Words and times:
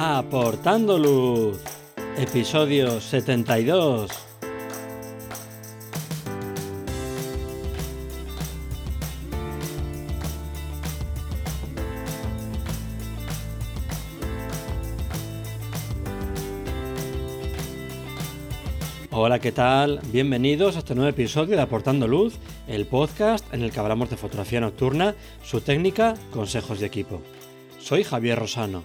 Aportando 0.00 0.96
Luz, 0.96 1.58
episodio 2.16 3.00
72. 3.00 4.08
Hola, 19.10 19.40
¿qué 19.40 19.50
tal? 19.50 19.98
Bienvenidos 20.12 20.76
a 20.76 20.78
este 20.78 20.94
nuevo 20.94 21.10
episodio 21.10 21.56
de 21.56 21.62
Aportando 21.62 22.06
Luz, 22.06 22.38
el 22.68 22.86
podcast 22.86 23.52
en 23.52 23.62
el 23.62 23.72
que 23.72 23.80
hablamos 23.80 24.10
de 24.10 24.16
fotografía 24.16 24.60
nocturna, 24.60 25.16
su 25.42 25.60
técnica, 25.60 26.14
consejos 26.30 26.78
de 26.78 26.86
equipo. 26.86 27.20
Soy 27.80 28.04
Javier 28.04 28.38
Rosano, 28.38 28.84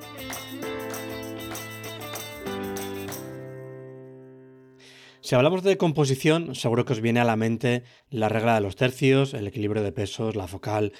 Si 5.23 5.35
hablamos 5.35 5.61
de 5.61 5.77
composición, 5.77 6.55
seguro 6.55 6.83
que 6.83 6.93
os 6.93 6.99
viene 6.99 7.19
a 7.19 7.23
la 7.23 7.35
mente 7.35 7.83
la 8.09 8.27
regla 8.27 8.55
de 8.55 8.61
los 8.61 8.75
tercios, 8.75 9.35
el 9.35 9.45
equilibrio 9.45 9.83
de 9.83 9.91
pesos, 9.91 10.35
la 10.35 10.47
focal, 10.47 10.93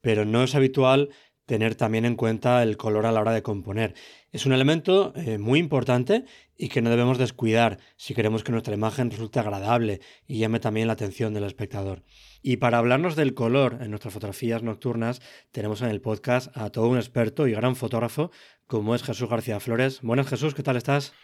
pero 0.00 0.24
no 0.24 0.42
es 0.42 0.56
habitual 0.56 1.10
tener 1.46 1.76
también 1.76 2.04
en 2.04 2.16
cuenta 2.16 2.60
el 2.64 2.76
color 2.76 3.06
a 3.06 3.12
la 3.12 3.20
hora 3.20 3.32
de 3.32 3.42
componer. 3.42 3.94
Es 4.32 4.46
un 4.46 4.52
elemento 4.52 5.12
eh, 5.14 5.38
muy 5.38 5.60
importante 5.60 6.24
y 6.56 6.68
que 6.68 6.82
no 6.82 6.90
debemos 6.90 7.18
descuidar 7.18 7.78
si 7.96 8.14
queremos 8.14 8.42
que 8.42 8.50
nuestra 8.50 8.74
imagen 8.74 9.12
resulte 9.12 9.38
agradable 9.38 10.00
y 10.26 10.38
llame 10.38 10.58
también 10.58 10.88
la 10.88 10.94
atención 10.94 11.32
del 11.32 11.44
espectador. 11.44 12.02
Y 12.42 12.56
para 12.56 12.78
hablarnos 12.78 13.14
del 13.14 13.32
color 13.32 13.78
en 13.80 13.90
nuestras 13.90 14.12
fotografías 14.12 14.64
nocturnas, 14.64 15.22
tenemos 15.52 15.82
en 15.82 15.88
el 15.88 16.00
podcast 16.00 16.54
a 16.56 16.70
todo 16.70 16.88
un 16.88 16.96
experto 16.96 17.46
y 17.46 17.52
gran 17.52 17.76
fotógrafo 17.76 18.32
como 18.66 18.96
es 18.96 19.04
Jesús 19.04 19.28
García 19.28 19.60
Flores. 19.60 20.00
Buenas 20.02 20.26
Jesús, 20.26 20.54
¿qué 20.54 20.64
tal 20.64 20.76
estás? 20.76 21.14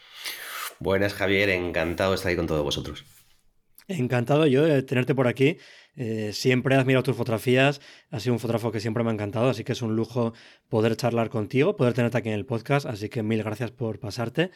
Buenas 0.79 1.13
Javier, 1.13 1.49
encantado 1.49 2.11
de 2.11 2.15
estar 2.15 2.29
ahí 2.29 2.35
con 2.35 2.47
todos 2.47 2.63
vosotros. 2.63 3.05
Encantado 3.87 4.47
yo 4.47 4.63
de 4.63 4.81
tenerte 4.83 5.13
por 5.13 5.27
aquí. 5.27 5.57
Eh, 5.95 6.31
siempre 6.33 6.75
he 6.75 6.77
admirado 6.77 7.03
tus 7.03 7.15
fotografías, 7.15 7.79
has 8.11 8.23
sido 8.23 8.33
un 8.33 8.39
fotógrafo 8.39 8.71
que 8.71 8.81
siempre 8.81 9.03
me 9.03 9.11
ha 9.11 9.13
encantado, 9.13 9.49
así 9.49 9.63
que 9.63 9.71
es 9.71 9.81
un 9.81 9.95
lujo 9.95 10.33
poder 10.67 10.97
charlar 10.97 11.29
contigo, 11.29 11.77
poder 11.77 11.93
tenerte 11.93 12.17
aquí 12.17 12.27
en 12.29 12.35
el 12.35 12.45
podcast, 12.45 12.85
así 12.85 13.07
que 13.07 13.23
mil 13.23 13.41
gracias 13.43 13.71
por 13.71 13.99
pasarte. 13.99 14.51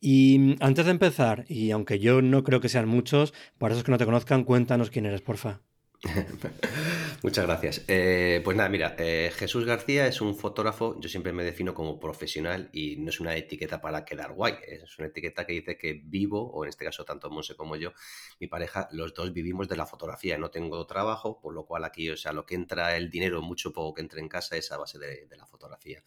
Y 0.00 0.56
antes 0.60 0.84
de 0.84 0.90
empezar, 0.90 1.46
y 1.48 1.70
aunque 1.70 1.98
yo 1.98 2.20
no 2.20 2.44
creo 2.44 2.60
que 2.60 2.68
sean 2.68 2.88
muchos, 2.88 3.32
para 3.56 3.72
esos 3.72 3.84
que 3.84 3.90
no 3.90 3.98
te 3.98 4.04
conozcan, 4.04 4.44
cuéntanos 4.44 4.90
quién 4.90 5.06
eres, 5.06 5.22
porfa. 5.22 5.62
Muchas 7.22 7.46
gracias. 7.46 7.84
Eh, 7.88 8.40
pues 8.44 8.56
nada, 8.56 8.68
mira, 8.68 8.94
eh, 8.98 9.32
Jesús 9.34 9.64
García 9.64 10.06
es 10.06 10.20
un 10.20 10.36
fotógrafo, 10.36 11.00
yo 11.00 11.08
siempre 11.08 11.32
me 11.32 11.42
defino 11.42 11.74
como 11.74 11.98
profesional 11.98 12.68
y 12.72 12.96
no 12.96 13.08
es 13.10 13.20
una 13.20 13.34
etiqueta 13.34 13.80
para 13.80 14.04
quedar 14.04 14.32
guay, 14.32 14.54
es 14.66 14.98
una 14.98 15.08
etiqueta 15.08 15.46
que 15.46 15.54
dice 15.54 15.78
que 15.78 16.00
vivo, 16.04 16.50
o 16.52 16.64
en 16.64 16.68
este 16.68 16.84
caso 16.84 17.04
tanto 17.04 17.30
Monse 17.30 17.56
como 17.56 17.76
yo, 17.76 17.92
mi 18.40 18.46
pareja, 18.46 18.88
los 18.92 19.14
dos 19.14 19.32
vivimos 19.32 19.68
de 19.68 19.76
la 19.76 19.86
fotografía, 19.86 20.38
no 20.38 20.50
tengo 20.50 20.86
trabajo, 20.86 21.40
por 21.40 21.54
lo 21.54 21.64
cual 21.64 21.84
aquí, 21.84 22.10
o 22.10 22.16
sea, 22.16 22.32
lo 22.32 22.44
que 22.46 22.54
entra 22.54 22.96
el 22.96 23.10
dinero, 23.10 23.42
mucho 23.42 23.72
poco 23.72 23.94
que 23.94 24.02
entre 24.02 24.20
en 24.20 24.28
casa 24.28 24.56
es 24.56 24.70
a 24.72 24.76
base 24.76 24.98
de 24.98 25.36
la 25.36 25.46
fotografía. 25.46 26.02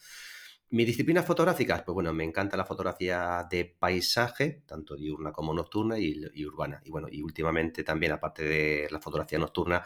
Mis 0.72 0.86
disciplinas 0.86 1.26
fotográficas, 1.26 1.82
pues 1.82 1.96
bueno, 1.96 2.14
me 2.14 2.24
encanta 2.24 2.56
la 2.56 2.64
fotografía 2.64 3.48
de 3.50 3.66
paisaje, 3.66 4.62
tanto 4.68 4.96
diurna 4.96 5.32
como 5.32 5.52
nocturna 5.52 5.98
y, 5.98 6.46
urbana. 6.46 6.80
Y 6.86 6.92
bueno, 6.92 7.08
y 7.10 7.24
últimamente 7.24 7.84
también, 7.84 8.12
aparte 8.12 8.44
de 8.44 8.88
la 8.92 9.00
fotografía 9.00 9.40
nocturna, 9.40 9.84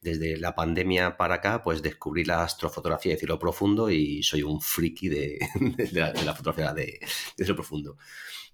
desde 0.00 0.36
la 0.36 0.54
pandemia 0.54 1.16
para 1.16 1.36
acá, 1.36 1.60
pues 1.64 1.82
descubrí 1.82 2.24
la 2.24 2.44
astrofotografía 2.44 3.12
de 3.12 3.18
cielo 3.18 3.40
profundo 3.40 3.90
y 3.90 4.22
soy 4.22 4.44
un 4.44 4.60
friki 4.60 5.08
de, 5.08 5.38
la, 5.92 6.34
fotografía 6.34 6.72
de, 6.74 7.00
cielo 7.36 7.56
profundo. 7.56 7.96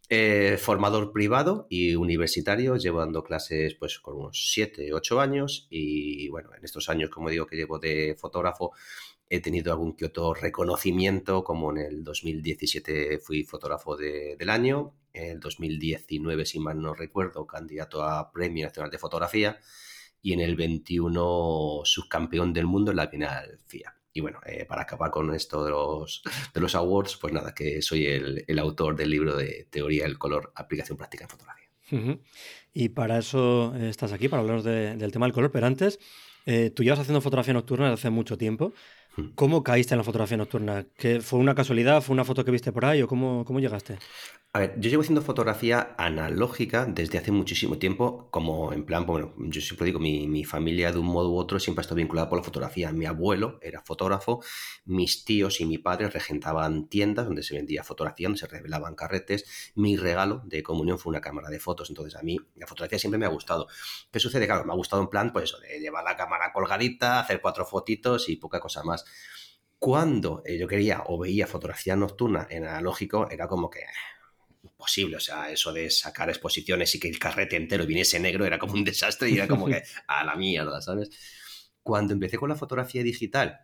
Eh, 0.09 0.57
formador 0.59 1.13
privado 1.13 1.67
y 1.69 1.95
universitario, 1.95 2.77
llevo 2.77 3.01
dando 3.01 3.23
clases 3.23 3.75
pues 3.75 3.99
con 3.99 4.17
unos 4.17 4.51
7, 4.53 4.95
8 4.95 5.21
años 5.21 5.67
y 5.69 6.29
bueno, 6.29 6.55
en 6.57 6.65
estos 6.65 6.89
años, 6.89 7.11
como 7.11 7.29
digo, 7.29 7.47
que 7.47 7.57
llevo 7.57 7.79
de 7.79 8.17
fotógrafo, 8.19 8.73
He 9.29 9.41
tenido 9.41 9.73
algún 9.73 9.97
que 9.97 10.07
otro 10.07 10.35
reconocimiento, 10.35 11.43
como 11.43 11.73
en 11.73 11.79
el 11.79 12.05
2017 12.05 13.19
fui 13.19 13.43
fotógrafo 13.43 13.97
del 13.97 14.51
año, 14.51 14.95
en 15.13 15.33
el 15.33 15.41
2019, 15.41 16.47
si 16.47 16.61
mal 16.61 16.81
no 16.81 16.95
recuerdo, 16.95 17.47
candidato 17.47 18.05
a 18.05 18.31
Premio 18.31 18.67
Nacional 18.67 18.91
de 18.91 18.99
Fotografía, 18.99 19.59
y 20.23 20.33
en 20.33 20.41
el 20.41 20.57
21 20.57 21.81
subcampeón 21.85 22.53
del 22.53 22.67
mundo 22.67 22.91
en 22.91 22.97
la 22.97 23.07
Bienal 23.07 23.59
FIA. 23.67 23.97
Y 24.13 24.21
bueno, 24.21 24.41
eh, 24.47 24.65
para 24.65 24.83
acabar 24.83 25.11
con 25.11 25.35
esto 25.35 25.65
de 25.65 25.71
los, 25.71 26.23
de 26.55 26.61
los 26.61 26.75
awards, 26.75 27.17
pues 27.17 27.33
nada, 27.33 27.55
que 27.55 27.83
soy 27.83 28.07
el, 28.07 28.59
autor 28.59 28.97
del 28.97 29.11
libro 29.11 29.37
de 29.37 29.69
Teoría 29.71 30.05
del 30.05 30.19
Color, 30.19 30.53
Aplicación 30.55 30.97
Práctica 30.97 31.25
en 31.25 31.31
Fotografía. 31.31 31.69
Y 32.73 32.89
para 32.89 33.19
eso 33.19 33.75
eh, 33.77 33.89
estás 33.89 34.13
aquí, 34.13 34.29
para 34.29 34.41
hablarnos 34.41 34.65
del 34.65 35.13
tema 35.13 35.27
del 35.27 35.33
color, 35.33 35.53
pero 35.53 35.67
antes, 35.67 35.99
eh, 36.47 36.71
tú 36.71 36.83
llevas 36.83 37.01
haciendo 37.01 37.21
fotografía 37.21 37.55
nocturna 37.55 37.91
desde 37.91 38.01
hace 38.01 38.11
mucho 38.11 38.39
tiempo. 38.39 38.73
¿Cómo 39.35 39.63
caíste 39.63 39.95
en 39.95 39.99
la 39.99 40.05
fotografía 40.05 40.37
nocturna? 40.37 40.87
¿Que 40.97 41.21
¿Fue 41.21 41.39
una 41.39 41.55
casualidad? 41.55 42.03
¿Fue 42.03 42.13
una 42.15 42.25
foto 42.25 42.45
que 42.45 42.51
viste 42.51 42.73
por 42.73 42.85
ahí? 42.85 43.03
¿O 43.03 43.09
cómo, 43.09 43.45
cómo 43.45 43.61
llegaste? 43.61 43.99
A 44.53 44.59
ver, 44.59 44.75
yo 44.79 44.89
llevo 44.89 45.03
haciendo 45.03 45.21
fotografía 45.21 45.95
analógica 45.99 46.87
desde 46.87 47.19
hace 47.19 47.31
muchísimo 47.31 47.77
tiempo, 47.77 48.31
como 48.31 48.73
en 48.73 48.87
plan, 48.87 49.05
bueno, 49.05 49.35
yo 49.37 49.61
siempre 49.61 49.85
digo, 49.85 49.99
mi, 49.99 50.27
mi, 50.29 50.45
familia 50.45 50.93
de 50.93 50.99
un 50.99 51.09
modo 51.09 51.31
u 51.31 51.37
otro 51.37 51.61
siempre 51.61 51.81
ha 51.81 51.83
estado 51.83 51.97
vinculada 51.97 52.31
por 52.31 52.39
la 52.39 52.43
fotografía. 52.43 52.91
Mi 52.91 53.05
abuelo 53.05 53.59
era 53.61 53.83
fotógrafo, 53.83 54.43
mis 54.87 55.27
tíos 55.27 55.61
y 55.61 55.67
mi 55.67 55.77
padre 55.77 56.09
regentaban 56.09 56.89
tiendas 56.89 57.27
donde 57.27 57.43
se 57.43 57.55
vendía 57.55 57.85
fotografía, 57.85 58.29
donde 58.29 58.39
se 58.39 58.47
revelaban 58.47 58.95
carretes. 58.95 59.73
Mi 59.75 59.99
regalo 59.99 60.41
de 60.47 60.63
comunión 60.63 60.99
fue 60.99 61.11
una 61.11 61.21
cámara 61.21 61.51
de 61.51 61.59
fotos, 61.59 61.91
entonces 61.91 62.19
a 62.19 62.23
mí 62.23 62.39
la 62.55 62.67
fotografía 62.67 62.99
siempre 62.99 63.19
me 63.19 63.27
ha 63.27 63.31
gustado. 63.31 63.69
¿Qué 64.11 64.21
sucede? 64.21 64.47
Claro, 64.47 64.65
me 64.65 64.73
ha 64.73 64.77
gustado 64.77 65.03
en 65.03 65.09
plan, 65.09 65.35
pues 65.35 65.45
eso, 65.45 65.59
de 65.59 65.81
llevar 65.81 66.03
la 66.03 66.17
cámara 66.17 66.51
colgadita, 66.55 67.21
hacer 67.21 67.43
cuatro 67.43 67.67
fotitos 67.67 68.31
y 68.31 68.37
poca 68.37 68.59
cosa 68.59 68.83
más 68.85 69.05
cuando 69.79 70.43
eh, 70.45 70.59
yo 70.59 70.67
quería 70.67 71.05
o 71.07 71.19
veía 71.19 71.47
fotografía 71.47 71.97
nocturna 71.97 72.47
en 72.51 72.65
analógico, 72.65 73.31
era 73.31 73.47
como 73.47 73.71
que 73.71 73.81
posible. 74.77 75.17
O 75.17 75.21
sea, 75.21 75.51
eso 75.51 75.73
de 75.73 75.91
sacar 75.91 76.29
exposiciones 76.29 76.95
y 76.95 77.01
que 77.01 77.09
el 77.09 77.19
carrete 77.19 77.57
entero 77.57 77.87
viniese 77.87 78.19
negro 78.21 78.45
era 78.45 78.59
como 78.59 78.75
un 78.75 78.85
desastre 78.85 79.31
y 79.31 79.35
era 79.35 79.49
como 79.49 79.67
que 79.67 79.83
a 80.07 80.25
la 80.25 80.37
mierda, 80.37 80.81
¿sabes? 80.81 81.11
Cuando 81.83 82.13
empecé 82.13 82.37
con 82.37 82.49
la 82.49 82.57
fotografía 82.57 83.03
digital, 83.03 83.61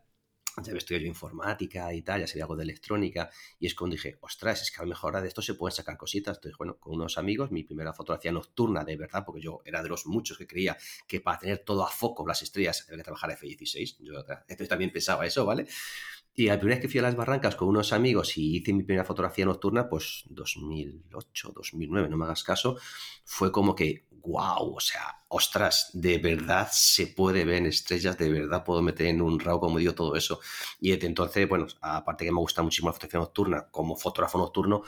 ya 0.56 0.70
había 0.70 0.78
estudiado 0.78 1.06
informática 1.06 1.92
y 1.94 2.02
tal, 2.02 2.20
ya 2.20 2.26
sabía 2.26 2.44
algo 2.44 2.56
de 2.56 2.64
electrónica, 2.64 3.30
y 3.58 3.66
es 3.66 3.74
cuando 3.74 3.94
dije, 3.94 4.18
ostras, 4.20 4.62
es 4.62 4.70
que 4.70 4.78
a 4.78 4.82
lo 4.82 4.88
mejor 4.88 5.20
de 5.20 5.28
esto 5.28 5.42
se 5.42 5.54
pueden 5.54 5.74
sacar 5.74 5.96
cositas. 5.96 6.36
Entonces, 6.36 6.58
bueno, 6.58 6.76
con 6.78 6.94
unos 6.94 7.18
amigos, 7.18 7.50
mi 7.50 7.64
primera 7.64 7.92
fotografía 7.92 8.32
nocturna, 8.32 8.84
de 8.84 8.96
verdad, 8.96 9.24
porque 9.24 9.40
yo 9.40 9.62
era 9.64 9.82
de 9.82 9.88
los 9.88 10.06
muchos 10.06 10.38
que 10.38 10.46
creía 10.46 10.76
que 11.06 11.20
para 11.20 11.38
tener 11.38 11.58
todo 11.58 11.84
a 11.84 11.90
foco 11.90 12.26
las 12.26 12.42
estrellas 12.42 12.84
había 12.86 12.98
que 12.98 13.04
trabajar 13.04 13.30
F16. 13.30 13.96
Yo 14.00 14.24
también 14.68 14.92
pensaba 14.92 15.26
eso, 15.26 15.44
¿vale? 15.44 15.66
Y 16.34 16.46
la 16.46 16.58
primera 16.58 16.76
vez 16.76 16.82
que 16.82 16.88
fui 16.88 16.98
a 17.00 17.02
las 17.02 17.14
barrancas 17.14 17.56
con 17.56 17.68
unos 17.68 17.92
amigos 17.92 18.38
y 18.38 18.56
hice 18.56 18.72
mi 18.72 18.84
primera 18.84 19.04
fotografía 19.04 19.44
nocturna, 19.44 19.88
pues 19.88 20.24
2008, 20.30 21.52
2009, 21.54 22.08
no 22.08 22.16
me 22.16 22.24
hagas 22.24 22.42
caso, 22.42 22.78
fue 23.24 23.52
como 23.52 23.74
que, 23.74 24.06
wow, 24.24 24.76
o 24.76 24.80
sea, 24.80 25.24
ostras, 25.28 25.90
de 25.92 26.18
verdad 26.18 26.68
se 26.70 27.08
puede 27.08 27.44
ver 27.44 27.56
en 27.56 27.66
estrellas, 27.66 28.16
de 28.18 28.30
verdad 28.30 28.64
puedo 28.64 28.82
meter 28.82 29.06
en 29.06 29.22
un 29.22 29.40
RAW, 29.40 29.60
como 29.60 29.78
digo, 29.78 29.94
todo 29.94 30.16
eso. 30.16 30.40
Y 30.80 30.92
desde 30.92 31.06
entonces, 31.06 31.48
bueno, 31.48 31.66
aparte 31.80 32.24
que 32.24 32.32
me 32.32 32.38
gusta 32.40 32.62
muchísimo 32.62 32.88
la 32.88 32.94
fotografía 32.94 33.20
nocturna, 33.20 33.68
como 33.70 33.96
fotógrafo 33.96 34.38
nocturno, 34.38 34.82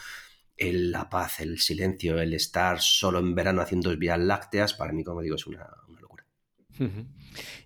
el, 0.56 0.92
la 0.92 1.08
paz, 1.08 1.40
el 1.40 1.58
silencio, 1.58 2.20
el 2.20 2.34
estar 2.34 2.80
solo 2.80 3.18
en 3.18 3.34
verano 3.34 3.60
haciendo 3.62 3.96
vías 3.96 4.18
lácteas, 4.18 4.74
para 4.74 4.92
mí, 4.92 5.02
como 5.04 5.20
digo, 5.20 5.36
es 5.36 5.46
una, 5.46 5.66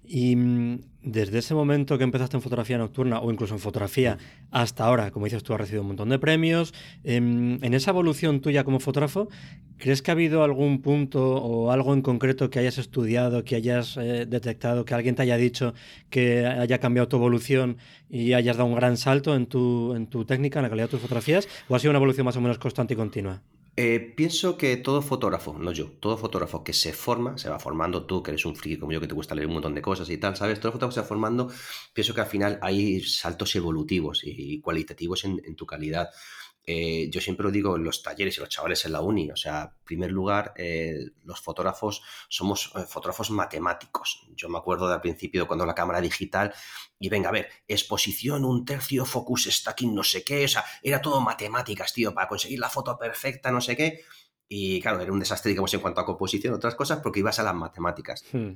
Y 0.05 0.37
mm, 0.37 0.81
desde 1.03 1.39
ese 1.39 1.55
momento 1.55 1.99
que 1.99 2.05
empezaste 2.05 2.37
en 2.37 2.43
fotografía 2.43 2.79
nocturna 2.79 3.21
o 3.21 3.31
incluso 3.31 3.55
en 3.55 3.61
fotografía 3.61 4.19
hasta 4.51 4.85
ahora, 4.85 5.11
como 5.11 5.27
dices 5.27 5.43
tú, 5.43 5.53
has 5.53 5.61
recibido 5.61 5.83
un 5.83 5.89
montón 5.89 6.09
de 6.09 6.19
premios. 6.19 6.73
Em, 7.05 7.63
en, 7.63 7.75
esa 7.75 7.91
evolución 7.91 8.41
tuya 8.41 8.65
como 8.65 8.81
fotógrafo, 8.81 9.29
¿crees 9.77 10.01
que 10.01 10.11
ha 10.11 10.13
habido 10.13 10.43
algún 10.43 10.81
punto 10.81 11.37
o 11.37 11.71
algo 11.71 11.93
en 11.93 12.03
concreto 12.03 12.49
que 12.51 12.59
hayas 12.59 12.79
estudiado, 12.79 13.45
que 13.45 13.57
hayas 13.57 13.97
eh, 13.99 14.27
detectado, 14.27 14.85
que 14.85 14.95
alguien 14.95 15.15
te 15.15 15.23
haya 15.23 15.37
dicho 15.37 15.75
que 16.11 16.47
haya 16.47 16.79
cambiado 16.79 17.09
tu 17.09 17.17
evolución 17.17 17.77
y 18.09 18.33
hayas 18.33 18.57
dado 18.57 18.69
un 18.69 18.75
gran 18.75 18.97
salto 18.97 19.37
en 19.37 19.47
tu, 19.47 19.95
en 19.95 20.07
tu 20.07 20.25
técnica, 20.25 20.59
en 20.61 20.65
la 20.65 20.69
calidad 20.71 20.87
de 20.87 20.93
tus 20.93 21.01
fotografías? 21.01 21.49
¿O 21.69 21.75
ha 21.75 21.79
sido 21.79 21.91
una 21.91 21.99
evolución 21.99 22.25
más 22.25 22.37
o 22.37 22.41
menos 22.41 22.59
constante 22.59 22.95
y 22.95 22.97
continua? 22.97 23.43
Eh, 23.81 24.01
pienso 24.17 24.59
que 24.59 24.77
todo 24.77 25.01
fotógrafo, 25.03 25.53
no 25.57 25.71
yo, 25.71 25.93
todo 26.01 26.17
fotógrafo 26.17 26.65
que 26.65 26.73
se 26.73 26.93
forma, 26.93 27.39
se 27.39 27.49
va 27.49 27.61
formando 27.61 28.07
tú, 28.07 28.25
que 28.25 28.33
eres 28.33 28.45
un 28.45 28.57
friki 28.57 28.77
como 28.77 28.91
yo, 28.91 29.01
que 29.01 29.07
te 29.07 29.15
gusta 29.15 29.37
leer 29.37 29.47
un 29.47 29.53
montón 29.55 29.73
de 29.77 29.81
cosas 29.83 30.11
y 30.11 30.19
tal, 30.19 30.35
¿sabes? 30.37 30.59
Todo 30.59 30.73
fotógrafo 30.73 30.95
se 30.97 31.01
va 31.01 31.07
formando, 31.07 31.49
pienso 31.93 32.13
que 32.13 32.21
al 32.21 32.27
final 32.27 32.59
hay 32.61 33.01
saltos 33.03 33.55
evolutivos 33.55 34.23
y 34.25 34.61
cualitativos 34.61 35.25
en 35.25 35.55
tu 35.55 35.65
calidad. 35.65 36.11
Eh, 36.71 37.09
yo 37.11 37.23
siempre 37.23 37.45
lo 37.45 37.51
digo 37.51 37.77
en 37.77 37.83
los 37.83 38.03
talleres 38.03 38.37
y 38.37 38.41
los 38.41 38.51
chavales 38.51 38.85
en 38.85 38.93
la 38.93 39.01
uni, 39.01 39.31
o 39.31 39.37
sea, 39.37 39.63
en 39.63 39.85
primer 39.85 40.11
lugar, 40.11 40.53
eh, 40.55 41.13
los 41.25 41.41
fotógrafos 41.41 42.03
somos 42.29 42.75
eh, 42.77 42.81
fotógrafos 42.87 43.31
matemáticos. 43.31 44.29
Yo 44.37 44.51
me 44.51 44.59
acuerdo 44.59 44.87
del 44.87 45.01
principio 45.01 45.47
cuando 45.47 45.65
la 45.65 45.75
cámara 45.75 46.03
digital, 46.03 46.53
y 47.01 47.09
venga, 47.09 47.31
a 47.31 47.33
ver, 47.33 47.49
exposición, 47.67 48.45
un 48.45 48.67
tercio, 48.67 49.07
focus, 49.07 49.49
stacking, 49.51 49.95
no 49.95 50.03
sé 50.03 50.23
qué, 50.23 50.45
o 50.45 50.49
sea, 50.49 50.63
era 50.83 51.01
todo 51.01 51.23
matemáticas, 51.23 51.95
tío, 51.95 52.13
para 52.13 52.29
conseguir 52.29 52.59
la 52.59 52.69
foto 52.69 52.99
perfecta, 52.99 53.51
no 53.51 53.63
sé 53.63 53.75
qué. 53.75 54.03
Y 54.47 54.83
claro, 54.83 55.01
era 55.01 55.11
un 55.11 55.21
desastre, 55.21 55.49
digamos, 55.49 55.73
en 55.73 55.81
cuanto 55.81 56.03
a 56.03 56.05
composición, 56.05 56.53
otras 56.53 56.75
cosas, 56.75 57.01
porque 57.03 57.21
ibas 57.21 57.39
a 57.39 57.45
las 57.45 57.55
matemáticas. 57.55 58.27
Hmm. 58.31 58.53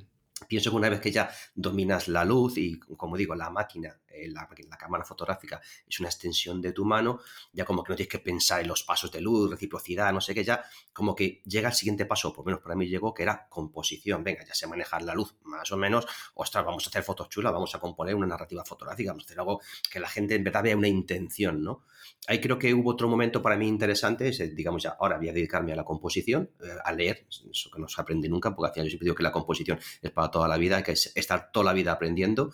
Pienso 0.47 0.69
que 0.69 0.75
una 0.75 0.89
vez 0.89 0.99
que 0.99 1.11
ya 1.11 1.31
dominas 1.55 2.07
la 2.07 2.25
luz 2.25 2.59
y, 2.59 2.79
como 2.79 3.17
digo, 3.17 3.33
la 3.33 3.49
máquina, 3.49 3.99
eh, 4.13 4.29
la, 4.29 4.47
cámara 4.77 5.03
fotográfica 5.03 5.61
es 5.87 5.99
una 5.99 6.09
extensión 6.09 6.61
de 6.61 6.71
tu 6.71 6.85
mano, 6.85 7.19
ya 7.51 7.65
como 7.65 7.83
que 7.83 7.91
no 7.91 7.95
tienes 7.95 8.11
que 8.11 8.19
pensar 8.19 8.61
en 8.61 8.67
los 8.67 8.83
pasos 8.83 9.11
de 9.11 9.21
luz, 9.21 9.49
reciprocidad, 9.49 10.11
no 10.13 10.21
sé 10.21 10.33
qué, 10.33 10.43
ya 10.43 10.63
como 10.91 11.15
que 11.15 11.41
llega 11.45 11.69
el 11.69 11.75
siguiente 11.75 12.05
paso, 12.05 12.33
por 12.33 12.43
lo 12.43 12.45
menos 12.45 12.61
para 12.61 12.75
mí 12.75 12.87
llegó, 12.87 13.13
que 13.13 13.23
era 13.23 13.47
composición. 13.49 14.23
Venga, 14.23 14.43
ya 14.45 14.53
sé 14.53 14.67
manejar 14.67 15.01
la 15.03 15.13
luz 15.13 15.35
más 15.43 15.71
o 15.71 15.77
menos, 15.77 16.05
ostras, 16.35 16.65
vamos 16.65 16.85
a 16.85 16.89
hacer 16.89 17.03
fotos 17.03 17.29
chulas, 17.29 17.53
vamos 17.53 17.73
a 17.75 17.79
componer 17.79 18.15
una 18.15 18.27
narrativa 18.27 18.63
fotográfica, 18.65 19.11
vamos 19.11 19.23
a 19.23 19.27
hacer 19.27 19.39
algo 19.39 19.61
que 19.89 19.99
la 19.99 20.09
gente 20.09 20.35
en 20.35 20.43
verdad 20.43 20.63
vea 20.63 20.77
una 20.77 20.87
intención, 20.87 21.63
¿no? 21.63 21.85
Ahí 22.27 22.39
creo 22.39 22.57
que 22.57 22.73
hubo 22.73 22.91
otro 22.91 23.07
momento 23.07 23.41
para 23.41 23.57
mí 23.57 23.67
interesante, 23.67 24.29
es, 24.29 24.55
digamos, 24.55 24.83
ya 24.83 24.95
ahora 24.99 25.17
voy 25.17 25.29
a 25.29 25.33
dedicarme 25.33 25.73
a 25.73 25.75
la 25.75 25.83
composición, 25.83 26.49
eh, 26.61 26.67
a 26.83 26.91
leer, 26.93 27.25
eso 27.29 27.69
que 27.69 27.79
no 27.79 27.87
se 27.87 28.01
aprende 28.01 28.29
nunca, 28.29 28.55
porque 28.55 28.69
al 28.69 28.73
final 28.73 28.85
yo 28.85 28.89
siempre 28.91 29.05
digo 29.05 29.15
que 29.15 29.23
la 29.23 29.31
composición 29.31 29.79
es 30.01 30.11
para 30.11 30.31
toda 30.31 30.47
la 30.47 30.57
vida, 30.57 30.83
que 30.83 30.93
estar 30.93 31.51
toda 31.51 31.65
la 31.65 31.73
vida 31.73 31.91
aprendiendo. 31.91 32.51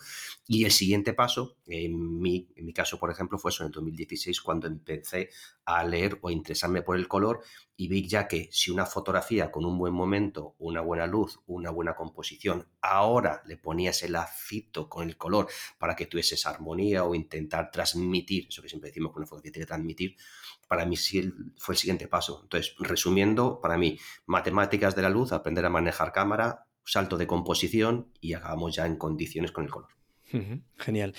Y 0.52 0.64
el 0.64 0.72
siguiente 0.72 1.14
paso, 1.14 1.58
en 1.68 2.20
mi, 2.20 2.48
en 2.56 2.66
mi 2.66 2.72
caso, 2.72 2.98
por 2.98 3.08
ejemplo, 3.08 3.38
fue 3.38 3.52
eso 3.52 3.62
en 3.62 3.68
el 3.68 3.72
2016, 3.72 4.40
cuando 4.40 4.66
empecé 4.66 5.30
a 5.64 5.84
leer 5.84 6.18
o 6.22 6.30
interesarme 6.32 6.82
por 6.82 6.96
el 6.96 7.06
color 7.06 7.42
y 7.76 7.86
vi 7.86 8.08
ya 8.08 8.26
que 8.26 8.48
si 8.50 8.72
una 8.72 8.84
fotografía 8.84 9.52
con 9.52 9.64
un 9.64 9.78
buen 9.78 9.94
momento, 9.94 10.56
una 10.58 10.80
buena 10.80 11.06
luz, 11.06 11.38
una 11.46 11.70
buena 11.70 11.94
composición, 11.94 12.66
ahora 12.80 13.44
le 13.46 13.58
ponías 13.58 14.02
el 14.02 14.10
lacito 14.10 14.88
con 14.88 15.08
el 15.08 15.16
color 15.16 15.46
para 15.78 15.94
que 15.94 16.06
tuviese 16.06 16.34
esa 16.34 16.50
armonía 16.50 17.04
o 17.04 17.14
intentar 17.14 17.70
transmitir, 17.70 18.48
eso 18.48 18.60
que 18.60 18.68
siempre 18.68 18.90
decimos 18.90 19.12
que 19.12 19.20
una 19.20 19.26
fotografía 19.28 19.52
tiene 19.52 19.66
que 19.66 19.68
transmitir, 19.68 20.16
para 20.66 20.84
mí 20.84 20.96
fue 20.96 21.74
el 21.74 21.78
siguiente 21.78 22.08
paso. 22.08 22.40
Entonces, 22.42 22.74
resumiendo, 22.80 23.60
para 23.60 23.78
mí, 23.78 24.00
matemáticas 24.26 24.96
de 24.96 25.02
la 25.02 25.10
luz, 25.10 25.30
aprender 25.30 25.64
a 25.64 25.70
manejar 25.70 26.10
cámara, 26.10 26.66
salto 26.84 27.16
de 27.16 27.28
composición 27.28 28.10
y 28.20 28.32
acabamos 28.32 28.74
ya 28.74 28.84
en 28.86 28.96
condiciones 28.96 29.52
con 29.52 29.62
el 29.62 29.70
color. 29.70 29.99
Genial. 30.76 31.14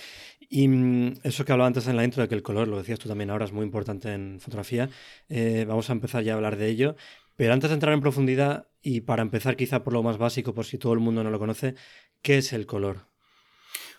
Y 0.49 0.67
mm, 0.67 1.19
eso 1.23 1.45
que 1.45 1.51
hablaba 1.51 1.67
antes 1.67 1.87
en 1.87 1.95
la 1.95 2.03
intro 2.03 2.21
de 2.21 2.29
que 2.29 2.35
el 2.35 2.43
color, 2.43 2.67
lo 2.67 2.77
decías 2.77 2.99
tú 2.99 3.07
también 3.07 3.29
ahora, 3.29 3.45
es 3.45 3.53
muy 3.53 3.63
importante 3.63 4.13
en 4.13 4.39
fotografía. 4.39 4.89
Eh, 5.29 5.65
vamos 5.67 5.89
a 5.89 5.93
empezar 5.93 6.23
ya 6.23 6.33
a 6.33 6.35
hablar 6.35 6.57
de 6.57 6.67
ello. 6.67 6.95
Pero 7.35 7.53
antes 7.53 7.69
de 7.69 7.75
entrar 7.75 7.93
en 7.93 8.01
profundidad 8.01 8.67
y 8.81 9.01
para 9.01 9.21
empezar 9.21 9.55
quizá 9.55 9.83
por 9.83 9.93
lo 9.93 10.03
más 10.03 10.17
básico, 10.17 10.53
por 10.53 10.65
si 10.65 10.77
todo 10.77 10.93
el 10.93 10.99
mundo 10.99 11.23
no 11.23 11.31
lo 11.31 11.39
conoce, 11.39 11.75
¿qué 12.21 12.37
es 12.37 12.53
el 12.53 12.65
color? 12.65 13.10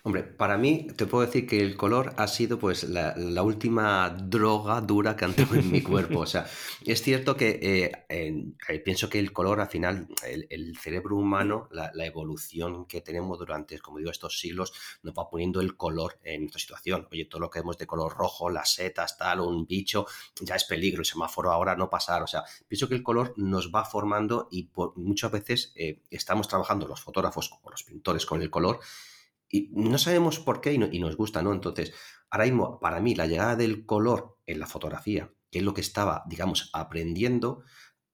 Hombre, 0.04 0.24
para 0.24 0.58
mí 0.58 0.88
te 0.96 1.06
puedo 1.06 1.24
decir 1.24 1.46
que 1.46 1.60
el 1.60 1.76
color 1.76 2.12
ha 2.16 2.26
sido 2.26 2.58
pues 2.58 2.82
la, 2.82 3.14
última 3.44 4.10
droga 4.10 4.80
dura 4.80 5.14
que 5.14 5.28
tenido 5.28 5.54
en 5.54 5.70
mi 5.70 5.80
cuerpo. 5.82 6.18
O 6.18 6.26
sea, 6.26 6.44
es 6.84 7.02
cierto 7.02 7.36
que 7.36 7.60
eh, 7.62 8.04
eh, 8.08 8.78
pienso 8.80 9.08
que 9.08 9.20
el 9.20 9.32
color 9.32 9.60
al 9.60 9.68
final, 9.68 10.08
el, 10.26 10.76
cerebro 10.76 11.14
humano, 11.14 11.68
la, 11.70 11.92
evolución 12.04 12.86
que 12.86 13.00
tenemos 13.00 13.38
durante, 13.38 13.78
como 13.78 13.98
digo, 13.98 14.10
estos 14.10 14.40
siglos, 14.40 14.72
nos 15.04 15.14
va 15.14 15.30
poniendo 15.30 15.60
el 15.60 15.76
color 15.76 16.18
en 16.24 16.40
nuestra 16.40 16.58
situación. 16.58 17.06
Oye, 17.12 17.26
todo 17.26 17.40
lo 17.40 17.48
que 17.48 17.60
vemos 17.60 17.78
de 17.78 17.86
color 17.86 18.12
rojo, 18.12 18.50
las 18.50 18.74
setas, 18.74 19.16
tal, 19.16 19.38
un 19.38 19.68
bicho, 19.68 20.06
ya 20.40 20.56
es 20.56 20.64
peligro, 20.64 21.02
el 21.02 21.06
semáforo 21.06 21.52
ahora 21.52 21.76
no 21.76 21.88
pasar. 21.88 22.24
O 22.24 22.26
sea, 22.26 22.42
pienso 22.66 22.88
que 22.88 22.96
el 22.96 23.04
color 23.04 23.34
nos 23.36 23.70
va 23.70 23.84
formando 23.84 24.48
y 24.50 24.68
muchas 24.96 25.30
veces 25.30 25.72
eh, 25.76 26.00
estamos 26.10 26.48
trabajando 26.48 26.88
los 26.88 27.00
fotógrafos 27.00 27.52
o 27.62 27.70
los 27.70 27.84
pintores 27.84 28.26
con 28.26 28.42
el 28.42 28.50
color 28.50 28.80
y 29.52 29.68
no 29.74 29.98
sabemos 29.98 30.40
por 30.40 30.62
qué 30.62 30.72
y, 30.72 30.98
nos 30.98 31.16
gusta, 31.16 31.42
¿no? 31.42 31.52
Entonces, 31.52 31.92
ahora 32.30 32.46
mismo, 32.46 32.80
para 32.80 33.00
mí, 33.00 33.14
la 33.14 33.26
llegada 33.26 33.54
del 33.54 33.84
color 33.84 34.38
en 34.46 34.58
la 34.58 34.66
fotografía, 34.66 35.30
que 35.50 35.58
es 35.58 35.64
lo 35.64 35.74
que 35.74 35.82
estaba, 35.82 36.24
digamos, 36.26 36.70
aprendiendo, 36.72 37.62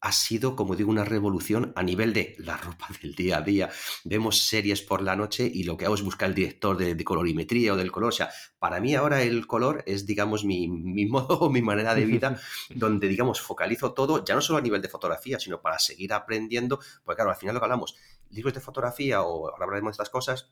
ha 0.01 0.11
sido, 0.11 0.57
como 0.57 0.75
digo, 0.75 0.91
una 0.91 1.05
revolución 1.05 1.73
a 1.77 1.85
nivel 1.85 2.13
de 2.13 2.35
la 2.39 2.57
ropa 2.57 2.89
del 3.03 3.15
día 3.15 3.39
a 3.39 3.43
día. 3.43 3.71
Vemos 4.03 4.49
series 4.49 4.83
por 4.83 5.01
la 5.01 5.15
noche 5.15 5.49
y 5.53 5.63
lo 5.63 5.77
que 5.77 5.85
hago 5.85 5.95
es 5.95 6.03
buscar 6.03 6.29
el 6.29 6.35
director 6.35 6.77
de, 6.77 7.05
colorimetría 7.05 7.73
o 7.73 7.77
del 7.77 7.93
color. 7.93 8.09
O 8.09 8.17
sea, 8.17 8.31
para 8.59 8.81
mí 8.81 8.97
ahora 8.97 9.23
el 9.23 9.47
color 9.47 9.85
es, 9.87 10.07
digamos, 10.07 10.45
mi, 10.45 10.67
mi 10.67 11.07
modo 11.07 11.39
o 11.39 11.51
mi 11.51 11.63
manera 11.63 11.95
de 11.95 12.05
vida, 12.05 12.37
donde, 12.75 13.07
digamos, 13.07 13.41
focalizo 13.41 13.95
todo, 13.95 14.25
ya 14.25 14.35
no 14.35 14.41
solo 14.41 14.59
a 14.59 14.63
nivel 14.63 14.83
de 14.83 14.89
fotografía, 14.89 15.39
sino 15.39 15.63
para 15.63 15.79
seguir 15.79 16.13
aprendiendo. 16.13 16.81
Porque, 17.05 17.19
claro, 17.19 17.31
al 17.31 17.37
final 17.37 17.55
lo 17.55 17.61
que 17.61 17.67
hablamos, 17.67 17.95
libros 18.31 18.55
de 18.55 18.61
fotografía 18.61 19.23
o 19.23 19.49
ahora 19.49 19.65
hablaremos 19.65 19.93
de 19.93 20.03
estas 20.03 20.11
cosas, 20.11 20.51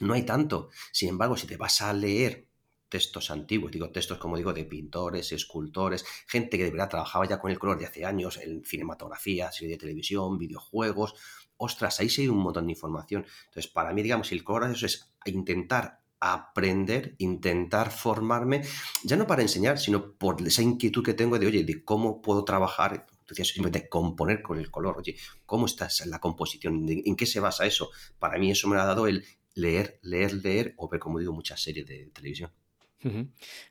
no 0.00 0.14
hay 0.14 0.22
tanto. 0.24 0.70
Sin 0.92 1.08
embargo, 1.08 1.36
si 1.36 1.46
te 1.46 1.56
vas 1.56 1.80
a 1.82 1.92
leer 1.92 2.48
textos 2.88 3.30
antiguos, 3.30 3.70
digo 3.70 3.90
textos 3.90 4.18
como 4.18 4.36
digo 4.36 4.52
de 4.52 4.64
pintores, 4.64 5.32
escultores, 5.32 6.04
gente 6.26 6.58
que 6.58 6.64
de 6.64 6.70
verdad 6.70 6.88
trabajaba 6.88 7.26
ya 7.26 7.38
con 7.38 7.50
el 7.50 7.58
color 7.58 7.78
de 7.78 7.86
hace 7.86 8.04
años 8.04 8.36
en 8.38 8.64
cinematografía, 8.64 9.52
serie 9.52 9.74
de 9.74 9.78
televisión, 9.78 10.36
videojuegos, 10.36 11.14
ostras, 11.56 12.00
ahí 12.00 12.08
sí 12.08 12.22
hay 12.22 12.28
un 12.28 12.38
montón 12.38 12.66
de 12.66 12.72
información. 12.72 13.24
Entonces, 13.46 13.70
para 13.70 13.92
mí, 13.92 14.02
digamos, 14.02 14.32
el 14.32 14.42
color 14.42 14.70
eso 14.70 14.86
es 14.86 15.12
intentar 15.24 16.00
aprender, 16.18 17.14
intentar 17.18 17.90
formarme, 17.90 18.62
ya 19.04 19.16
no 19.16 19.26
para 19.26 19.42
enseñar, 19.42 19.78
sino 19.78 20.12
por 20.12 20.46
esa 20.46 20.62
inquietud 20.62 21.02
que 21.02 21.14
tengo 21.14 21.38
de, 21.38 21.46
oye, 21.46 21.64
de 21.64 21.82
cómo 21.82 22.20
puedo 22.20 22.44
trabajar, 22.44 23.06
decías 23.26 23.48
simplemente 23.48 23.88
componer 23.88 24.42
con 24.42 24.58
el 24.58 24.70
color, 24.70 24.98
oye, 24.98 25.16
¿cómo 25.46 25.66
está 25.66 25.88
la 26.06 26.18
composición? 26.18 26.86
¿En 26.88 27.16
qué 27.16 27.24
se 27.24 27.40
basa 27.40 27.64
eso? 27.66 27.90
Para 28.18 28.38
mí 28.38 28.50
eso 28.50 28.68
me 28.68 28.76
ha 28.76 28.84
dado 28.84 29.06
el 29.06 29.24
leer, 29.54 29.98
leer, 30.02 30.34
leer 30.34 30.74
o 30.76 30.88
ver, 30.88 31.00
como 31.00 31.18
digo, 31.18 31.32
muchas 31.32 31.60
series 31.60 31.86
de 31.86 32.10
televisión. 32.12 32.50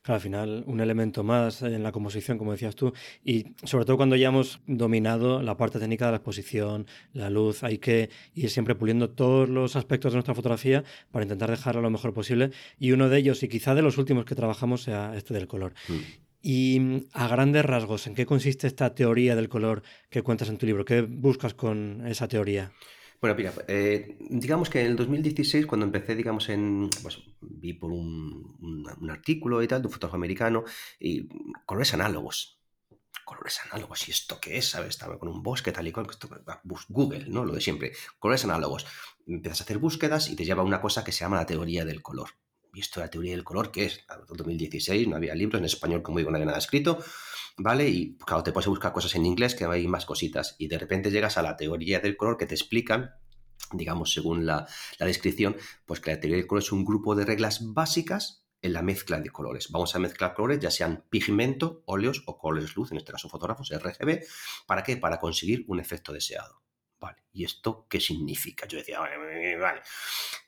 al 0.04 0.20
final 0.20 0.64
un 0.66 0.80
elemento 0.80 1.24
más 1.24 1.62
en 1.62 1.84
la 1.84 1.92
composición, 1.92 2.38
como 2.40 2.52
decías 2.52 2.76
tú, 2.76 2.94
y 3.24 3.46
sobre 3.64 3.86
todo 3.86 3.98
cuando 3.98 4.16
ya 4.16 4.30
hemos 4.30 4.60
dominado 4.66 5.44
la 5.44 5.56
parte 5.56 5.80
técnica 5.80 6.06
de 6.06 6.12
la 6.12 6.18
exposición, 6.18 6.88
la 7.14 7.30
luz, 7.30 7.64
hay 7.64 7.78
que 7.78 8.10
ir 8.34 8.50
siempre 8.50 8.74
puliendo 8.74 9.12
todos 9.12 9.48
los 9.48 9.76
aspectos 9.76 10.14
de 10.14 10.18
nuestra 10.18 10.34
fotografía 10.34 10.84
para 11.12 11.24
intentar 11.24 11.52
dejarlo 11.52 11.82
lo 11.82 11.92
mejor 11.92 12.14
posible. 12.14 12.52
Y 12.80 12.92
uno 12.92 13.08
de 13.08 13.20
ellos, 13.20 13.44
y 13.44 13.50
quizá 13.50 13.76
de 13.76 13.84
los 13.84 13.98
últimos 13.98 14.26
que 14.26 14.36
trabajamos, 14.36 14.84
sea 14.84 15.14
este 15.16 15.34
del 15.34 15.48
color. 15.48 15.74
Mm. 15.88 15.94
Y 16.42 17.08
a 17.14 17.28
grandes 17.28 17.66
rasgos, 17.66 18.08
¿en 18.08 18.16
qué 18.16 18.26
consiste 18.26 18.66
esta 18.66 18.96
teoría 18.96 19.36
del 19.36 19.50
color 19.50 19.84
que 20.10 20.22
cuentas 20.24 20.50
en 20.50 20.58
tu 20.58 20.66
libro? 20.66 20.86
¿Qué 20.86 21.02
buscas 21.02 21.54
con 21.54 22.08
esa 22.08 22.30
teoría? 22.30 22.72
Bueno, 23.22 23.36
mira, 23.36 23.54
eh, 23.68 24.18
digamos 24.30 24.70
que 24.70 24.80
en 24.80 24.88
el 24.88 24.96
2016, 24.96 25.66
cuando 25.66 25.86
empecé, 25.86 26.16
digamos, 26.16 26.48
en. 26.48 26.90
Pues 27.02 27.20
vi 27.42 27.74
por 27.74 27.92
un, 27.92 28.86
artículo 29.10 29.62
y 29.62 29.68
tal 29.68 29.82
de 29.82 29.88
un 29.88 29.94
fotógrafo 29.94 30.16
americano, 30.16 30.64
y 31.00 31.28
colores 31.66 31.94
análogos. 31.94 32.62
Colores 33.26 33.60
análogos, 33.70 34.08
¿y 34.08 34.12
esto 34.12 34.40
qué 34.40 34.58
es? 34.58 34.70
¿Sabes? 34.70 34.90
Estaba 34.90 35.20
con 35.20 35.30
un 35.30 35.44
bosque 35.44 35.72
tal 35.72 35.88
y 35.88 35.92
cual. 35.92 36.08
Google, 36.88 37.26
¿no? 37.28 37.44
Lo 37.44 37.54
de 37.54 37.62
siempre. 37.62 37.92
Colores 38.20 38.46
análogos. 38.46 38.86
Empiezas 39.28 39.62
a 39.62 39.64
hacer 39.66 39.80
búsquedas 39.80 40.30
y 40.30 40.36
te 40.36 40.46
lleva 40.46 40.62
a 40.62 40.66
una 40.66 40.82
cosa 40.82 41.04
que 41.04 41.12
se 41.12 41.20
llama 41.20 41.38
la 41.38 41.46
teoría 41.46 41.84
del 41.86 42.02
color. 42.02 42.30
¿Y 42.80 42.82
esto 42.82 43.02
la 43.02 43.10
teoría 43.10 43.34
del 43.34 43.44
color 43.44 43.72
qué 43.72 43.88
es? 43.88 44.06
En 44.10 44.38
2016 44.38 45.06
no 45.10 45.18
había 45.18 45.36
libros 45.36 45.60
en 45.60 45.66
español, 45.66 46.02
como 46.02 46.20
digo, 46.20 46.32
no 46.32 46.38
había 46.38 46.46
nada 46.46 46.60
escrito. 46.60 47.04
¿vale? 47.58 47.90
Y 47.90 48.16
claro, 48.20 48.42
te 48.42 48.54
puedes 48.54 48.70
buscar 48.70 48.94
cosas 48.94 49.16
en 49.16 49.26
inglés 49.26 49.54
que 49.54 49.66
hay 49.66 49.86
más 49.86 50.06
cositas. 50.06 50.56
Y 50.58 50.70
de 50.70 50.78
repente 50.78 51.12
llegas 51.12 51.38
a 51.38 51.42
la 51.42 51.58
teoría 51.58 52.00
del 52.00 52.16
color 52.16 52.38
que 52.38 52.46
te 52.46 52.56
explican, 52.56 53.16
digamos, 53.74 54.14
según 54.14 54.46
la, 54.46 54.66
descripción, 54.98 55.58
pues 55.86 56.00
que 56.00 56.12
la 56.12 56.22
teoría 56.22 56.38
del 56.38 56.48
color 56.48 56.64
es 56.64 56.72
un 56.72 56.86
grupo 56.86 57.16
de 57.16 57.26
reglas 57.26 57.74
básicas 57.74 58.46
en 58.62 58.72
la 58.72 58.82
mezcla 58.82 59.20
de 59.20 59.30
colores. 59.30 59.70
Vamos 59.72 59.94
a 59.96 60.00
mezclar 60.00 60.34
colores, 60.34 60.62
ya 60.62 60.72
sean 60.72 61.04
pigmento, 61.10 61.84
óleos 61.86 62.24
o 62.28 62.38
colores 62.38 62.78
luz, 62.78 62.94
en 62.94 63.00
este 63.00 63.12
caso 63.12 63.28
fotógrafos, 63.28 63.74
RGB. 63.78 64.22
¿Para 64.66 64.84
qué? 64.84 64.96
Para 64.96 65.20
conseguir 65.20 65.66
un 65.68 65.82
efecto 65.82 66.14
deseado. 66.14 66.62
Vale, 67.00 67.24
¿y 67.32 67.46
esto 67.46 67.88
qué 67.90 68.02
significa? 68.02 68.68
Yo 68.68 68.78
decía, 68.78 69.00
vale, 69.00 69.56
vale. 69.58 69.82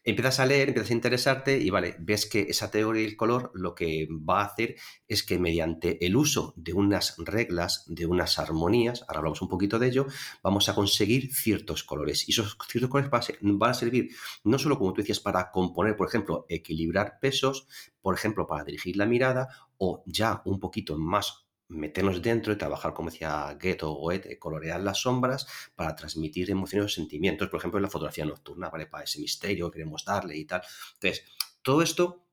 Empiezas 0.03 0.41
a 0.41 0.45
leer, 0.45 0.67
empiezas 0.67 0.91
a 0.91 0.95
interesarte 0.95 1.57
y 1.57 1.69
vale, 1.69 1.95
ves 1.99 2.25
que 2.25 2.41
esa 2.41 2.69
teoría 2.69 3.03
del 3.03 3.15
color 3.15 3.51
lo 3.53 3.73
que 3.73 4.07
va 4.09 4.41
a 4.41 4.45
hacer 4.45 4.75
es 5.07 5.23
que 5.23 5.39
mediante 5.39 6.05
el 6.05 6.17
uso 6.17 6.53
de 6.57 6.73
unas 6.73 7.15
reglas, 7.19 7.85
de 7.87 8.05
unas 8.05 8.37
armonías, 8.37 9.03
ahora 9.03 9.19
hablamos 9.19 9.41
un 9.41 9.47
poquito 9.47 9.79
de 9.79 9.87
ello, 9.87 10.07
vamos 10.43 10.67
a 10.67 10.75
conseguir 10.75 11.33
ciertos 11.33 11.85
colores. 11.85 12.27
Y 12.27 12.33
esos 12.33 12.57
ciertos 12.67 12.89
colores 12.89 13.11
van 13.41 13.69
a 13.69 13.73
servir 13.73 14.09
no 14.43 14.59
solo, 14.59 14.77
como 14.77 14.91
tú 14.91 15.01
decías, 15.01 15.21
para 15.21 15.51
componer, 15.51 15.95
por 15.95 16.09
ejemplo, 16.09 16.45
equilibrar 16.49 17.19
pesos, 17.21 17.65
por 18.01 18.13
ejemplo, 18.13 18.45
para 18.45 18.65
dirigir 18.65 18.97
la 18.97 19.05
mirada 19.05 19.47
o 19.77 20.03
ya 20.05 20.41
un 20.43 20.59
poquito 20.59 20.97
más 20.97 21.45
meternos 21.71 22.21
dentro 22.21 22.53
y 22.53 22.57
trabajar, 22.57 22.93
como 22.93 23.09
decía 23.09 23.57
Ghetto 23.59 23.91
o 23.91 23.95
Goethe, 23.95 24.37
colorear 24.37 24.81
las 24.81 25.01
sombras 25.01 25.47
para 25.75 25.95
transmitir 25.95 26.51
emociones 26.51 26.85
o 26.85 26.89
sentimientos, 26.89 27.49
por 27.49 27.59
ejemplo, 27.59 27.79
en 27.79 27.83
la 27.83 27.89
fotografía 27.89 28.25
nocturna, 28.25 28.69
¿vale? 28.69 28.85
Para 28.85 29.03
ese 29.03 29.19
misterio 29.19 29.69
que 29.71 29.77
queremos 29.77 30.05
darle 30.05 30.37
y 30.37 30.45
tal. 30.45 30.61
Entonces, 30.93 31.25
todo 31.61 31.81
esto 31.81 32.25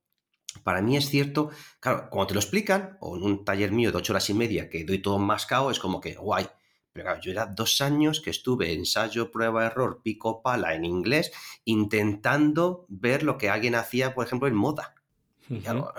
para 0.65 0.83
mí 0.83 0.97
es 0.97 1.09
cierto, 1.09 1.51
claro, 1.79 2.09
cuando 2.11 2.29
te 2.29 2.35
lo 2.35 2.41
explican, 2.41 2.97
o 3.01 3.17
en 3.17 3.23
un 3.23 3.45
taller 3.45 3.71
mío 3.71 3.93
de 3.93 3.99
ocho 3.99 4.13
horas 4.13 4.29
y 4.31 4.35
media 4.35 4.69
que 4.69 4.85
doy 4.85 5.01
todo 5.01 5.19
mascado, 5.19 5.71
es 5.71 5.79
como 5.79 6.01
que, 6.01 6.15
guay, 6.15 6.47
pero 6.93 7.07
claro, 7.07 7.21
yo 7.21 7.31
era 7.31 7.47
dos 7.47 7.81
años 7.81 8.21
que 8.21 8.31
estuve 8.31 8.73
ensayo, 8.73 9.31
prueba, 9.31 9.67
error, 9.67 10.01
pico, 10.03 10.43
pala 10.43 10.75
en 10.75 10.85
inglés, 10.85 11.31
intentando 11.65 12.87
ver 12.89 13.23
lo 13.23 13.39
que 13.39 13.51
alguien 13.51 13.75
hacía, 13.75 14.15
por 14.15 14.27
ejemplo, 14.27 14.49
en 14.49 14.55
moda 14.55 14.95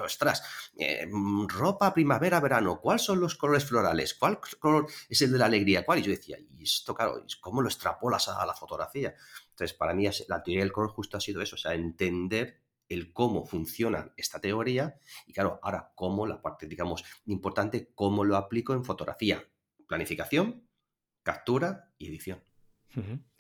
ostras, 0.04 0.44
eh, 0.78 1.08
mm, 1.10 1.48
ropa 1.48 1.94
primavera, 1.94 2.40
verano, 2.40 2.80
¿cuáles 2.80 3.04
son 3.04 3.20
los 3.20 3.36
colores 3.36 3.66
florales? 3.66 4.14
¿Cuál 4.14 4.40
color 4.60 4.88
es 5.10 5.22
el 5.22 5.32
de 5.32 5.38
la 5.38 5.46
alegría? 5.46 5.86
¿Cuál? 5.86 6.00
Y 6.00 6.04
yo 6.04 6.12
decía, 6.12 6.38
y 6.40 6.64
esto, 6.64 6.94
claro, 6.94 7.24
¿cómo 7.42 7.62
lo 7.62 7.70
extrapolas 7.70 8.28
a 8.30 8.46
la 8.46 8.54
fotografía? 8.54 9.16
Entonces, 9.50 9.76
para 9.76 9.94
mí 9.94 10.08
la 10.28 10.44
teoría 10.44 10.64
del 10.64 10.72
color 10.72 10.92
justo 10.92 11.18
ha 11.18 11.22
sido 11.22 11.42
eso, 11.42 11.56
o 11.56 11.60
sea, 11.60 11.74
entender 11.74 12.62
el 12.90 13.14
cómo 13.14 13.46
funciona 13.46 14.12
esta 14.18 14.42
teoría 14.42 15.00
y 15.28 15.34
claro, 15.34 15.60
ahora 15.62 15.92
cómo 15.96 16.26
la 16.26 16.42
parte, 16.42 16.68
digamos, 16.68 17.04
importante, 17.26 17.92
cómo 17.94 18.24
lo 18.24 18.36
aplico 18.36 18.74
en 18.74 18.84
fotografía, 18.84 19.48
planificación, 19.88 20.68
captura 21.24 21.94
y 21.98 22.08
edición. 22.08 22.44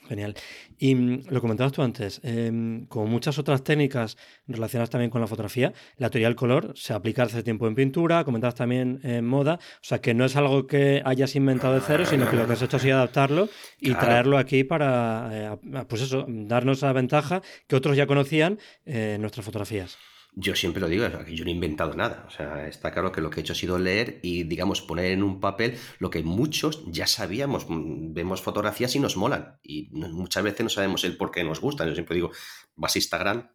Genial. 0.08 0.36
Y 0.77 0.96
mm, 0.96 1.24
lo 1.29 1.41
comentabas 1.41 1.74
tú 1.74 1.82
antes, 1.82 2.22
em, 2.24 2.86
como 2.88 3.06
muchas 3.06 3.38
otras 3.38 3.63
técnicas 3.63 4.18
relacionadas 4.48 4.89
también 4.89 5.12
con 5.12 5.22
la 5.22 5.27
fotografía, 5.27 5.74
la 5.98 6.10
teoría 6.10 6.27
del 6.27 6.36
color 6.36 6.74
se 6.75 6.94
aplica 6.94 7.24
hace 7.24 7.44
tiempo 7.44 7.68
en 7.68 7.75
pintura, 7.75 8.24
comentabas 8.24 8.56
también 8.56 9.00
en 9.03 9.25
moda, 9.25 9.56
o 9.56 9.84
sea 9.84 10.00
que 10.00 10.13
no 10.13 10.25
es 10.25 10.36
algo 10.36 10.68
que 10.68 11.01
hayas 11.06 11.36
inventado 11.36 11.75
de 11.75 11.82
cero, 11.82 12.06
sino 12.06 12.29
que 12.29 12.38
lo 12.38 12.48
que 12.48 12.53
has 12.53 12.62
hecho 12.62 12.77
ha 12.77 12.79
sido 12.79 12.96
adaptarlo 12.96 13.50
y 13.79 13.94
traerlo 13.94 14.38
aquí 14.38 14.63
para, 14.63 15.29
eh, 15.32 15.86
pues 15.88 16.01
eso, 16.01 16.25
darnos 16.27 16.82
la 16.82 16.94
ventaja 16.94 17.41
que 17.68 17.75
otros 17.75 17.98
ya 17.98 18.08
conocían 18.08 18.58
eh, 18.86 19.13
en 19.15 19.22
nuestras 19.22 19.46
fotografías. 19.46 19.98
Yo 20.34 20.56
siempre 20.56 20.80
lo 20.80 20.88
digo, 20.88 21.06
que 21.26 21.36
yo 21.36 21.44
no 21.44 21.50
he 21.50 21.54
inventado 21.54 21.94
nada. 21.96 22.26
O 22.28 22.30
sea, 22.30 22.68
está 22.68 22.92
claro 22.92 23.12
que 23.12 23.22
lo 23.22 23.30
que 23.30 23.40
he 23.40 23.44
hecho 23.44 23.54
ha 23.54 23.56
sido 23.56 23.80
leer 23.80 24.20
y, 24.22 24.44
digamos, 24.44 24.82
poner 24.82 25.12
en 25.12 25.24
un 25.24 25.40
papel 25.40 25.78
lo 25.98 26.10
que 26.10 26.24
muchos 26.24 26.84
ya 26.88 27.08
sabíamos. 27.08 27.66
Mm, 27.68 28.14
vemos 28.14 28.42
fotografías 28.42 28.96
y 28.96 29.00
nos 29.00 29.18
molan. 29.18 29.60
Y 29.64 29.90
muchas 29.92 30.44
veces 30.44 30.64
no 30.64 30.70
sabemos 30.70 31.04
el 31.04 31.18
por 31.18 31.32
qué 31.32 31.44
nos 31.44 31.60
gustan. 31.60 31.88
Yo 31.88 31.96
siempre 31.96 32.16
digo, 32.16 32.32
vas 32.76 32.96
a 32.96 33.00
Instagram, 33.00 33.50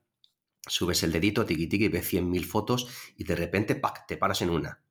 subes 0.66 1.02
el 1.04 1.12
dedito, 1.12 1.46
tiqui 1.46 1.68
tiqui, 1.68 1.88
ves 1.88 2.12
100.000 2.12 2.44
fotos 2.44 2.88
y 3.16 3.24
de 3.24 3.36
repente, 3.36 3.76
¡pac!, 3.76 4.06
te 4.06 4.16
paras 4.16 4.42
en 4.42 4.50
una. 4.50 4.82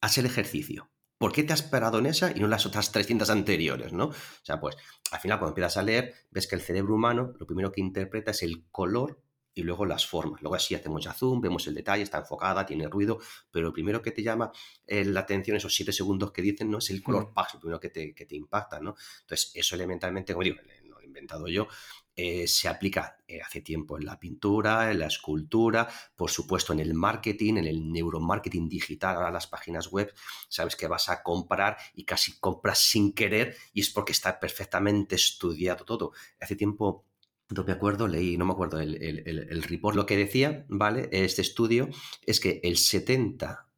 Haz 0.00 0.18
el 0.18 0.26
ejercicio. 0.26 0.90
¿Por 1.18 1.32
qué 1.32 1.44
te 1.44 1.52
has 1.52 1.62
parado 1.62 2.00
en 2.00 2.06
esa 2.06 2.32
y 2.32 2.40
no 2.40 2.46
en 2.46 2.50
las 2.50 2.66
otras 2.66 2.90
300 2.90 3.30
anteriores, 3.30 3.92
no? 3.92 4.06
O 4.06 4.14
sea, 4.42 4.58
pues, 4.58 4.76
al 5.12 5.20
final, 5.20 5.38
cuando 5.38 5.52
empiezas 5.52 5.76
a 5.76 5.84
leer, 5.84 6.14
ves 6.32 6.48
que 6.48 6.56
el 6.56 6.62
cerebro 6.62 6.96
humano 6.96 7.32
lo 7.38 7.46
primero 7.46 7.70
que 7.70 7.80
interpreta 7.80 8.32
es 8.32 8.42
el 8.42 8.64
color 8.72 9.22
y 9.54 9.62
luego 9.62 9.86
las 9.86 10.06
formas. 10.06 10.40
Luego 10.42 10.54
así 10.54 10.74
hacemos 10.74 11.04
ya 11.04 11.12
zoom, 11.12 11.40
vemos 11.40 11.66
el 11.66 11.74
detalle, 11.74 12.02
está 12.02 12.18
enfocada, 12.18 12.64
tiene 12.64 12.88
ruido, 12.88 13.18
pero 13.50 13.66
lo 13.66 13.72
primero 13.72 14.02
que 14.02 14.10
te 14.10 14.22
llama 14.22 14.50
eh, 14.86 15.04
la 15.04 15.20
atención, 15.20 15.56
esos 15.56 15.74
siete 15.74 15.92
segundos 15.92 16.32
que 16.32 16.42
dicen, 16.42 16.70
no 16.70 16.78
es 16.78 16.90
el 16.90 17.02
color 17.02 17.32
paso, 17.32 17.56
lo 17.56 17.60
primero 17.60 17.80
que 17.80 17.90
te, 17.90 18.14
que 18.14 18.26
te, 18.26 18.36
impacta, 18.36 18.80
¿no? 18.80 18.94
Entonces, 19.20 19.52
eso 19.54 19.74
elementalmente, 19.74 20.32
como 20.32 20.44
digo, 20.44 20.56
no 20.84 20.94
lo 20.96 21.00
he 21.00 21.06
inventado 21.06 21.48
yo, 21.48 21.68
eh, 22.14 22.46
se 22.46 22.68
aplica 22.68 23.16
eh, 23.26 23.40
hace 23.40 23.62
tiempo 23.62 23.96
en 23.96 24.04
la 24.04 24.20
pintura, 24.20 24.90
en 24.90 24.98
la 24.98 25.06
escultura, 25.06 25.88
por 26.14 26.30
supuesto 26.30 26.74
en 26.74 26.80
el 26.80 26.92
marketing, 26.92 27.56
en 27.56 27.66
el 27.66 27.90
neuromarketing 27.90 28.68
digital, 28.68 29.16
ahora 29.16 29.30
las 29.30 29.46
páginas 29.46 29.90
web, 29.90 30.12
sabes 30.48 30.76
que 30.76 30.88
vas 30.88 31.08
a 31.08 31.22
comprar 31.22 31.78
y 31.94 32.04
casi 32.04 32.38
compras 32.38 32.80
sin 32.80 33.14
querer 33.14 33.56
y 33.72 33.80
es 33.80 33.88
porque 33.88 34.12
está 34.12 34.38
perfectamente 34.38 35.14
estudiado 35.14 35.86
todo. 35.86 36.12
Hace 36.38 36.54
tiempo 36.54 37.06
no 37.54 37.64
me 37.64 37.72
acuerdo, 37.72 38.08
leí, 38.08 38.36
no 38.36 38.44
me 38.44 38.52
acuerdo 38.52 38.80
el, 38.80 39.02
el, 39.02 39.22
el, 39.26 39.62
report. 39.62 39.96
Lo 39.96 40.06
que 40.06 40.16
decía, 40.16 40.64
¿vale? 40.68 41.08
Este 41.12 41.42
estudio 41.42 41.88
es 42.26 42.40
que 42.40 42.60
el 42.62 42.76
70 42.76 43.71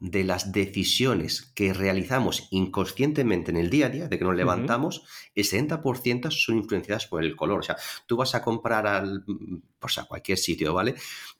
de 0.00 0.24
las 0.24 0.50
decisiones 0.50 1.52
que 1.54 1.74
realizamos 1.74 2.48
inconscientemente 2.50 3.50
en 3.50 3.58
el 3.58 3.68
día 3.68 3.86
a 3.86 3.88
día, 3.90 4.08
de 4.08 4.18
que 4.18 4.24
nos 4.24 4.34
levantamos, 4.34 5.02
el 5.34 5.44
70% 5.44 6.30
son 6.30 6.56
influenciadas 6.56 7.06
por 7.06 7.22
el 7.22 7.36
color. 7.36 7.60
O 7.60 7.62
sea, 7.62 7.76
tú 8.06 8.16
vas 8.16 8.34
a 8.34 8.42
comprar 8.42 8.86
al, 8.86 9.24
pues 9.78 9.98
a 9.98 10.04
cualquier 10.04 10.38
sitio, 10.38 10.72
¿vale? 10.72 10.94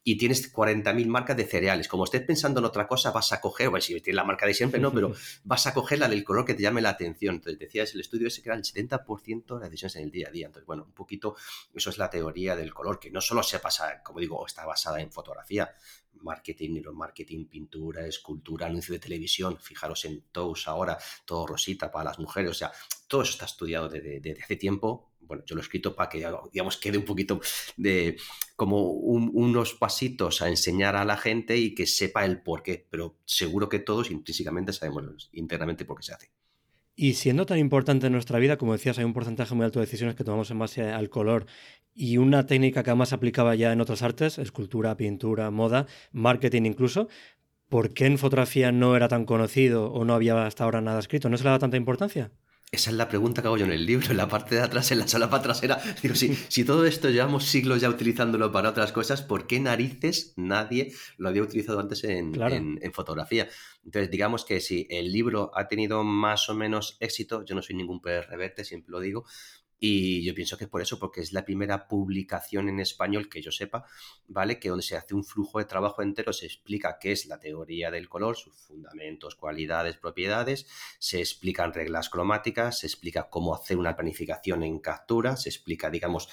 Y 0.05 0.19
tienes 0.19 0.53
40.000 0.53 1.07
marcas 1.07 1.39
de 1.39 1.47
cereales. 1.47 1.89
Como 1.89 2.05
estés 2.05 2.21
pensando 2.21 2.61
en 2.61 2.67
otra 2.67 2.87
cosa, 2.87 3.13
vas 3.13 3.33
a 3.33 3.41
coger, 3.41 3.71
bueno, 3.71 3.81
si 3.81 3.99
tienes 4.01 4.17
la 4.17 4.25
marca 4.25 4.47
de 4.47 4.53
siempre, 4.53 4.79
no, 4.79 4.93
pero 4.93 5.13
vas 5.45 5.67
a 5.67 5.73
coger 5.73 6.01
la 6.01 6.09
del 6.09 6.23
color 6.23 6.45
que 6.45 6.53
te 6.53 6.63
llame 6.63 6.83
la 6.83 6.91
atención. 6.91 7.37
Entonces, 7.37 7.59
decías, 7.59 7.95
el 7.95 8.03
estudio 8.03 8.29
ese 8.29 8.43
que 8.43 8.51
era 8.51 8.57
el 8.57 8.65
70% 8.65 9.55
de 9.55 9.61
las 9.61 9.71
decisiones 9.71 9.97
en 9.97 10.03
el 10.03 10.11
día 10.11 10.29
a 10.29 10.31
día. 10.31 10.47
Entonces, 10.47 10.67
bueno, 10.67 10.85
un 10.85 10.93
poquito, 10.93 11.35
eso 11.75 11.89
es 11.89 11.97
la 11.97 12.11
teoría 12.11 12.57
del 12.57 12.75
color, 12.75 13.01
que 13.01 13.11
no 13.11 13.23
solo 13.23 13.43
se 13.43 13.59
pasa, 13.59 14.03
como 14.03 14.21
digo, 14.21 14.47
está 14.47 14.67
basada 14.67 15.01
en 15.01 15.11
fotografía, 15.11 15.75
marketing, 16.23 16.75
neuromarketing, 16.75 17.49
pintura, 17.49 18.07
escultura, 18.07 18.67
anuncio 18.67 18.93
de 18.93 18.99
televisión, 18.99 19.59
fijaros 19.59 20.05
en 20.05 20.23
Toast 20.33 20.69
ahora, 20.69 20.99
todo 21.25 21.47
rosita 21.47 21.91
para 21.91 22.11
las 22.11 22.19
mujeres, 22.19 22.51
o 22.51 22.55
sea, 22.55 22.73
todo 23.07 23.23
eso 23.23 23.33
está 23.33 23.47
estudiado 23.47 23.89
desde, 23.89 24.37
hace 24.43 24.57
tiempo. 24.57 25.09
Bueno, 25.21 25.45
yo 25.47 25.55
lo 25.55 25.61
he 25.61 25.65
escrito 25.65 25.95
para 25.95 26.09
que, 26.09 26.27
digamos, 26.53 26.77
quede 26.77 26.99
un 26.99 27.05
poquito 27.05 27.41
de 27.77 28.17
como 28.57 28.91
unos 28.91 29.75
pasitos 29.75 30.43
a 30.43 30.49
enseñar 30.49 30.97
a 30.97 31.05
la 31.05 31.17
gente 31.17 31.57
y 31.57 31.75
que 31.75 31.87
sepa 31.87 32.25
el 32.25 32.43
por 32.43 32.63
qué, 32.63 32.85
pero 32.91 33.17
seguro 33.25 33.69
que 33.69 33.79
todos 33.79 34.11
intrínsecamente 34.11 34.73
sabemos 34.73 35.29
internamente 35.33 35.85
por 35.85 35.99
qué 35.99 36.03
se 36.03 36.15
hace. 36.15 36.40
Y 37.03 37.15
siendo 37.15 37.47
tan 37.47 37.57
importante 37.57 38.09
en 38.09 38.13
nuestra 38.13 38.39
vida, 38.39 38.59
como 38.59 38.75
decías, 38.75 38.99
hay 38.99 39.07
un 39.07 39.15
porcentaje 39.15 39.55
muy 39.55 39.65
alto 39.65 39.79
de 39.79 39.87
decisiones 39.87 40.17
que 40.17 40.23
tomamos 40.23 40.51
en 40.51 40.59
base 40.59 40.83
al 40.83 41.09
color 41.09 41.47
y 41.95 42.19
una 42.19 42.45
técnica 42.45 42.83
que 42.83 42.91
además 42.91 43.15
aplicaba 43.15 43.55
ya 43.55 43.73
en 43.73 43.81
otras 43.81 44.03
artes, 44.03 44.37
escultura, 44.37 44.99
pintura, 44.99 45.51
moda, 45.51 45.87
marketing 46.13 46.65
incluso. 46.67 47.09
¿Por 47.71 47.95
qué 47.95 48.05
en 48.05 48.19
fotografía 48.19 48.71
no 48.71 48.97
era 48.97 49.09
tan 49.09 49.25
conocido 49.25 49.91
o 49.91 50.05
no 50.05 50.13
había 50.13 50.45
hasta 50.45 50.65
ahora 50.65 50.83
nada 50.83 51.01
escrito? 51.01 51.31
¿No 51.31 51.39
se 51.39 51.45
le 51.45 51.49
da 51.49 51.59
tanta 51.59 51.79
importancia? 51.79 52.33
Esa 52.73 52.91
es 52.91 52.97
la 52.97 53.09
pregunta 53.09 53.43
que 53.43 53.49
hago 53.49 53.57
yo 53.57 53.65
en 53.65 53.73
el 53.73 53.85
libro, 53.85 54.13
en 54.13 54.17
la 54.17 54.29
parte 54.29 54.55
de 54.55 54.61
atrás, 54.61 54.93
en 54.93 55.01
la 55.01 55.09
solapa 55.09 55.43
trasera. 55.43 55.83
Digo, 56.03 56.15
si, 56.15 56.37
si 56.37 56.65
todo 56.65 56.87
esto 56.87 57.11
llevamos 57.11 57.47
siglos 57.47 57.81
ya 57.81 57.89
utilizándolo 57.89 58.53
para 58.53 58.71
otras 58.71 58.93
cosas, 58.93 59.23
¿por 59.23 59.49
qué 59.49 59.59
narices 59.59 60.35
nadie 60.37 60.93
lo 61.17 61.29
había 61.29 61.43
utilizado 61.43 61.81
antes 61.81 62.05
en, 62.05 62.33
en, 62.41 62.93
fotografía? 62.93 63.49
Entonces, 63.85 64.09
digamos 64.09 64.45
que 64.45 64.61
si 64.61 64.87
el 64.89 65.11
libro 65.11 65.51
ha 65.57 65.67
tenido 65.67 66.05
más 66.05 66.49
o 66.49 66.55
menos 66.55 66.97
éxito, 67.01 67.45
yo 67.45 67.57
no 67.57 67.63
soy 67.63 67.75
ningún 67.75 68.01
reverte, 68.05 68.65
siempre 68.65 68.93
lo 68.93 69.01
digo, 69.01 69.25
y 69.83 70.23
yo 70.23 70.35
pienso 70.35 70.59
que 70.59 70.65
es 70.65 70.71
por 70.71 70.83
eso, 70.83 70.99
porque 70.99 71.23
es 71.23 71.33
la 71.33 71.47
primera 71.47 71.89
publicación 71.89 72.69
en 72.69 72.81
español 72.81 73.31
que 73.31 73.41
yo 73.41 73.51
sepa, 73.51 73.87
¿vale? 74.29 74.61
Que 74.61 74.69
donde 74.69 74.85
se 74.85 74.95
hace 74.97 75.15
un 75.15 75.25
flujo 75.25 75.59
de 75.59 75.65
trabajo 75.65 76.03
entero, 76.03 76.35
se 76.35 76.45
explica 76.45 76.99
qué 77.01 77.13
es 77.13 77.25
la 77.25 77.41
teoría 77.41 77.91
del 77.91 78.11
color, 78.11 78.37
sus 78.37 78.55
fundamentos, 78.55 79.37
cualidades, 79.37 79.97
propiedades, 79.97 80.67
se 80.99 81.19
explican 81.21 81.73
reglas 81.73 82.11
cromáticas, 82.11 82.81
se 82.81 82.87
explica 82.87 83.31
cómo 83.31 83.55
hacer 83.55 83.79
una 83.79 83.97
planificación 83.97 84.63
en 84.63 84.81
captura, 84.81 85.37
se 85.37 85.49
explica, 85.49 85.89
digamos, 85.89 86.29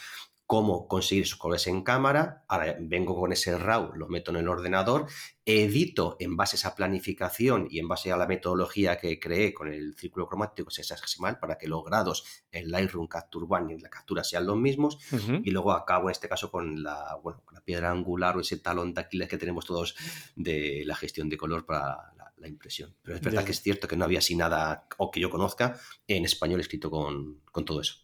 cómo 0.47 0.87
conseguir 0.87 1.25
esos 1.25 1.37
colores 1.37 1.67
en 1.67 1.83
cámara. 1.83 2.45
Ahora 2.47 2.77
vengo 2.79 3.19
con 3.19 3.33
ese 3.33 3.57
RAW, 3.57 3.93
lo 3.95 4.07
meto 4.07 4.31
en 4.31 4.37
el 4.37 4.47
ordenador, 4.47 5.05
edito 5.45 6.15
en 6.21 6.37
base 6.37 6.55
a 6.55 6.57
esa 6.59 6.75
planificación 6.75 7.67
y 7.69 7.79
en 7.79 7.89
base 7.89 8.13
a 8.13 8.17
la 8.17 8.27
metodología 8.27 8.97
que 8.97 9.19
creé 9.19 9.53
con 9.53 9.67
el 9.67 9.95
círculo 9.95 10.27
cromático 10.27 10.71
sexagesimal 10.71 11.37
para 11.37 11.57
que 11.57 11.67
los 11.67 11.83
grados 11.83 12.23
en 12.49 12.71
Lightroom 12.71 13.07
Capture 13.07 13.45
One 13.47 13.73
y 13.73 13.75
en 13.75 13.81
la 13.81 13.89
captura 13.89 14.23
sean 14.23 14.45
los 14.45 14.55
mismos. 14.55 14.97
Y 15.43 15.51
luego 15.51 15.73
acabo 15.73 16.07
en 16.07 16.13
este 16.13 16.29
caso 16.29 16.49
con 16.49 16.81
la, 16.81 17.19
bueno, 17.21 17.43
la 17.51 17.59
piedra 17.59 17.91
angular 17.91 18.37
o 18.37 18.39
ese 18.39 18.57
talón 18.57 18.93
de 18.93 19.01
Aquiles 19.01 19.27
que 19.27 19.37
tenemos 19.37 19.65
todos 19.65 19.95
de 20.37 20.83
la 20.85 20.95
gestión 20.95 21.27
de 21.27 21.37
color 21.37 21.65
para 21.65 22.13
la, 22.37 22.47
impresión. 22.47 22.95
Pero 23.01 23.17
es 23.17 23.21
verdad 23.21 23.43
que 23.43 23.51
es 23.51 23.61
cierto 23.61 23.89
que 23.89 23.97
no 23.97 24.05
había 24.05 24.19
así 24.19 24.33
nada, 24.33 24.87
o 24.97 25.11
que 25.11 25.19
yo 25.19 25.29
conozca, 25.29 25.77
en 26.07 26.23
español 26.23 26.61
escrito 26.61 26.89
con, 26.89 27.41
todo 27.65 27.81
eso. 27.81 27.95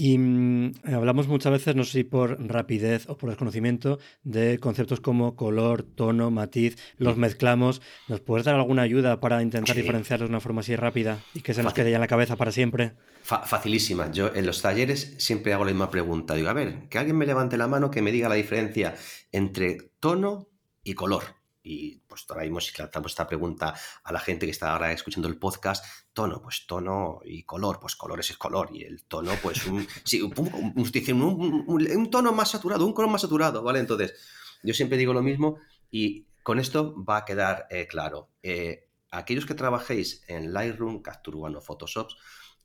Y 0.00 0.16
mm, 0.16 0.74
hablamos 0.94 1.26
muchas 1.26 1.50
veces, 1.50 1.74
no 1.74 1.82
sé 1.82 1.90
si 1.90 2.04
por 2.04 2.40
rapidez 2.48 3.08
o 3.08 3.18
por 3.18 3.30
desconocimiento, 3.30 3.98
de 4.22 4.60
conceptos 4.60 5.00
como 5.00 5.34
color, 5.34 5.82
tono, 5.82 6.30
matiz, 6.30 6.76
los 6.98 7.16
mezclamos. 7.16 7.82
¿Nos 8.06 8.20
puedes 8.20 8.46
dar 8.46 8.54
alguna 8.54 8.82
ayuda 8.82 9.18
para 9.18 9.42
intentar 9.42 9.74
diferenciarlos 9.74 10.28
de 10.28 10.32
una 10.32 10.40
forma 10.40 10.60
así 10.60 10.76
rápida 10.76 11.18
y 11.34 11.40
que 11.40 11.52
se 11.52 11.64
nos 11.64 11.74
quede 11.74 11.90
ya 11.90 11.96
en 11.96 12.02
la 12.02 12.06
cabeza 12.06 12.36
para 12.36 12.52
siempre? 12.52 12.92
facilísima. 13.24 14.12
Yo 14.12 14.32
en 14.32 14.46
los 14.46 14.62
talleres 14.62 15.16
siempre 15.18 15.52
hago 15.52 15.64
la 15.64 15.72
misma 15.72 15.90
pregunta. 15.90 16.34
Digo, 16.34 16.48
a 16.48 16.52
ver, 16.52 16.88
que 16.88 16.98
alguien 16.98 17.16
me 17.18 17.26
levante 17.26 17.56
la 17.56 17.66
mano 17.66 17.90
que 17.90 18.00
me 18.00 18.12
diga 18.12 18.28
la 18.28 18.36
diferencia 18.36 18.94
entre 19.32 19.90
tono 19.98 20.48
y 20.84 20.94
color 20.94 21.37
y 21.68 22.00
pues 22.06 22.24
ahora 22.30 22.44
mismo 22.44 22.60
si 22.60 22.72
lanzamos 22.78 23.12
esta 23.12 23.26
pregunta 23.26 23.74
a 24.02 24.12
la 24.12 24.20
gente 24.20 24.46
que 24.46 24.52
está 24.52 24.72
ahora 24.72 24.90
escuchando 24.90 25.28
el 25.28 25.36
podcast, 25.36 25.84
tono, 26.14 26.40
pues 26.40 26.66
tono 26.66 27.20
y 27.24 27.42
color, 27.42 27.78
pues 27.78 27.94
color 27.94 28.20
es 28.20 28.34
color 28.38 28.70
y 28.72 28.84
el 28.84 29.04
tono, 29.04 29.32
pues 29.42 29.66
un, 29.66 29.86
sí, 30.04 30.22
un, 30.22 32.10
tono 32.10 32.32
más 32.32 32.50
saturado, 32.50 32.86
un 32.86 32.94
color 32.94 33.10
más 33.10 33.20
saturado, 33.20 33.62
¿vale? 33.62 33.80
Entonces, 33.80 34.14
yo 34.62 34.72
siempre 34.72 34.96
digo 34.96 35.12
lo 35.12 35.22
mismo 35.22 35.58
y 35.90 36.24
con 36.42 36.58
esto 36.58 36.94
va 37.04 37.18
a 37.18 37.24
quedar 37.26 37.66
eh, 37.68 37.86
claro. 37.86 38.30
Eh, 38.42 38.88
aquellos 39.10 39.44
que 39.44 39.54
trabajéis 39.54 40.24
en 40.26 40.54
Lightroom, 40.54 41.02
Capture 41.02 41.36
One 41.36 41.58
o 41.58 41.60
Photoshop, 41.60 42.08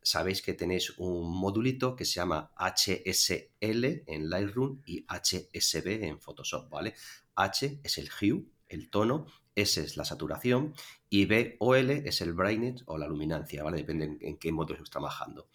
sabéis 0.02 0.42
que 0.42 0.54
tenéis 0.54 0.98
un 0.98 1.30
modulito 1.30 1.96
que 1.98 2.06
se 2.06 2.16
llama 2.16 2.54
HSL 2.56 4.04
en 4.08 4.30
Lightroom 4.30 4.82
y 4.86 5.06
HSB 5.10 6.06
en 6.06 6.22
Photoshop, 6.22 6.70
¿vale? 6.70 6.94
H 7.36 7.80
es 7.84 7.98
el 7.98 8.10
hue, 8.10 8.46
el 8.74 8.90
tono, 8.90 9.28
S 9.56 9.82
es 9.82 9.98
la 9.98 10.06
saturación 10.06 10.74
y 11.10 11.26
B 11.26 11.58
o 11.60 11.76
L 11.76 12.04
es 12.06 12.22
el 12.22 12.34
brightness 12.34 12.84
o 12.88 12.98
la 12.98 13.08
luminancia, 13.08 13.64
¿vale? 13.64 13.78
Depende 13.78 14.18
en, 14.20 14.38
qué 14.38 14.52
modo 14.52 14.74
estás 14.74 14.90
trabajando. 14.90 15.50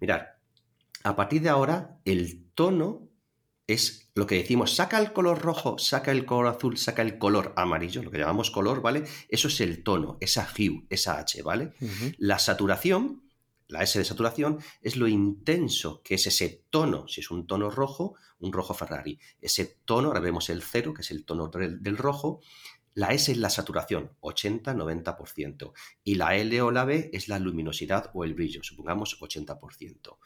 Mirad, 0.00 0.22
a 1.04 1.16
partir 1.16 1.42
de 1.42 1.48
ahora, 1.48 1.98
el 2.04 2.50
tono 2.54 3.08
es 3.66 4.10
lo 4.14 4.26
que 4.26 4.36
decimos, 4.36 4.74
saca 4.74 4.98
el 4.98 5.12
color 5.12 5.40
rojo, 5.40 5.78
saca 5.78 6.10
el 6.10 6.24
color 6.24 6.48
azul, 6.48 6.76
saca 6.76 7.02
el 7.02 7.18
color 7.18 7.52
amarillo, 7.56 8.02
lo 8.02 8.10
que 8.10 8.18
llamamos 8.18 8.50
color, 8.50 8.82
¿vale? 8.82 9.04
Eso 9.28 9.48
es 9.48 9.60
el 9.60 9.82
tono, 9.82 10.18
esa 10.20 10.48
hue, 10.56 10.86
esa 10.90 11.18
H, 11.18 11.42
¿vale? 11.42 11.72
La 12.18 12.38
saturación, 12.38 13.22
la 13.72 13.82
S 13.82 13.98
de 13.98 14.04
saturación, 14.04 14.58
es 14.82 14.96
lo 14.96 15.08
intenso 15.08 16.02
que 16.02 16.14
es 16.14 16.26
ese 16.26 16.64
tono, 16.70 17.08
si 17.08 17.20
es 17.20 17.30
un 17.30 17.46
tono 17.46 17.70
rojo, 17.70 18.14
un 18.38 18.52
rojo 18.52 18.74
Ferrari. 18.74 19.18
Ese 19.40 19.80
tono, 19.84 20.08
ahora 20.08 20.20
vemos 20.20 20.50
el 20.50 20.62
cero, 20.62 20.92
que 20.94 21.00
es 21.00 21.10
el 21.10 21.24
tono 21.24 21.48
del, 21.48 21.96
rojo, 21.96 22.40
la 22.94 23.08
S 23.08 23.32
es 23.32 23.38
la 23.38 23.48
saturación, 23.48 24.12
80-90%. 24.20 25.72
Y 26.04 26.16
la 26.16 26.36
L 26.36 26.60
o 26.60 26.70
la 26.70 26.84
B 26.84 27.10
es 27.14 27.28
la 27.28 27.38
luminosidad 27.38 28.10
o 28.12 28.24
el 28.24 28.34
brillo, 28.34 28.62
supongamos 28.62 29.18
80%. 29.18 30.18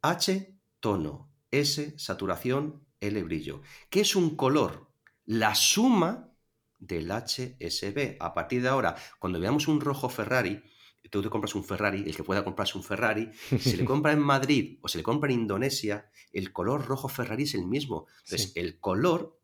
H, 0.00 0.54
tono. 0.80 1.30
S, 1.50 1.94
saturación. 1.98 2.86
L, 3.00 3.22
brillo. 3.24 3.60
¿Qué 3.90 4.00
es 4.00 4.16
un 4.16 4.36
color? 4.36 4.88
La 5.26 5.54
suma 5.54 6.32
del 6.78 7.10
HSB. 7.10 8.16
A 8.20 8.32
partir 8.32 8.62
de 8.62 8.68
ahora, 8.68 8.96
cuando 9.18 9.38
veamos 9.38 9.68
un 9.68 9.80
rojo 9.80 10.08
Ferrari, 10.08 10.62
tú 11.10 11.22
te 11.22 11.30
compras 11.30 11.54
un 11.54 11.64
Ferrari, 11.64 12.04
el 12.06 12.16
que 12.16 12.24
pueda 12.24 12.44
comprarse 12.44 12.78
un 12.78 12.84
Ferrari, 12.84 13.30
si 13.48 13.58
se 13.70 13.76
le 13.76 13.84
compra 13.84 14.12
en 14.12 14.20
Madrid 14.20 14.78
o 14.82 14.88
se 14.88 14.98
le 14.98 15.04
compra 15.04 15.30
en 15.30 15.40
Indonesia, 15.40 16.10
el 16.32 16.52
color 16.52 16.86
rojo 16.86 17.08
Ferrari 17.08 17.44
es 17.44 17.54
el 17.54 17.66
mismo. 17.66 18.06
Entonces, 18.24 18.52
el 18.56 18.80
color 18.80 19.38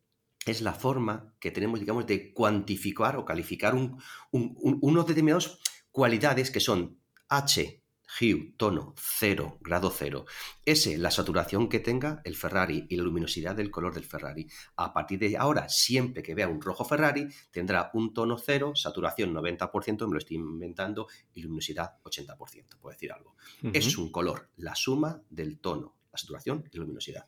es 0.45 0.61
la 0.61 0.73
forma 0.73 1.33
que 1.39 1.51
tenemos, 1.51 1.79
digamos, 1.79 2.07
de 2.07 2.33
cuantificar 2.33 3.17
o 3.17 3.25
calificar 3.25 3.75
un, 3.75 4.01
unos 4.31 5.05
determinados 5.05 5.59
cualidades 5.91 6.49
que 6.51 6.59
son 6.59 6.99
H, 7.27 7.78
hue, 8.19 8.53
tono, 8.57 8.93
cero, 8.97 9.57
grado 9.61 9.91
cero. 9.91 10.25
S, 10.65 10.97
la 10.97 11.11
saturación 11.11 11.69
que 11.69 11.79
tenga 11.79 12.21
el 12.23 12.35
Ferrari 12.35 12.85
y 12.89 12.95
la 12.95 13.03
luminosidad 13.03 13.55
del 13.55 13.71
color 13.71 13.93
del 13.93 14.05
Ferrari. 14.05 14.47
A 14.77 14.93
partir 14.93 15.19
de 15.19 15.37
ahora, 15.37 15.69
siempre 15.69 16.23
que 16.23 16.35
vea 16.35 16.47
un 16.47 16.61
rojo 16.61 16.85
Ferrari, 16.85 17.27
tendrá 17.51 17.91
un 17.93 18.13
tono 18.13 18.37
cero, 18.37 18.73
saturación 18.75 19.33
90%, 19.33 20.07
me 20.07 20.13
lo 20.13 20.17
estoy 20.17 20.37
inventando, 20.37 21.07
y 21.33 21.41
luminosidad 21.41 21.97
80%, 22.03 22.77
puedo 22.79 22.93
decir 22.93 23.11
algo. 23.11 23.35
Es 23.73 23.97
un 23.97 24.11
color, 24.11 24.49
la 24.57 24.75
suma 24.75 25.21
del 25.29 25.59
tono, 25.59 25.95
la 26.11 26.17
saturación 26.17 26.63
y 26.71 26.77
la 26.77 26.81
luminosidad. 26.81 27.27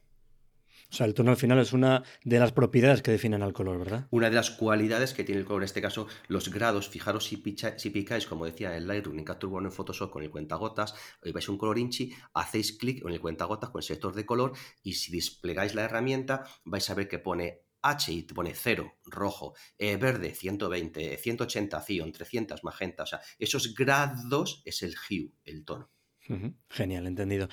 O 0.91 0.93
sea, 0.93 1.05
el 1.05 1.13
tono 1.13 1.31
al 1.31 1.37
final 1.37 1.57
es 1.59 1.71
una 1.71 2.03
de 2.25 2.37
las 2.37 2.51
propiedades 2.51 3.01
que 3.01 3.11
definen 3.11 3.43
al 3.43 3.53
color, 3.53 3.79
¿verdad? 3.79 4.07
Una 4.11 4.29
de 4.29 4.35
las 4.35 4.51
cualidades 4.51 5.13
que 5.13 5.23
tiene 5.23 5.39
el 5.39 5.47
color, 5.47 5.61
en 5.61 5.65
este 5.65 5.81
caso, 5.81 6.07
los 6.27 6.49
grados. 6.49 6.89
Fijaros 6.89 7.25
si, 7.25 7.41
si 7.77 7.89
picáis, 7.91 8.25
como 8.25 8.45
decía 8.45 8.75
en 8.75 8.87
Lightroom, 8.87 9.17
en 9.19 9.25
Capture 9.25 9.65
en 9.65 9.71
Photoshop 9.71 10.11
con 10.11 10.23
el 10.23 10.29
cuentagotas, 10.29 10.93
y 11.23 11.31
vais 11.31 11.47
a 11.47 11.51
un 11.51 11.57
color 11.57 11.77
inchi, 11.77 12.13
hacéis 12.33 12.73
clic 12.73 13.05
en 13.05 13.13
el 13.13 13.21
cuentagotas 13.21 13.69
con 13.69 13.79
el 13.79 13.83
sector 13.83 14.13
de 14.13 14.25
color 14.25 14.51
y 14.83 14.93
si 14.93 15.11
desplegáis 15.11 15.75
la 15.75 15.83
herramienta 15.83 16.43
vais 16.65 16.89
a 16.89 16.93
ver 16.93 17.07
que 17.07 17.19
pone 17.19 17.61
H 17.81 18.11
y 18.11 18.23
pone 18.23 18.53
0, 18.53 18.99
rojo, 19.05 19.55
eh, 19.77 19.97
verde, 19.97 20.35
120, 20.35 21.17
180, 21.17 21.81
cion, 21.81 22.11
300, 22.11 22.63
magenta. 22.63 23.03
O 23.03 23.05
sea, 23.05 23.21
esos 23.39 23.73
grados 23.73 24.61
es 24.65 24.83
el 24.83 24.93
hue, 25.09 25.31
el 25.45 25.65
tono. 25.65 25.89
Genial, 26.69 27.07
entendido. 27.07 27.47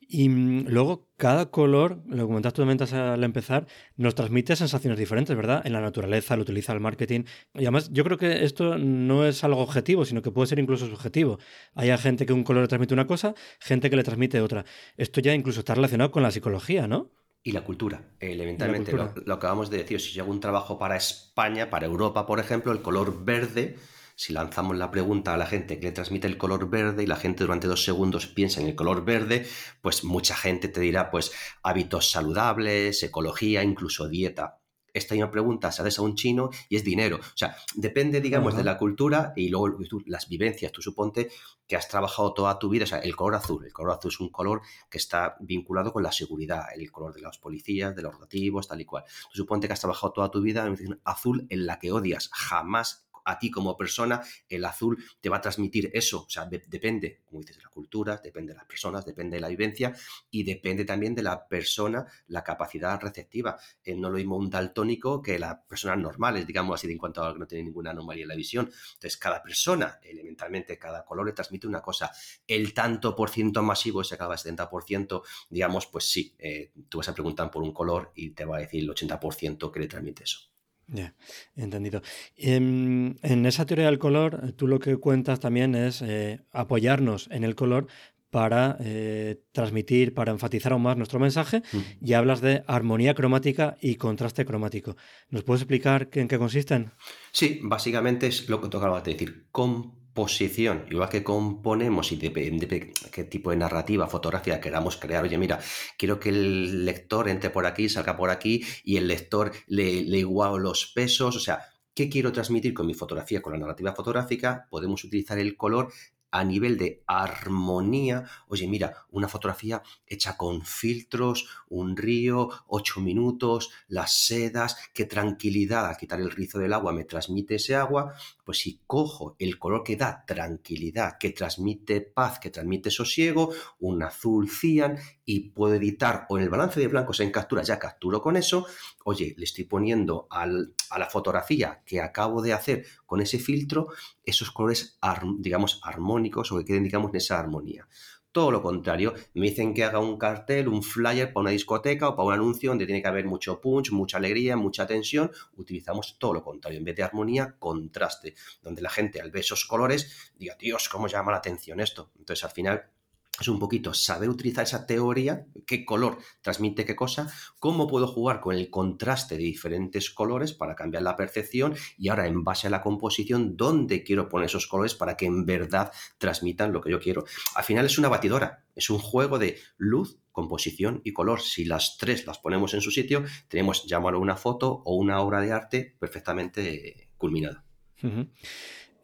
Y 0.00 0.28
mm, 0.28 0.66
luego, 0.68 1.08
cada 1.16 1.50
color, 1.50 2.02
lo 2.06 2.26
comentaste 2.26 2.62
tú 2.62 2.96
al 2.96 3.24
empezar, 3.24 3.66
nos 3.96 4.14
transmite 4.14 4.56
sensaciones 4.56 4.98
diferentes, 4.98 5.36
¿verdad? 5.36 5.62
En 5.64 5.72
la 5.72 5.80
naturaleza, 5.80 6.36
lo 6.36 6.42
utiliza 6.42 6.72
el 6.72 6.80
marketing. 6.80 7.24
Y 7.54 7.60
además, 7.60 7.90
yo 7.92 8.04
creo 8.04 8.18
que 8.18 8.44
esto 8.44 8.78
no 8.78 9.26
es 9.26 9.44
algo 9.44 9.60
objetivo, 9.60 10.04
sino 10.04 10.22
que 10.22 10.30
puede 10.30 10.48
ser 10.48 10.58
incluso 10.58 10.86
subjetivo. 10.86 11.38
Hay 11.74 11.96
gente 11.98 12.26
que 12.26 12.32
un 12.32 12.44
color 12.44 12.62
le 12.62 12.68
transmite 12.68 12.94
una 12.94 13.06
cosa, 13.06 13.34
gente 13.60 13.90
que 13.90 13.96
le 13.96 14.02
transmite 14.02 14.40
otra. 14.40 14.64
Esto 14.96 15.20
ya 15.20 15.34
incluso 15.34 15.60
está 15.60 15.74
relacionado 15.74 16.10
con 16.10 16.22
la 16.22 16.30
psicología, 16.30 16.86
¿no? 16.86 17.10
Y 17.42 17.52
la 17.52 17.62
cultura, 17.62 18.02
elementalmente. 18.20 18.92
Lo, 18.92 19.12
lo, 19.24 19.34
acabamos 19.34 19.68
de 19.68 19.78
decir, 19.78 20.00
si 20.00 20.12
yo 20.12 20.22
hago 20.22 20.32
un 20.32 20.40
trabajo 20.40 20.78
para 20.78 20.96
España, 20.96 21.68
para 21.68 21.84
Europa, 21.84 22.26
por 22.26 22.40
ejemplo, 22.40 22.72
el 22.72 22.80
color 22.80 23.22
verde 23.22 23.76
si 24.14 24.32
lanzamos 24.32 24.76
la 24.76 24.90
pregunta 24.90 25.34
a 25.34 25.36
la 25.36 25.46
gente 25.46 25.78
que 25.78 25.86
le 25.86 25.92
transmite 25.92 26.26
el 26.26 26.38
color 26.38 26.68
verde 26.70 27.02
y 27.02 27.06
la 27.06 27.16
gente 27.16 27.44
durante 27.44 27.66
dos 27.66 27.84
segundos 27.84 28.26
piensa 28.26 28.60
en 28.60 28.68
el 28.68 28.74
color 28.74 29.04
verde, 29.04 29.46
pues 29.80 30.04
mucha 30.04 30.36
gente 30.36 30.68
te 30.68 30.80
dirá 30.80 31.10
pues 31.10 31.32
hábitos 31.62 32.10
saludables, 32.10 33.02
ecología, 33.02 33.62
incluso 33.62 34.08
dieta 34.08 34.60
esta 34.94 35.14
misma 35.14 35.30
pregunta 35.30 35.72
se 35.72 35.82
haces 35.82 35.98
a 35.98 36.02
un 36.02 36.14
chino 36.14 36.50
y 36.68 36.76
es 36.76 36.84
dinero. 36.84 37.16
O 37.16 37.36
sea, 37.36 37.56
depende, 37.74 38.20
digamos, 38.20 38.56
de 38.56 38.62
la 38.62 38.78
cultura 38.78 39.32
y 39.34 39.48
luego 39.48 39.76
las 40.06 40.28
vivencias. 40.28 40.70
Tú 40.70 40.80
suponte 40.80 41.30
que 41.66 41.76
has 41.76 41.88
trabajado 41.88 42.32
toda 42.32 42.58
tu 42.60 42.68
vida, 42.68 42.84
o 42.84 42.86
sea, 42.86 43.00
el 43.00 43.16
color 43.16 43.34
azul. 43.34 43.66
El 43.66 43.72
color 43.72 43.98
azul 43.98 44.12
es 44.12 44.20
un 44.20 44.30
color 44.30 44.62
que 44.88 44.98
está 44.98 45.36
vinculado 45.40 45.92
con 45.92 46.04
la 46.04 46.12
seguridad, 46.12 46.66
el 46.74 46.92
color 46.92 47.12
de 47.12 47.22
los 47.22 47.38
policías, 47.38 47.94
de 47.96 48.02
los 48.02 48.14
rotativos, 48.14 48.68
tal 48.68 48.80
y 48.80 48.84
cual. 48.84 49.04
Tú 49.32 49.38
suponte 49.38 49.66
que 49.66 49.72
has 49.72 49.80
trabajado 49.80 50.12
toda 50.12 50.30
tu 50.30 50.40
vida 50.40 50.64
en 50.64 51.00
azul 51.04 51.44
en 51.50 51.66
la 51.66 51.80
que 51.80 51.90
odias. 51.90 52.30
Jamás 52.32 53.04
a 53.24 53.38
ti 53.38 53.50
como 53.50 53.76
persona, 53.76 54.22
el 54.48 54.64
azul 54.64 55.02
te 55.20 55.28
va 55.28 55.38
a 55.38 55.40
transmitir 55.40 55.90
eso. 55.92 56.24
O 56.24 56.30
sea, 56.30 56.46
depende, 56.46 57.22
como 57.24 57.40
dices, 57.40 57.56
de 57.56 57.62
la 57.62 57.68
cultura, 57.68 58.20
depende 58.22 58.52
de 58.52 58.58
las 58.58 58.66
personas, 58.66 59.04
depende 59.04 59.36
de 59.36 59.40
la 59.40 59.48
vivencia 59.48 59.94
y 60.30 60.44
depende 60.44 60.84
también 60.84 61.14
de 61.14 61.22
la 61.22 61.46
persona, 61.46 62.06
la 62.28 62.44
capacidad 62.44 63.00
receptiva. 63.00 63.58
Eh, 63.82 63.94
no 63.94 64.10
lo 64.10 64.16
mismo 64.16 64.36
un 64.36 64.50
daltónico 64.50 65.22
que 65.22 65.38
las 65.38 65.56
personas 65.68 65.98
normales, 65.98 66.46
digamos 66.46 66.80
así, 66.80 66.86
de 66.86 66.94
en 66.94 66.98
cuanto 66.98 67.24
a 67.24 67.32
que 67.32 67.38
no 67.38 67.46
tiene 67.46 67.64
ninguna 67.64 67.90
anomalía 67.90 68.22
en 68.22 68.28
la 68.28 68.34
visión. 68.34 68.66
Entonces, 68.66 69.16
cada 69.16 69.42
persona, 69.42 69.98
elementalmente, 70.02 70.78
cada 70.78 71.04
color 71.04 71.26
le 71.26 71.32
transmite 71.32 71.66
una 71.66 71.80
cosa. 71.80 72.10
El 72.46 72.72
tanto 72.74 73.14
por 73.14 73.30
ciento 73.30 73.62
masivo, 73.62 74.02
ese 74.02 74.14
acaba 74.14 74.36
70%, 74.36 75.22
digamos, 75.50 75.86
pues 75.86 76.04
sí, 76.10 76.34
eh, 76.38 76.72
tú 76.88 76.98
vas 76.98 77.08
a 77.08 77.14
preguntar 77.14 77.50
por 77.50 77.62
un 77.62 77.72
color 77.72 78.12
y 78.14 78.30
te 78.30 78.44
va 78.44 78.56
a 78.56 78.60
decir 78.60 78.82
el 78.82 78.90
80% 78.90 79.70
que 79.70 79.80
le 79.80 79.88
transmite 79.88 80.24
eso. 80.24 80.53
Ya, 80.86 81.14
entendido. 81.56 82.02
En, 82.36 83.18
en, 83.22 83.46
esa 83.46 83.64
teoría 83.64 83.86
del 83.86 83.98
color, 83.98 84.52
tú 84.52 84.66
lo 84.66 84.78
que 84.78 84.96
cuentas 84.96 85.40
también 85.40 85.74
es 85.74 86.02
eh, 86.02 86.40
apoyarnos 86.52 87.28
en 87.30 87.42
el 87.44 87.54
color 87.54 87.86
para 88.34 88.76
eh, 88.80 89.42
transmitir, 89.52 90.12
para 90.12 90.32
enfatizar 90.32 90.72
aún 90.72 90.82
más 90.82 90.96
nuestro 90.96 91.20
mensaje 91.20 91.62
y 92.00 92.14
hablas 92.14 92.40
de 92.40 92.64
armonía 92.66 93.14
cromática 93.14 93.76
y 93.80 93.94
contraste 93.94 94.44
cromático. 94.44 94.96
¿Nos 95.30 95.44
puedes 95.44 95.62
explicar 95.62 96.08
en 96.12 96.26
qué 96.26 96.36
consisten? 96.36 96.90
Sí, 97.30 97.60
básicamente 97.62 98.26
es 98.26 98.48
lo 98.48 98.60
que 98.60 98.68
tocaba 98.68 99.00
decir, 99.02 99.46
con 99.52 100.03
posición, 100.14 100.86
igual 100.90 101.08
que 101.08 101.24
componemos 101.24 102.12
y 102.12 102.16
depende 102.16 102.66
de 102.66 102.92
qué 103.12 103.24
tipo 103.24 103.50
de 103.50 103.56
narrativa, 103.56 104.06
fotografía 104.06 104.60
queramos 104.60 104.96
crear. 104.96 105.24
Oye, 105.24 105.36
mira, 105.36 105.58
quiero 105.98 106.20
que 106.20 106.28
el 106.28 106.84
lector 106.84 107.28
entre 107.28 107.50
por 107.50 107.66
aquí, 107.66 107.88
salga 107.88 108.16
por 108.16 108.30
aquí 108.30 108.64
y 108.84 108.96
el 108.96 109.08
lector 109.08 109.52
le, 109.66 110.02
le 110.02 110.22
los 110.22 110.92
pesos. 110.94 111.36
O 111.36 111.40
sea, 111.40 111.60
¿qué 111.94 112.08
quiero 112.08 112.32
transmitir 112.32 112.72
con 112.72 112.86
mi 112.86 112.94
fotografía, 112.94 113.42
con 113.42 113.52
la 113.52 113.58
narrativa 113.58 113.94
fotográfica? 113.94 114.66
Podemos 114.70 115.02
utilizar 115.04 115.38
el 115.38 115.56
color 115.56 115.92
a 116.34 116.42
nivel 116.42 116.76
de 116.76 117.04
armonía, 117.06 118.24
oye, 118.48 118.66
mira, 118.66 119.06
una 119.12 119.28
fotografía 119.28 119.84
hecha 120.04 120.36
con 120.36 120.62
filtros, 120.62 121.46
un 121.68 121.96
río, 121.96 122.48
ocho 122.66 123.00
minutos, 123.00 123.70
las 123.86 124.26
sedas, 124.26 124.76
qué 124.92 125.04
tranquilidad, 125.04 125.86
a 125.86 125.96
quitar 125.96 126.20
el 126.20 126.32
rizo 126.32 126.58
del 126.58 126.72
agua 126.72 126.92
me 126.92 127.04
transmite 127.04 127.54
ese 127.54 127.76
agua, 127.76 128.14
pues 128.44 128.58
si 128.58 128.80
cojo 128.84 129.36
el 129.38 129.60
color 129.60 129.84
que 129.84 129.94
da 129.94 130.24
tranquilidad, 130.26 131.18
que 131.18 131.30
transmite 131.30 132.00
paz, 132.00 132.40
que 132.40 132.50
transmite 132.50 132.90
sosiego, 132.90 133.52
un 133.78 134.02
azul 134.02 134.50
cian 134.50 134.98
y 135.24 135.50
puedo 135.50 135.74
editar 135.74 136.26
o 136.28 136.36
en 136.36 136.42
el 136.42 136.50
balance 136.50 136.80
de 136.80 136.88
blancos 136.88 137.20
en 137.20 137.30
captura, 137.30 137.62
ya 137.62 137.78
capturo 137.78 138.20
con 138.20 138.36
eso, 138.36 138.66
oye, 139.04 139.36
le 139.38 139.44
estoy 139.44 139.64
poniendo 139.64 140.26
a 140.30 140.46
la 140.46 141.10
fotografía 141.10 141.80
que 141.86 142.00
acabo 142.00 142.42
de 142.42 142.54
hacer 142.54 142.86
con 143.06 143.20
ese 143.20 143.38
filtro 143.38 143.90
esos 144.24 144.50
colores, 144.50 144.98
digamos, 145.38 145.80
armónicos 145.84 146.23
o 146.34 146.58
que 146.58 146.64
queden, 146.64 146.84
digamos, 146.84 147.10
en 147.10 147.16
esa 147.16 147.38
armonía. 147.38 147.86
Todo 148.32 148.50
lo 148.50 148.62
contrario, 148.62 149.14
me 149.34 149.46
dicen 149.48 149.72
que 149.72 149.84
haga 149.84 150.00
un 150.00 150.18
cartel, 150.18 150.66
un 150.66 150.82
flyer 150.82 151.32
para 151.32 151.42
una 151.42 151.50
discoteca 151.50 152.08
o 152.08 152.16
para 152.16 152.26
un 152.26 152.34
anuncio 152.34 152.70
donde 152.70 152.84
tiene 152.84 153.00
que 153.00 153.06
haber 153.06 153.26
mucho 153.26 153.60
punch, 153.60 153.92
mucha 153.92 154.16
alegría, 154.16 154.56
mucha 154.56 154.88
tensión. 154.88 155.30
Utilizamos 155.56 156.18
todo 156.18 156.34
lo 156.34 156.42
contrario. 156.42 156.78
En 156.78 156.84
vez 156.84 156.96
de 156.96 157.04
armonía, 157.04 157.54
contraste. 157.60 158.34
Donde 158.60 158.82
la 158.82 158.90
gente 158.90 159.20
al 159.20 159.30
ver 159.30 159.42
esos 159.42 159.64
colores 159.66 160.32
diga, 160.36 160.56
Dios, 160.58 160.88
¿cómo 160.88 161.06
llama 161.06 161.30
la 161.30 161.38
atención 161.38 161.78
esto? 161.78 162.10
Entonces 162.18 162.44
al 162.44 162.50
final 162.50 162.90
es 163.40 163.48
un 163.48 163.58
poquito 163.58 163.92
saber 163.94 164.28
utilizar 164.28 164.64
esa 164.64 164.86
teoría, 164.86 165.46
qué 165.66 165.84
color 165.84 166.18
transmite 166.40 166.84
qué 166.84 166.94
cosa, 166.94 167.32
cómo 167.58 167.88
puedo 167.88 168.06
jugar 168.06 168.40
con 168.40 168.54
el 168.54 168.70
contraste 168.70 169.36
de 169.36 169.42
diferentes 169.42 170.10
colores 170.10 170.52
para 170.52 170.76
cambiar 170.76 171.02
la 171.02 171.16
percepción 171.16 171.74
y 171.98 172.08
ahora 172.08 172.28
en 172.28 172.44
base 172.44 172.68
a 172.68 172.70
la 172.70 172.80
composición, 172.80 173.56
dónde 173.56 174.04
quiero 174.04 174.28
poner 174.28 174.46
esos 174.46 174.66
colores 174.66 174.94
para 174.94 175.16
que 175.16 175.26
en 175.26 175.46
verdad 175.46 175.90
transmitan 176.18 176.72
lo 176.72 176.80
que 176.80 176.90
yo 176.90 177.00
quiero. 177.00 177.24
Al 177.56 177.64
final 177.64 177.86
es 177.86 177.98
una 177.98 178.08
batidora, 178.08 178.64
es 178.74 178.88
un 178.90 178.98
juego 178.98 179.38
de 179.38 179.58
luz, 179.76 180.18
composición 180.30 181.00
y 181.04 181.12
color. 181.12 181.40
Si 181.40 181.64
las 181.64 181.96
tres 181.98 182.26
las 182.26 182.38
ponemos 182.38 182.74
en 182.74 182.80
su 182.80 182.90
sitio, 182.90 183.24
tenemos, 183.48 183.84
llamarlo 183.86 184.20
una 184.20 184.36
foto 184.36 184.82
o 184.84 184.96
una 184.96 185.20
obra 185.20 185.40
de 185.40 185.52
arte 185.52 185.96
perfectamente 185.98 187.10
culminada. 187.16 187.64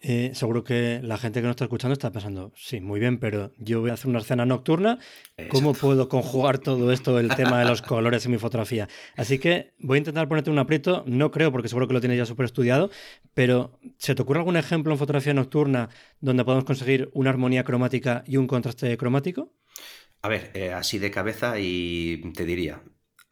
Eh, 0.03 0.31
seguro 0.33 0.65
que 0.65 1.01
la 1.03 1.19
gente 1.19 1.41
que 1.41 1.47
nos 1.47 1.53
está 1.53 1.65
escuchando 1.65 1.93
está 1.93 2.11
pensando, 2.11 2.53
sí, 2.57 2.81
muy 2.81 2.99
bien, 2.99 3.19
pero 3.19 3.53
yo 3.59 3.83
voy 3.83 3.91
a 3.91 3.95
hacer 3.95 4.09
una 4.09 4.21
escena 4.21 4.47
nocturna. 4.47 4.99
¿Cómo 5.51 5.75
puedo 5.75 6.09
conjugar 6.09 6.59
todo 6.59 6.91
esto, 6.91 7.19
el 7.19 7.29
tema 7.35 7.59
de 7.59 7.67
los 7.67 7.83
colores 7.83 8.25
en 8.25 8.33
mi 8.33 8.39
fotografía? 8.39 8.89
Así 9.17 9.39
que 9.39 9.75
voy 9.79 9.97
a 9.97 9.99
intentar 9.99 10.27
ponerte 10.27 10.51
un 10.51 10.59
aprieto. 10.59 11.05
No 11.07 11.31
creo, 11.31 11.53
porque 11.53 11.69
seguro 11.69 11.87
que 11.87 11.95
lo 11.95 12.01
tienes 12.01 12.17
ya 12.17 12.25
súper 12.25 12.47
estudiado, 12.47 12.91
pero 13.35 13.79
¿se 13.99 14.15
te 14.15 14.23
ocurre 14.23 14.39
algún 14.39 14.57
ejemplo 14.57 14.93
en 14.93 14.99
fotografía 14.99 15.35
nocturna 15.35 15.91
donde 16.21 16.45
podamos 16.45 16.65
conseguir 16.65 17.11
una 17.13 17.31
armonía 17.31 17.65
cromática 17.65 18.25
y 18.27 18.39
un 18.39 18.47
contraste 18.47 18.97
cromático? 18.97 19.53
A 20.23 20.29
ver, 20.29 20.51
eh, 20.55 20.73
así 20.73 20.99
de 20.99 21.11
cabeza 21.11 21.59
y 21.59 22.33
te 22.35 22.45
diría, 22.45 22.83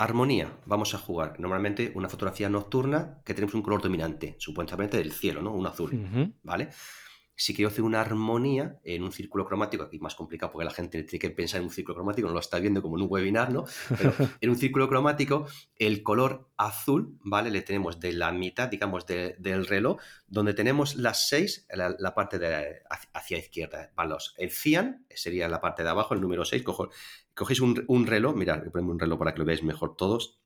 Armonía, 0.01 0.57
vamos 0.65 0.95
a 0.95 0.99
jugar 0.99 1.41
normalmente 1.41 1.91
una 1.97 2.09
fotografía 2.09 2.49
nocturna 2.49 3.21
que 3.25 3.35
tenemos 3.35 3.55
un 3.55 3.63
color 3.63 3.83
dominante, 3.83 4.37
supuestamente 4.39 4.97
del 4.97 5.11
cielo, 5.11 5.43
¿no? 5.43 5.53
Un 5.53 5.67
azul, 5.67 6.35
¿vale? 6.45 6.69
Si 7.41 7.55
quiero 7.55 7.69
hacer 7.69 7.85
una 7.85 8.01
armonía 8.01 8.81
en 8.83 9.05
un 9.05 9.13
círculo 9.13 9.47
cromático, 9.47 9.85
aquí 9.85 9.97
es 9.97 10.03
más 10.03 10.17
complicado 10.17 10.51
porque 10.51 10.65
la 10.65 10.73
gente 10.73 11.05
tiene 11.05 11.21
que 11.21 11.31
pensar 11.31 11.61
en 11.61 11.67
un 11.67 11.73
círculo 11.73 11.95
cromático, 11.95 12.27
no 12.27 12.35
lo 12.35 12.41
está 12.41 12.59
viendo 12.59 12.83
como 12.83 12.97
en 12.97 13.05
un 13.05 13.09
webinar, 13.09 13.53
¿no? 13.53 13.65
Pero 13.97 14.13
en 14.41 14.51
un 14.51 14.57
círculo 14.57 14.89
cromático, 14.89 15.47
el 15.77 16.03
color 16.03 16.51
azul, 16.57 17.17
¿vale? 17.23 17.53
Le 17.53 17.63
tenemos 17.63 18.01
de 18.01 18.13
la 18.13 18.33
mitad, 18.33 18.69
digamos, 18.69 19.07
del 19.07 19.67
reloj, 19.67 20.01
donde 20.27 20.53
tenemos 20.53 20.97
las 20.97 21.29
seis, 21.29 21.65
la, 21.71 22.15
parte 22.17 22.41
de 22.41 22.83
hacia 23.15 23.39
izquierda, 23.39 23.93
¿vale? 23.95 24.17
El 24.37 24.51
cian 24.51 25.07
sería 25.09 25.49
la 25.49 25.61
parte 25.61 25.85
de 25.85 25.91
abajo, 25.91 26.15
el 26.15 26.21
número 26.21 26.45
6, 26.45 26.65
cojo 26.65 26.91
cogéis 27.39 27.61
un, 27.61 28.07
reloj, 28.07 28.35
mirad, 28.35 28.65
ponemos 28.73 28.95
un 28.95 28.99
reloj 28.99 29.19
para 29.19 29.33
que 29.33 29.39
lo 29.39 29.45
veáis 29.45 29.63
mejor 29.63 29.95
todos, 29.97 30.41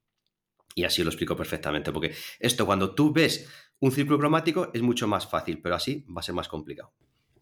y 0.74 0.84
así 0.84 1.02
lo 1.02 1.10
explico 1.10 1.36
perfectamente, 1.36 1.92
porque 1.92 2.14
esto 2.38 2.66
cuando 2.66 2.94
tú 2.94 3.12
ves 3.12 3.48
un 3.80 3.92
círculo 3.92 4.18
cromático 4.18 4.70
es 4.72 4.82
mucho 4.82 5.08
más 5.08 5.28
fácil, 5.28 5.60
pero 5.60 5.74
así 5.74 6.06
va 6.08 6.20
a 6.20 6.22
ser 6.22 6.34
más 6.34 6.48
complicado. 6.48 6.92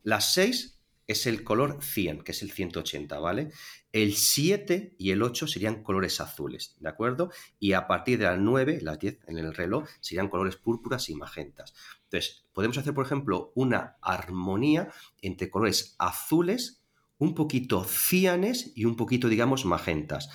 Las 0.02 0.32
6 0.34 0.80
es 1.06 1.26
el 1.26 1.42
color 1.42 1.82
100, 1.82 2.22
que 2.22 2.30
es 2.32 2.42
el 2.42 2.52
180, 2.52 3.18
¿vale? 3.18 3.50
El 3.92 4.14
7 4.14 4.94
y 4.96 5.10
el 5.10 5.22
8 5.22 5.48
serían 5.48 5.82
colores 5.82 6.20
azules, 6.20 6.76
¿de 6.78 6.88
acuerdo? 6.88 7.30
Y 7.58 7.72
a 7.72 7.88
partir 7.88 8.18
de 8.18 8.26
las 8.26 8.38
9, 8.38 8.78
las 8.80 9.00
10 9.00 9.18
en 9.26 9.38
el 9.38 9.52
reloj, 9.52 9.88
serían 10.00 10.28
colores 10.28 10.56
púrpuras 10.56 11.08
y 11.08 11.16
magentas. 11.16 11.74
Entonces, 12.04 12.46
podemos 12.52 12.78
hacer, 12.78 12.94
por 12.94 13.04
ejemplo, 13.04 13.50
una 13.56 13.96
armonía 14.00 14.92
entre 15.20 15.50
colores 15.50 15.96
azules 15.98 16.84
un 17.18 17.34
poquito 17.34 17.84
cianes 17.84 18.72
y 18.76 18.84
un 18.84 18.96
poquito, 18.96 19.28
digamos, 19.28 19.64
magentas. 19.64 20.30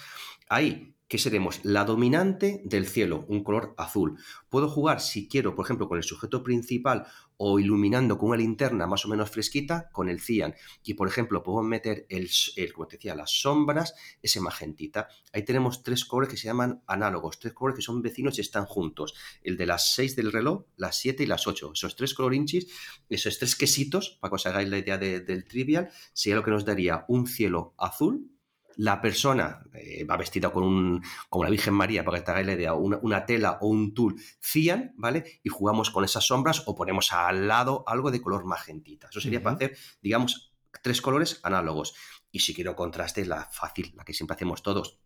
Ahí, 0.49 0.94
¿qué 1.15 1.19
seremos? 1.19 1.63
La 1.63 1.85
dominante 1.85 2.61
del 2.65 2.87
cielo, 2.87 3.25
un 3.29 3.41
color 3.41 3.73
azul. 3.77 4.19
Puedo 4.49 4.67
jugar, 4.67 4.99
si 4.99 5.29
quiero, 5.29 5.55
por 5.55 5.65
ejemplo, 5.65 5.87
con 5.87 5.97
el 5.97 6.03
sujeto 6.03 6.43
principal 6.43 7.05
o 7.37 7.57
iluminando 7.57 8.17
con 8.17 8.29
una 8.29 8.37
linterna 8.37 8.85
más 8.85 9.05
o 9.05 9.07
menos 9.07 9.29
fresquita, 9.29 9.89
con 9.93 10.09
el 10.09 10.19
cian. 10.19 10.55
Y, 10.83 10.95
por 10.95 11.07
ejemplo, 11.07 11.41
puedo 11.41 11.61
meter, 11.61 12.05
el, 12.09 12.29
como 12.73 12.87
te 12.87 12.97
decía, 12.97 13.15
las 13.15 13.31
sombras, 13.31 13.95
ese 14.21 14.41
magentita. 14.41 15.07
Ahí 15.31 15.43
tenemos 15.43 15.83
tres 15.83 16.03
colores 16.03 16.29
que 16.29 16.37
se 16.37 16.47
llaman 16.47 16.83
análogos, 16.85 17.39
tres 17.39 17.53
colores 17.53 17.77
que 17.77 17.85
son 17.85 18.01
vecinos 18.01 18.37
y 18.37 18.41
están 18.41 18.65
juntos. 18.65 19.13
El 19.41 19.55
de 19.55 19.67
las 19.67 19.93
6 19.93 20.17
del 20.17 20.33
reloj, 20.33 20.65
las 20.75 20.97
7 20.97 21.23
y 21.23 21.27
las 21.27 21.47
8. 21.47 21.71
Esos 21.75 21.95
tres 21.95 22.13
colorinchis, 22.13 22.67
esos 23.07 23.39
tres 23.39 23.55
quesitos, 23.55 24.17
para 24.19 24.31
que 24.31 24.35
os 24.35 24.45
hagáis 24.47 24.67
la 24.67 24.79
idea 24.79 24.97
del 24.97 25.45
trivial, 25.45 25.89
sería 26.11 26.35
lo 26.35 26.43
que 26.43 26.51
nos 26.51 26.65
daría 26.65 27.05
un 27.07 27.25
cielo 27.25 27.73
azul, 27.77 28.34
la 28.77 29.01
persona 29.01 29.63
eh, 29.73 30.03
va 30.03 30.17
vestida 30.17 30.51
con, 30.51 30.63
un, 30.63 31.03
con 31.29 31.43
la 31.43 31.49
Virgen 31.49 31.73
María, 31.73 32.03
para 32.03 32.17
que 32.17 32.25
te 32.25 32.31
hagáis 32.31 32.47
la 32.47 32.53
idea, 32.53 32.73
una, 32.73 33.25
tela 33.25 33.57
o 33.61 33.67
un 33.67 33.93
tul 33.93 34.19
cian, 34.39 34.93
¿vale? 34.97 35.39
Y 35.43 35.49
jugamos 35.49 35.91
con 35.91 36.03
esas 36.03 36.25
sombras 36.25 36.63
o 36.65 36.75
ponemos 36.75 37.11
al 37.13 37.47
lado 37.47 37.83
algo 37.87 38.11
de 38.11 38.21
color 38.21 38.45
magentita. 38.45 39.07
Eso 39.09 39.21
sería 39.21 39.41
para 39.41 39.55
hacer, 39.55 39.77
digamos, 40.01 40.53
tres 40.81 41.01
colores 41.01 41.39
análogos. 41.43 41.95
Y 42.31 42.39
si 42.39 42.53
quiero 42.53 42.75
contraste, 42.75 43.25
la 43.25 43.45
fácil, 43.51 43.93
la 43.95 44.03
que 44.03 44.13
siempre 44.13 44.35
hacemos 44.35 44.61
todos, 44.61 44.99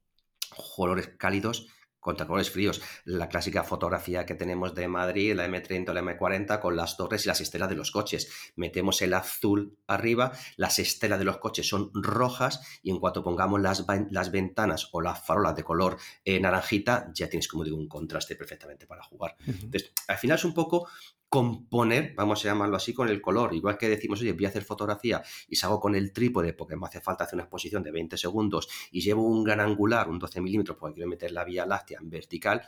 colores 0.75 1.09
cálidos 1.17 1.67
contra 1.99 2.27
colores 2.27 2.49
fríos. 2.49 2.81
La 3.05 3.29
clásica 3.29 3.63
fotografía 3.63 4.25
que 4.25 4.35
tenemos 4.35 4.75
de 4.75 4.87
Madrid, 4.87 5.35
la 5.35 5.47
M30 5.47 5.89
o 5.89 5.93
la 5.93 6.01
M40, 6.01 6.59
con 6.59 6.75
las 6.75 6.97
torres 6.97 7.25
y 7.25 7.27
las 7.27 7.41
estelas 7.41 7.69
de 7.69 7.75
los 7.75 7.91
coches. 7.91 8.51
Metemos 8.55 9.01
el 9.01 9.13
azul 9.13 9.77
arriba, 9.87 10.31
las 10.57 10.79
estelas 10.79 11.19
de 11.19 11.25
los 11.25 11.37
coches 11.37 11.67
son 11.67 11.91
rojas 11.93 12.61
y 12.81 12.91
en 12.91 12.99
cuanto 12.99 13.23
pongamos 13.23 13.61
las, 13.61 13.85
las 14.11 14.31
ventanas 14.31 14.89
o 14.91 15.01
las 15.01 15.25
farolas 15.25 15.55
de 15.55 15.63
color 15.63 15.97
eh, 16.23 16.39
naranjita, 16.39 17.11
ya 17.13 17.29
tienes, 17.29 17.47
como 17.47 17.63
digo, 17.63 17.77
un 17.77 17.87
contraste 17.87 18.35
perfectamente 18.35 18.87
para 18.87 19.03
jugar. 19.03 19.35
Entonces, 19.45 19.93
al 20.07 20.17
final 20.17 20.37
es 20.37 20.45
un 20.45 20.53
poco 20.53 20.87
componer, 21.29 22.13
vamos 22.15 22.43
a 22.43 22.49
llamarlo 22.49 22.75
así, 22.75 22.93
con 22.93 23.07
el 23.07 23.21
color. 23.21 23.53
Igual 23.53 23.77
que 23.77 23.87
decimos, 23.87 24.19
oye, 24.21 24.33
voy 24.33 24.45
a 24.45 24.49
hacer 24.49 24.63
fotografía 24.63 25.21
y 25.47 25.55
salgo 25.55 25.79
con 25.79 25.95
el 25.95 26.11
trípode 26.11 26.53
porque 26.53 26.75
me 26.75 26.87
hace 26.87 26.99
falta 26.99 27.23
hacer 27.23 27.35
una 27.35 27.43
exposición 27.43 27.83
de 27.83 27.91
20 27.91 28.17
segundos 28.17 28.67
y 28.91 29.01
llevo 29.01 29.23
un 29.23 29.43
gran 29.43 29.59
angular, 29.59 30.09
un 30.09 30.17
12 30.17 30.41
milímetros, 30.41 30.77
porque 30.77 30.95
quiero 30.95 31.09
meter 31.09 31.31
la 31.31 31.43
vía 31.43 31.65
láctea 31.65 31.99
en 32.01 32.09
vertical. 32.09 32.63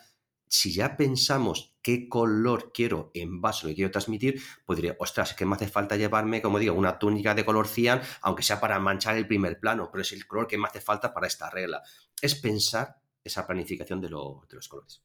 Si 0.47 0.73
ya 0.73 0.95
pensamos 0.95 1.75
qué 1.81 2.07
color 2.09 2.71
quiero 2.73 3.09
en 3.13 3.41
base 3.41 3.67
lo 3.67 3.73
quiero 3.73 3.89
transmitir, 3.89 4.41
pues 4.65 4.79
diré, 4.79 4.95
ostras, 4.99 5.31
es 5.31 5.35
que 5.35 5.45
me 5.45 5.55
hace 5.55 5.67
falta 5.67 5.95
llevarme, 5.95 6.41
como 6.41 6.59
digo, 6.59 6.75
una 6.75 6.99
túnica 6.99 7.33
de 7.33 7.45
color 7.45 7.67
cian, 7.67 8.01
aunque 8.21 8.43
sea 8.43 8.59
para 8.59 8.77
manchar 8.77 9.15
el 9.17 9.27
primer 9.27 9.59
plano, 9.59 9.89
pero 9.91 10.01
es 10.01 10.11
el 10.11 10.27
color 10.27 10.47
que 10.47 10.57
me 10.57 10.67
hace 10.67 10.81
falta 10.81 11.13
para 11.13 11.27
esta 11.27 11.49
regla. 11.49 11.81
Es 12.21 12.35
pensar 12.35 12.97
esa 13.23 13.47
planificación 13.47 14.01
de 14.01 14.09
los 14.09 14.67
colores. 14.67 15.01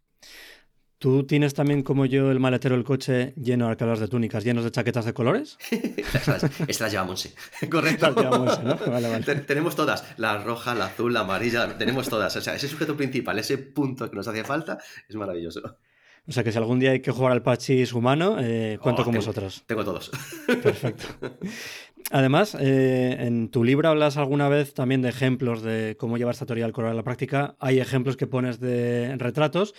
¿Tú 0.98 1.26
tienes 1.26 1.52
también 1.52 1.82
como 1.82 2.06
yo 2.06 2.30
el 2.30 2.40
maletero 2.40 2.74
del 2.74 2.84
coche 2.84 3.34
lleno 3.36 3.68
de 3.68 3.76
de 3.76 4.08
túnicas, 4.08 4.44
llenos 4.44 4.64
de 4.64 4.70
chaquetas 4.70 5.04
de 5.04 5.12
colores? 5.12 5.58
Estas 5.70 6.80
las 6.80 6.92
llevamos, 6.92 7.20
sí. 7.20 7.34
Correcto. 7.70 8.10
¿no? 8.12 8.44
vale, 8.86 9.08
vale. 9.08 9.34
tenemos 9.46 9.76
todas, 9.76 10.04
la 10.16 10.38
roja, 10.38 10.74
la 10.74 10.86
azul, 10.86 11.12
la 11.12 11.20
amarilla, 11.20 11.76
tenemos 11.76 12.08
todas. 12.08 12.34
O 12.36 12.40
sea, 12.40 12.54
ese 12.54 12.68
sujeto 12.68 12.96
principal, 12.96 13.38
ese 13.38 13.58
punto 13.58 14.08
que 14.08 14.16
nos 14.16 14.26
hace 14.26 14.42
falta, 14.42 14.78
es 15.06 15.16
maravilloso. 15.16 15.76
O 16.28 16.32
sea 16.32 16.42
que 16.42 16.50
si 16.50 16.58
algún 16.58 16.80
día 16.80 16.92
hay 16.92 17.00
que 17.00 17.12
jugar 17.12 17.32
al 17.32 17.42
Pachis 17.42 17.92
humano, 17.92 18.38
eh, 18.40 18.78
cuento 18.80 19.02
oh, 19.02 19.04
con 19.04 19.14
vosotros. 19.14 19.64
Tengo 19.66 19.84
todos. 19.84 20.10
Perfecto. 20.46 21.04
Además, 22.10 22.56
eh, 22.58 23.16
en 23.20 23.50
tu 23.50 23.64
libro 23.64 23.88
hablas 23.88 24.16
alguna 24.16 24.48
vez 24.48 24.74
también 24.74 25.02
de 25.02 25.08
ejemplos 25.08 25.62
de 25.62 25.96
cómo 25.98 26.16
llevar 26.16 26.34
esta 26.34 26.46
teoría 26.46 26.64
del 26.64 26.72
color 26.72 26.90
a 26.90 26.94
la 26.94 27.02
práctica. 27.02 27.56
Hay 27.60 27.80
ejemplos 27.80 28.16
que 28.16 28.26
pones 28.26 28.60
de 28.60 29.16
retratos. 29.18 29.74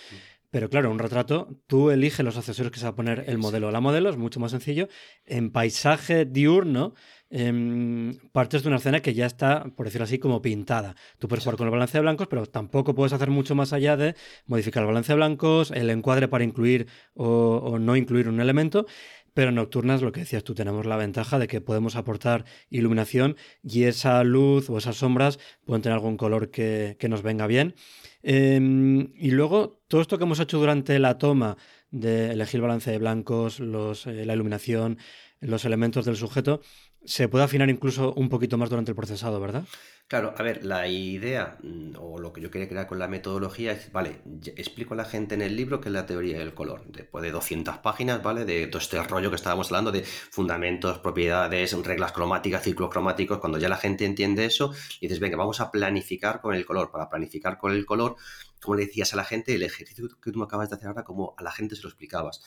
Pero 0.50 0.70
claro, 0.70 0.90
un 0.90 0.98
retrato, 0.98 1.48
tú 1.66 1.90
eliges 1.90 2.24
los 2.24 2.38
accesorios 2.38 2.72
que 2.72 2.78
se 2.78 2.86
va 2.86 2.90
a 2.90 2.94
poner 2.94 3.24
el 3.26 3.36
modelo. 3.36 3.70
La 3.70 3.80
modelo 3.80 4.08
es 4.08 4.16
mucho 4.16 4.40
más 4.40 4.52
sencillo. 4.52 4.88
En 5.26 5.50
paisaje 5.50 6.24
diurno, 6.24 6.94
em, 7.28 8.18
partes 8.32 8.62
de 8.62 8.68
una 8.68 8.78
escena 8.78 9.00
que 9.00 9.12
ya 9.12 9.26
está, 9.26 9.64
por 9.76 9.84
decirlo 9.86 10.04
así, 10.04 10.18
como 10.18 10.40
pintada. 10.40 10.94
Tú 11.18 11.28
puedes 11.28 11.44
jugar 11.44 11.58
con 11.58 11.66
el 11.66 11.72
balance 11.72 11.98
de 11.98 12.02
blancos, 12.02 12.28
pero 12.28 12.46
tampoco 12.46 12.94
puedes 12.94 13.12
hacer 13.12 13.28
mucho 13.30 13.54
más 13.54 13.74
allá 13.74 13.98
de 13.98 14.14
modificar 14.46 14.82
el 14.82 14.86
balance 14.86 15.12
de 15.12 15.16
blancos, 15.16 15.70
el 15.70 15.90
encuadre 15.90 16.28
para 16.28 16.44
incluir 16.44 16.86
o, 17.14 17.26
o 17.62 17.78
no 17.78 17.94
incluir 17.96 18.28
un 18.28 18.40
elemento. 18.40 18.86
pero 19.34 19.52
nocturnas, 19.52 20.02
lo 20.02 20.10
que 20.10 20.20
decías 20.20 20.42
tú, 20.42 20.54
tenemos 20.54 20.84
la 20.84 20.96
ventaja 20.96 21.38
de 21.38 21.46
que 21.46 21.60
podemos 21.60 21.94
aportar 21.94 22.44
iluminación 22.70 23.36
y 23.62 23.84
esa 23.84 24.24
luz 24.24 24.68
o 24.68 24.78
esas 24.78 24.96
sombras 24.96 25.38
pueden 25.64 25.82
tener 25.82 25.94
algún 25.94 26.16
color 26.16 26.50
que, 26.50 26.96
nos 27.08 27.22
venga 27.22 27.46
bien. 27.46 27.74
Em, 28.22 29.12
y 29.14 29.30
luego, 29.30 29.80
todo 29.88 30.00
esto 30.00 30.18
que 30.18 30.24
hemos 30.24 30.40
hecho 30.40 30.58
durante 30.58 30.98
la 30.98 31.18
toma 31.18 31.56
de 31.90 32.32
elegir 32.32 32.60
balance 32.60 32.90
de 32.90 32.98
blancos, 32.98 33.60
los, 33.60 34.06
eh, 34.06 34.24
la 34.24 34.34
iluminación, 34.34 34.98
los 35.40 35.64
elementos 35.64 36.04
del 36.04 36.16
sujeto, 36.16 36.60
se 37.04 37.28
puede 37.28 37.44
afinar 37.44 37.70
incluso 37.70 38.12
un 38.14 38.28
poquito 38.28 38.58
más 38.58 38.70
durante 38.70 38.90
el 38.90 38.96
procesado, 38.96 39.40
¿verdad? 39.40 39.64
Claro, 40.08 40.34
a 40.38 40.42
ver, 40.42 40.64
la 40.64 40.88
idea 40.88 41.58
mm, 41.62 41.92
o 41.98 42.18
lo 42.18 42.32
que 42.32 42.40
yo 42.40 42.50
quería 42.50 42.66
crear 42.66 42.86
con 42.86 42.98
la 42.98 43.08
metodología 43.08 43.72
es, 43.72 43.92
vale, 43.92 44.22
explico 44.56 44.94
a 44.94 44.96
la 44.96 45.04
gente 45.04 45.34
en 45.34 45.42
el 45.42 45.54
libro 45.54 45.82
qué 45.82 45.90
es 45.90 45.92
la 45.92 46.06
teoría 46.06 46.38
del 46.38 46.54
color. 46.54 46.82
Después 46.86 47.22
de 47.22 47.30
200 47.30 47.76
páginas, 47.78 48.22
¿vale? 48.22 48.46
De 48.46 48.66
todo 48.68 48.80
este 48.80 49.02
rollo 49.02 49.28
que 49.28 49.36
estábamos 49.36 49.66
hablando 49.66 49.92
de 49.92 50.02
fundamentos, 50.04 50.98
propiedades, 51.00 51.74
reglas 51.84 52.12
cromáticas, 52.12 52.62
ciclos 52.62 52.88
cromáticos, 52.88 53.38
cuando 53.38 53.58
ya 53.58 53.68
la 53.68 53.76
gente 53.76 54.06
entiende 54.06 54.46
eso, 54.46 54.72
dices, 54.98 55.20
venga, 55.20 55.36
vamos 55.36 55.60
a 55.60 55.70
planificar 55.70 56.40
con 56.40 56.54
el 56.54 56.64
color. 56.64 56.90
Para 56.90 57.10
planificar 57.10 57.58
con 57.58 57.72
el 57.72 57.84
color, 57.84 58.16
como 58.62 58.78
decías 58.78 59.12
a 59.12 59.16
la 59.16 59.24
gente, 59.24 59.54
el 59.54 59.62
ejercicio 59.62 60.08
que 60.22 60.32
tú 60.32 60.38
me 60.38 60.46
acabas 60.46 60.70
de 60.70 60.76
hacer 60.76 60.88
ahora, 60.88 61.04
como 61.04 61.34
a 61.36 61.42
la 61.42 61.52
gente 61.52 61.76
se 61.76 61.82
lo 61.82 61.90
explicabas. 61.90 62.40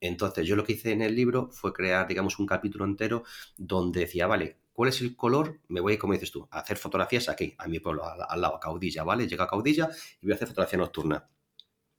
Entonces, 0.00 0.46
yo 0.48 0.56
lo 0.56 0.64
que 0.64 0.72
hice 0.72 0.90
en 0.90 1.02
el 1.02 1.14
libro 1.14 1.48
fue 1.52 1.72
crear, 1.72 2.08
digamos, 2.08 2.40
un 2.40 2.46
capítulo 2.46 2.84
entero 2.84 3.22
donde 3.56 4.00
decía, 4.00 4.26
vale, 4.26 4.58
¿Cuál 4.74 4.88
es 4.88 5.00
el 5.00 5.14
color? 5.16 5.60
Me 5.68 5.80
voy, 5.80 5.96
como 5.96 6.12
dices 6.12 6.32
tú, 6.32 6.48
a 6.50 6.58
hacer 6.58 6.76
fotografías 6.76 7.28
aquí, 7.28 7.54
a 7.56 7.68
mi 7.68 7.78
pueblo, 7.78 8.04
al, 8.04 8.40
lado, 8.40 8.56
a 8.56 8.60
Caudilla, 8.60 9.04
¿vale? 9.04 9.28
Llega 9.28 9.44
a 9.44 9.48
Caudilla 9.48 9.88
y 10.20 10.26
voy 10.26 10.32
a 10.32 10.34
hacer 10.34 10.48
fotografía 10.48 10.78
nocturna 10.78 11.30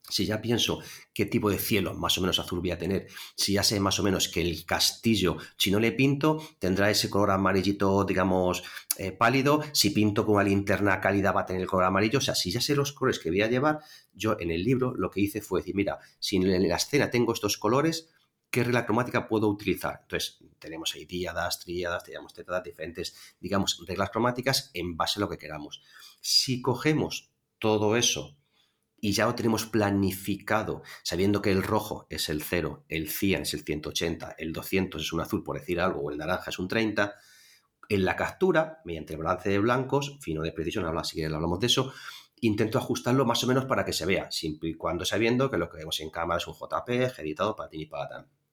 si 0.09 0.25
ya 0.25 0.41
pienso 0.41 0.81
qué 1.13 1.25
tipo 1.25 1.49
de 1.49 1.57
cielo 1.57 1.93
más 1.93 2.17
o 2.17 2.21
menos 2.21 2.37
azul 2.39 2.59
voy 2.59 2.71
a 2.71 2.77
tener, 2.77 3.07
si 3.35 3.53
ya 3.53 3.63
sé 3.63 3.79
más 3.79 3.99
o 3.99 4.03
menos 4.03 4.29
que 4.29 4.41
el 4.41 4.65
castillo, 4.65 5.37
si 5.57 5.71
no 5.71 5.79
le 5.79 5.91
pinto, 5.91 6.41
tendrá 6.59 6.91
ese 6.91 7.09
color 7.09 7.31
amarillito, 7.31 8.03
digamos, 8.03 8.63
eh, 8.97 9.11
pálido, 9.11 9.63
si 9.71 9.89
pinto 9.89 10.25
con 10.25 10.35
una 10.35 10.43
linterna 10.43 11.01
cálida 11.01 11.31
va 11.31 11.41
a 11.41 11.45
tener 11.45 11.61
el 11.61 11.67
color 11.67 11.85
amarillo, 11.85 12.19
o 12.19 12.21
sea, 12.21 12.35
si 12.35 12.51
ya 12.51 12.61
sé 12.61 12.75
los 12.75 12.93
colores 12.93 13.19
que 13.19 13.29
voy 13.29 13.41
a 13.41 13.49
llevar, 13.49 13.79
yo 14.13 14.37
en 14.39 14.51
el 14.51 14.63
libro 14.63 14.93
lo 14.95 15.09
que 15.09 15.21
hice 15.21 15.41
fue 15.41 15.61
decir, 15.61 15.75
mira, 15.75 15.97
si 16.19 16.35
en 16.35 16.69
la 16.69 16.75
escena 16.75 17.09
tengo 17.09 17.33
estos 17.33 17.57
colores, 17.57 18.09
qué 18.55 18.63
regla 18.63 18.85
cromática 18.85 19.27
puedo 19.27 19.49
utilizar. 19.49 19.99
Entonces, 20.03 20.39
tenemos 20.59 20.95
ahí 20.95 21.03
díadas, 21.03 21.59
tríadas, 21.59 22.05
tenemos 22.05 22.33
tetadas, 22.33 22.63
diferentes, 22.63 23.13
digamos, 23.37 23.83
reglas 23.85 24.11
cromáticas 24.11 24.71
en 24.73 24.95
base 24.95 25.19
a 25.19 25.21
lo 25.21 25.27
que 25.27 25.37
queramos. 25.37 25.83
Si 26.21 26.61
cogemos 26.61 27.33
todo 27.59 27.97
eso 27.97 28.37
y 29.01 29.11
ya 29.11 29.25
lo 29.25 29.35
tenemos 29.35 29.65
planificado, 29.65 30.83
sabiendo 31.03 31.41
que 31.41 31.51
el 31.51 31.63
rojo 31.63 32.07
es 32.09 32.29
el 32.29 32.41
0, 32.41 32.85
el 32.87 33.09
100 33.09 33.41
es 33.41 33.53
el 33.55 33.65
180, 33.65 34.35
el 34.37 34.53
200 34.53 35.01
es 35.01 35.11
un 35.11 35.19
azul, 35.19 35.43
por 35.43 35.59
decir 35.59 35.81
algo, 35.81 35.99
o 35.99 36.09
el 36.09 36.17
naranja 36.17 36.49
es 36.49 36.57
un 36.57 36.69
30, 36.69 37.13
en 37.89 38.05
la 38.05 38.15
captura, 38.15 38.79
mediante 38.85 39.15
el 39.15 39.19
balance 39.19 39.49
de 39.49 39.59
blancos, 39.59 40.17
fino 40.21 40.41
de 40.41 40.53
precisión, 40.53 40.85
ahora 40.85 41.03
si 41.03 41.21
hablamos 41.21 41.59
de 41.59 41.67
eso, 41.67 41.91
intento 42.39 42.77
ajustarlo 42.77 43.25
más 43.25 43.43
o 43.43 43.47
menos 43.47 43.65
para 43.65 43.83
que 43.83 43.91
se 43.91 44.05
vea, 44.05 44.31
siempre 44.31 44.69
y 44.69 44.75
cuando 44.75 45.03
sabiendo 45.03 45.51
que 45.51 45.57
lo 45.57 45.69
que 45.69 45.79
vemos 45.79 45.99
en 45.99 46.09
cámara 46.09 46.37
es 46.37 46.47
un 46.47 46.53
JPG 46.53 47.19
editado 47.19 47.53
para 47.53 47.69
ti 47.69 47.81
y 47.81 47.85
para 47.87 48.07
tan. 48.07 48.44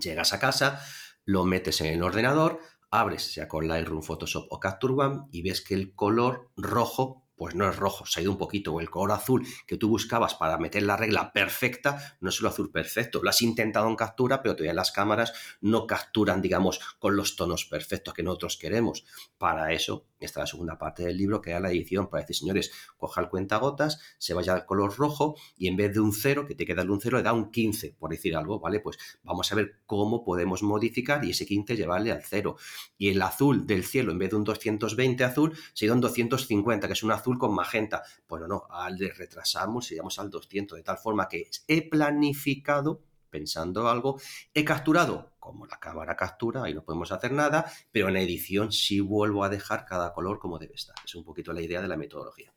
Llegas 0.00 0.32
a 0.32 0.38
casa, 0.38 0.80
lo 1.24 1.44
metes 1.44 1.80
en 1.80 1.88
el 1.88 2.02
ordenador, 2.02 2.60
abres 2.90 3.34
ya 3.34 3.48
con 3.48 3.68
Lightroom, 3.68 4.02
Photoshop 4.02 4.46
o 4.50 4.60
Capture 4.60 4.94
One 4.94 5.22
y 5.30 5.42
ves 5.42 5.60
que 5.60 5.74
el 5.74 5.94
color 5.94 6.50
rojo 6.56 7.22
pues 7.42 7.56
no 7.56 7.68
es 7.68 7.74
rojo, 7.74 8.06
se 8.06 8.20
ha 8.20 8.22
ido 8.22 8.30
un 8.30 8.38
poquito, 8.38 8.72
o 8.72 8.80
el 8.80 8.88
color 8.88 9.10
azul 9.10 9.44
que 9.66 9.76
tú 9.76 9.88
buscabas 9.88 10.34
para 10.34 10.58
meter 10.58 10.84
la 10.84 10.96
regla 10.96 11.32
perfecta, 11.32 12.16
no 12.20 12.28
es 12.28 12.38
el 12.38 12.46
azul 12.46 12.70
perfecto. 12.70 13.20
Lo 13.20 13.30
has 13.30 13.42
intentado 13.42 13.88
en 13.88 13.96
captura, 13.96 14.40
pero 14.42 14.54
todavía 14.54 14.74
las 14.74 14.92
cámaras 14.92 15.32
no 15.60 15.88
capturan, 15.88 16.40
digamos, 16.40 16.78
con 17.00 17.16
los 17.16 17.34
tonos 17.34 17.64
perfectos 17.64 18.14
que 18.14 18.22
nosotros 18.22 18.56
queremos. 18.56 19.04
Para 19.38 19.72
eso 19.72 20.06
está 20.26 20.40
la 20.40 20.46
segunda 20.46 20.78
parte 20.78 21.04
del 21.04 21.16
libro, 21.16 21.40
que 21.40 21.50
era 21.50 21.60
la 21.60 21.70
edición, 21.70 22.08
para 22.08 22.22
decir, 22.22 22.36
señores, 22.36 22.70
coja 22.96 23.20
el 23.20 23.28
cuentagotas, 23.28 24.00
se 24.18 24.34
vaya 24.34 24.54
al 24.54 24.66
color 24.66 24.96
rojo 24.96 25.36
y 25.56 25.68
en 25.68 25.76
vez 25.76 25.92
de 25.92 26.00
un 26.00 26.12
0, 26.12 26.46
que 26.46 26.54
te 26.54 26.66
queda 26.66 26.82
un 26.82 27.00
0, 27.00 27.18
le 27.18 27.22
da 27.22 27.32
un 27.32 27.50
15, 27.50 27.96
por 27.98 28.10
decir 28.10 28.36
algo, 28.36 28.60
¿vale? 28.60 28.80
Pues 28.80 28.98
vamos 29.22 29.50
a 29.52 29.54
ver 29.54 29.80
cómo 29.86 30.24
podemos 30.24 30.62
modificar 30.62 31.24
y 31.24 31.30
ese 31.30 31.46
15 31.46 31.76
llevarle 31.76 32.12
al 32.12 32.22
0. 32.24 32.56
Y 32.98 33.08
el 33.08 33.22
azul 33.22 33.66
del 33.66 33.84
cielo, 33.84 34.12
en 34.12 34.18
vez 34.18 34.30
de 34.30 34.36
un 34.36 34.44
220 34.44 35.24
azul, 35.24 35.56
se 35.72 35.86
da 35.86 35.94
un 35.94 36.00
250, 36.00 36.86
que 36.86 36.92
es 36.92 37.02
un 37.02 37.12
azul 37.12 37.38
con 37.38 37.54
magenta. 37.54 38.02
Bueno, 38.28 38.46
no, 38.46 38.66
al 38.70 38.96
de 38.98 39.12
retrasamos 39.12 39.90
y 39.90 39.94
llegamos 39.94 40.18
al 40.18 40.30
200, 40.30 40.76
de 40.76 40.82
tal 40.82 40.98
forma 40.98 41.28
que 41.28 41.48
he 41.68 41.88
planificado 41.88 43.02
pensando 43.32 43.88
algo, 43.88 44.20
he 44.54 44.64
capturado, 44.64 45.32
como 45.40 45.66
la 45.66 45.80
cámara 45.80 46.14
captura, 46.14 46.62
ahí 46.62 46.74
no 46.74 46.84
podemos 46.84 47.10
hacer 47.10 47.32
nada, 47.32 47.68
pero 47.90 48.08
en 48.08 48.16
edición 48.18 48.70
sí 48.70 49.00
vuelvo 49.00 49.42
a 49.42 49.48
dejar 49.48 49.84
cada 49.84 50.12
color 50.12 50.38
como 50.38 50.60
debe 50.60 50.74
estar. 50.74 50.94
Es 51.04 51.16
un 51.16 51.24
poquito 51.24 51.52
la 51.52 51.62
idea 51.62 51.82
de 51.82 51.88
la 51.88 51.96
metodología. 51.96 52.52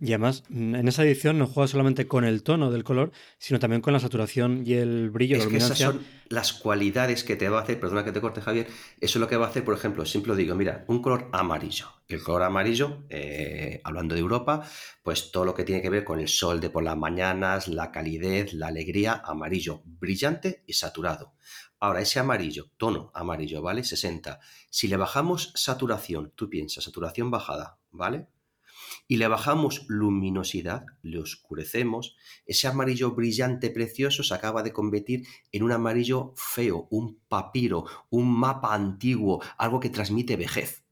Y 0.00 0.08
además, 0.08 0.44
mm, 0.48 0.74
en 0.74 0.88
esa 0.88 1.04
edición 1.04 1.38
no 1.38 1.46
juega 1.46 1.66
solamente 1.66 2.06
con 2.06 2.24
el 2.24 2.42
tono 2.42 2.70
del 2.70 2.84
color, 2.84 3.12
sino 3.38 3.58
también 3.58 3.80
con 3.80 3.92
la 3.92 4.00
saturación 4.00 4.62
y 4.66 4.74
el 4.74 5.10
brillo. 5.10 5.36
Es 5.36 5.46
que 5.46 5.56
esas 5.56 5.78
son 5.78 6.04
las 6.28 6.52
cualidades 6.52 7.24
que 7.24 7.36
te 7.36 7.48
va 7.48 7.60
a 7.60 7.62
hacer, 7.62 7.80
perdona 7.80 8.04
que 8.04 8.12
te 8.12 8.20
corte 8.20 8.40
Javier, 8.40 8.66
eso 9.00 9.18
es 9.18 9.20
lo 9.20 9.28
que 9.28 9.36
va 9.36 9.46
a 9.46 9.48
hacer, 9.48 9.64
por 9.64 9.74
ejemplo, 9.74 10.04
siempre 10.04 10.34
digo, 10.36 10.54
mira, 10.54 10.84
un 10.88 11.02
color 11.02 11.28
amarillo. 11.32 11.88
El 12.08 12.22
color 12.22 12.42
amarillo, 12.42 13.04
eh, 13.08 13.80
hablando 13.84 14.14
de 14.14 14.20
Europa, 14.20 14.68
pues 15.02 15.32
todo 15.32 15.44
lo 15.44 15.54
que 15.54 15.64
tiene 15.64 15.80
que 15.80 15.90
ver 15.90 16.04
con 16.04 16.20
el 16.20 16.28
sol 16.28 16.60
de 16.60 16.70
por 16.70 16.82
las 16.82 16.96
mañanas, 16.96 17.68
la 17.68 17.90
calidez, 17.90 18.52
la 18.52 18.68
alegría, 18.68 19.22
amarillo, 19.24 19.82
brillante 19.84 20.62
y 20.66 20.74
saturado. 20.74 21.34
Ahora, 21.80 22.00
ese 22.00 22.20
amarillo, 22.20 22.70
tono 22.76 23.10
amarillo, 23.14 23.60
¿vale? 23.60 23.82
60. 23.82 24.38
Si 24.70 24.88
le 24.88 24.96
bajamos 24.96 25.52
saturación, 25.54 26.32
tú 26.36 26.48
piensas, 26.48 26.84
saturación 26.84 27.30
bajada, 27.30 27.78
¿vale? 27.90 28.28
Y 29.12 29.16
le 29.16 29.28
bajamos 29.28 29.84
luminosidad, 29.88 30.86
le 31.02 31.18
oscurecemos, 31.18 32.16
ese 32.46 32.66
amarillo 32.66 33.10
brillante 33.10 33.68
precioso 33.68 34.22
se 34.22 34.32
acaba 34.32 34.62
de 34.62 34.72
convertir 34.72 35.26
en 35.52 35.64
un 35.64 35.72
amarillo 35.72 36.32
feo, 36.34 36.88
un 36.90 37.18
papiro, 37.28 37.84
un 38.08 38.32
mapa 38.32 38.72
antiguo, 38.72 39.42
algo 39.58 39.80
que 39.80 39.90
transmite 39.90 40.36
vejez. 40.36 40.86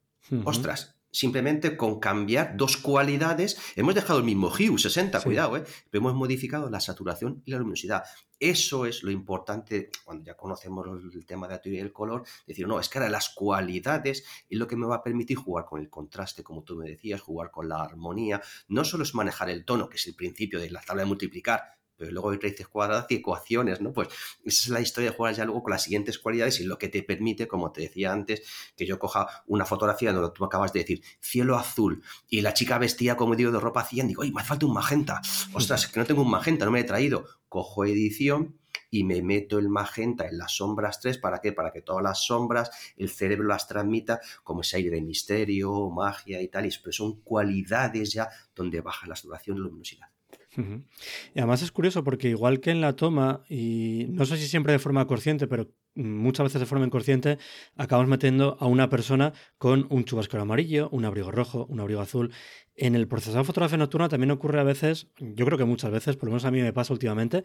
Ostras, 0.44 0.99
simplemente 1.10 1.76
con 1.76 2.00
cambiar 2.00 2.56
dos 2.56 2.76
cualidades, 2.76 3.58
hemos 3.76 3.94
dejado 3.94 4.18
el 4.18 4.24
mismo 4.24 4.48
hue 4.48 4.78
60, 4.78 5.20
cuidado, 5.22 5.56
¿eh? 5.56 5.64
pero 5.90 6.02
hemos 6.02 6.14
modificado 6.14 6.70
la 6.70 6.80
saturación 6.80 7.42
y 7.44 7.50
la 7.50 7.58
luminosidad. 7.58 8.04
Eso 8.38 8.86
es 8.86 9.02
lo 9.02 9.10
importante 9.10 9.90
cuando 10.04 10.24
ya 10.24 10.34
conocemos 10.34 10.86
el 11.12 11.26
tema 11.26 11.46
de 11.46 11.54
la 11.54 11.60
teoría 11.60 11.82
del 11.82 11.92
color, 11.92 12.24
decir, 12.46 12.66
no, 12.66 12.80
es 12.80 12.88
que 12.88 12.98
ahora 12.98 13.10
las 13.10 13.28
cualidades 13.28 14.24
es 14.48 14.58
lo 14.58 14.66
que 14.66 14.76
me 14.76 14.86
va 14.86 14.96
a 14.96 15.02
permitir 15.02 15.36
jugar 15.36 15.66
con 15.66 15.80
el 15.80 15.90
contraste, 15.90 16.42
como 16.42 16.62
tú 16.62 16.76
me 16.76 16.88
decías, 16.88 17.20
jugar 17.20 17.50
con 17.50 17.68
la 17.68 17.82
armonía. 17.82 18.40
No 18.68 18.84
solo 18.84 19.02
es 19.02 19.14
manejar 19.14 19.50
el 19.50 19.66
tono, 19.66 19.90
que 19.90 19.96
es 19.96 20.06
el 20.06 20.14
principio 20.14 20.58
de 20.58 20.70
la 20.70 20.80
tabla 20.80 21.02
de 21.02 21.08
multiplicar, 21.08 21.79
pero 22.00 22.12
luego 22.12 22.30
hay 22.30 22.38
raíces 22.38 22.66
cuadradas 22.66 23.04
y 23.10 23.16
ecuaciones, 23.16 23.82
¿no? 23.82 23.92
Pues 23.92 24.08
esa 24.42 24.62
es 24.64 24.68
la 24.70 24.80
historia 24.80 25.10
de 25.10 25.16
jugar 25.16 25.34
ya 25.34 25.44
luego 25.44 25.62
con 25.62 25.72
las 25.72 25.82
siguientes 25.82 26.18
cualidades 26.18 26.58
y 26.58 26.64
lo 26.64 26.78
que 26.78 26.88
te 26.88 27.02
permite, 27.02 27.46
como 27.46 27.72
te 27.72 27.82
decía 27.82 28.10
antes, 28.10 28.42
que 28.74 28.86
yo 28.86 28.98
coja 28.98 29.26
una 29.46 29.66
fotografía 29.66 30.10
donde 30.10 30.30
tú 30.34 30.42
acabas 30.46 30.72
de 30.72 30.80
decir 30.80 31.02
cielo 31.20 31.58
azul 31.58 32.02
y 32.26 32.40
la 32.40 32.54
chica 32.54 32.78
vestía 32.78 33.18
como 33.18 33.36
digo 33.36 33.52
de 33.52 33.60
ropa 33.60 33.86
y 33.92 34.00
digo, 34.00 34.22
¡ay, 34.22 34.32
me 34.32 34.40
hace 34.40 34.48
falta 34.48 34.64
un 34.64 34.72
magenta! 34.72 35.20
Ostras, 35.52 35.88
que 35.88 36.00
no 36.00 36.06
tengo 36.06 36.22
un 36.22 36.30
magenta, 36.30 36.64
no 36.64 36.70
me 36.70 36.80
he 36.80 36.84
traído. 36.84 37.26
Cojo 37.50 37.84
edición 37.84 38.58
y 38.90 39.04
me 39.04 39.20
meto 39.20 39.58
el 39.58 39.68
magenta 39.68 40.26
en 40.26 40.38
las 40.38 40.56
sombras 40.56 41.00
3, 41.00 41.18
¿para 41.18 41.40
qué? 41.40 41.52
Para 41.52 41.70
que 41.70 41.82
todas 41.82 42.02
las 42.02 42.24
sombras 42.24 42.70
el 42.96 43.10
cerebro 43.10 43.46
las 43.46 43.68
transmita 43.68 44.20
como 44.42 44.62
ese 44.62 44.78
aire 44.78 44.90
de 44.90 45.02
misterio, 45.02 45.90
magia 45.90 46.40
y 46.40 46.48
tal, 46.48 46.64
y 46.64 46.70
son 46.70 47.20
cualidades 47.20 48.14
ya 48.14 48.30
donde 48.54 48.80
baja 48.80 49.06
la 49.06 49.16
saturación 49.16 49.58
y 49.58 49.60
luminosidad. 49.60 50.08
Y 50.56 51.38
además 51.38 51.62
es 51.62 51.70
curioso 51.70 52.02
porque 52.02 52.28
igual 52.28 52.60
que 52.60 52.70
en 52.70 52.80
la 52.80 52.94
toma, 52.94 53.44
y 53.48 54.06
no 54.10 54.24
sé 54.24 54.36
si 54.36 54.48
siempre 54.48 54.72
de 54.72 54.78
forma 54.78 55.06
consciente, 55.06 55.46
pero 55.46 55.68
muchas 55.94 56.44
veces 56.44 56.60
de 56.60 56.66
forma 56.66 56.86
inconsciente, 56.86 57.38
acabamos 57.76 58.08
metiendo 58.08 58.56
a 58.60 58.66
una 58.66 58.88
persona 58.88 59.32
con 59.58 59.86
un 59.90 60.04
chubasquero 60.04 60.42
amarillo, 60.42 60.88
un 60.90 61.04
abrigo 61.04 61.30
rojo, 61.30 61.66
un 61.66 61.80
abrigo 61.80 62.00
azul. 62.00 62.32
En 62.74 62.94
el 62.94 63.08
procesado 63.08 63.38
de 63.38 63.44
fotografía 63.44 63.78
nocturna 63.78 64.08
también 64.08 64.30
ocurre 64.30 64.60
a 64.60 64.64
veces, 64.64 65.08
yo 65.18 65.44
creo 65.44 65.58
que 65.58 65.64
muchas 65.64 65.90
veces, 65.90 66.16
por 66.16 66.28
lo 66.28 66.32
menos 66.32 66.44
a 66.44 66.50
mí 66.50 66.60
me 66.60 66.72
pasa 66.72 66.92
últimamente, 66.92 67.44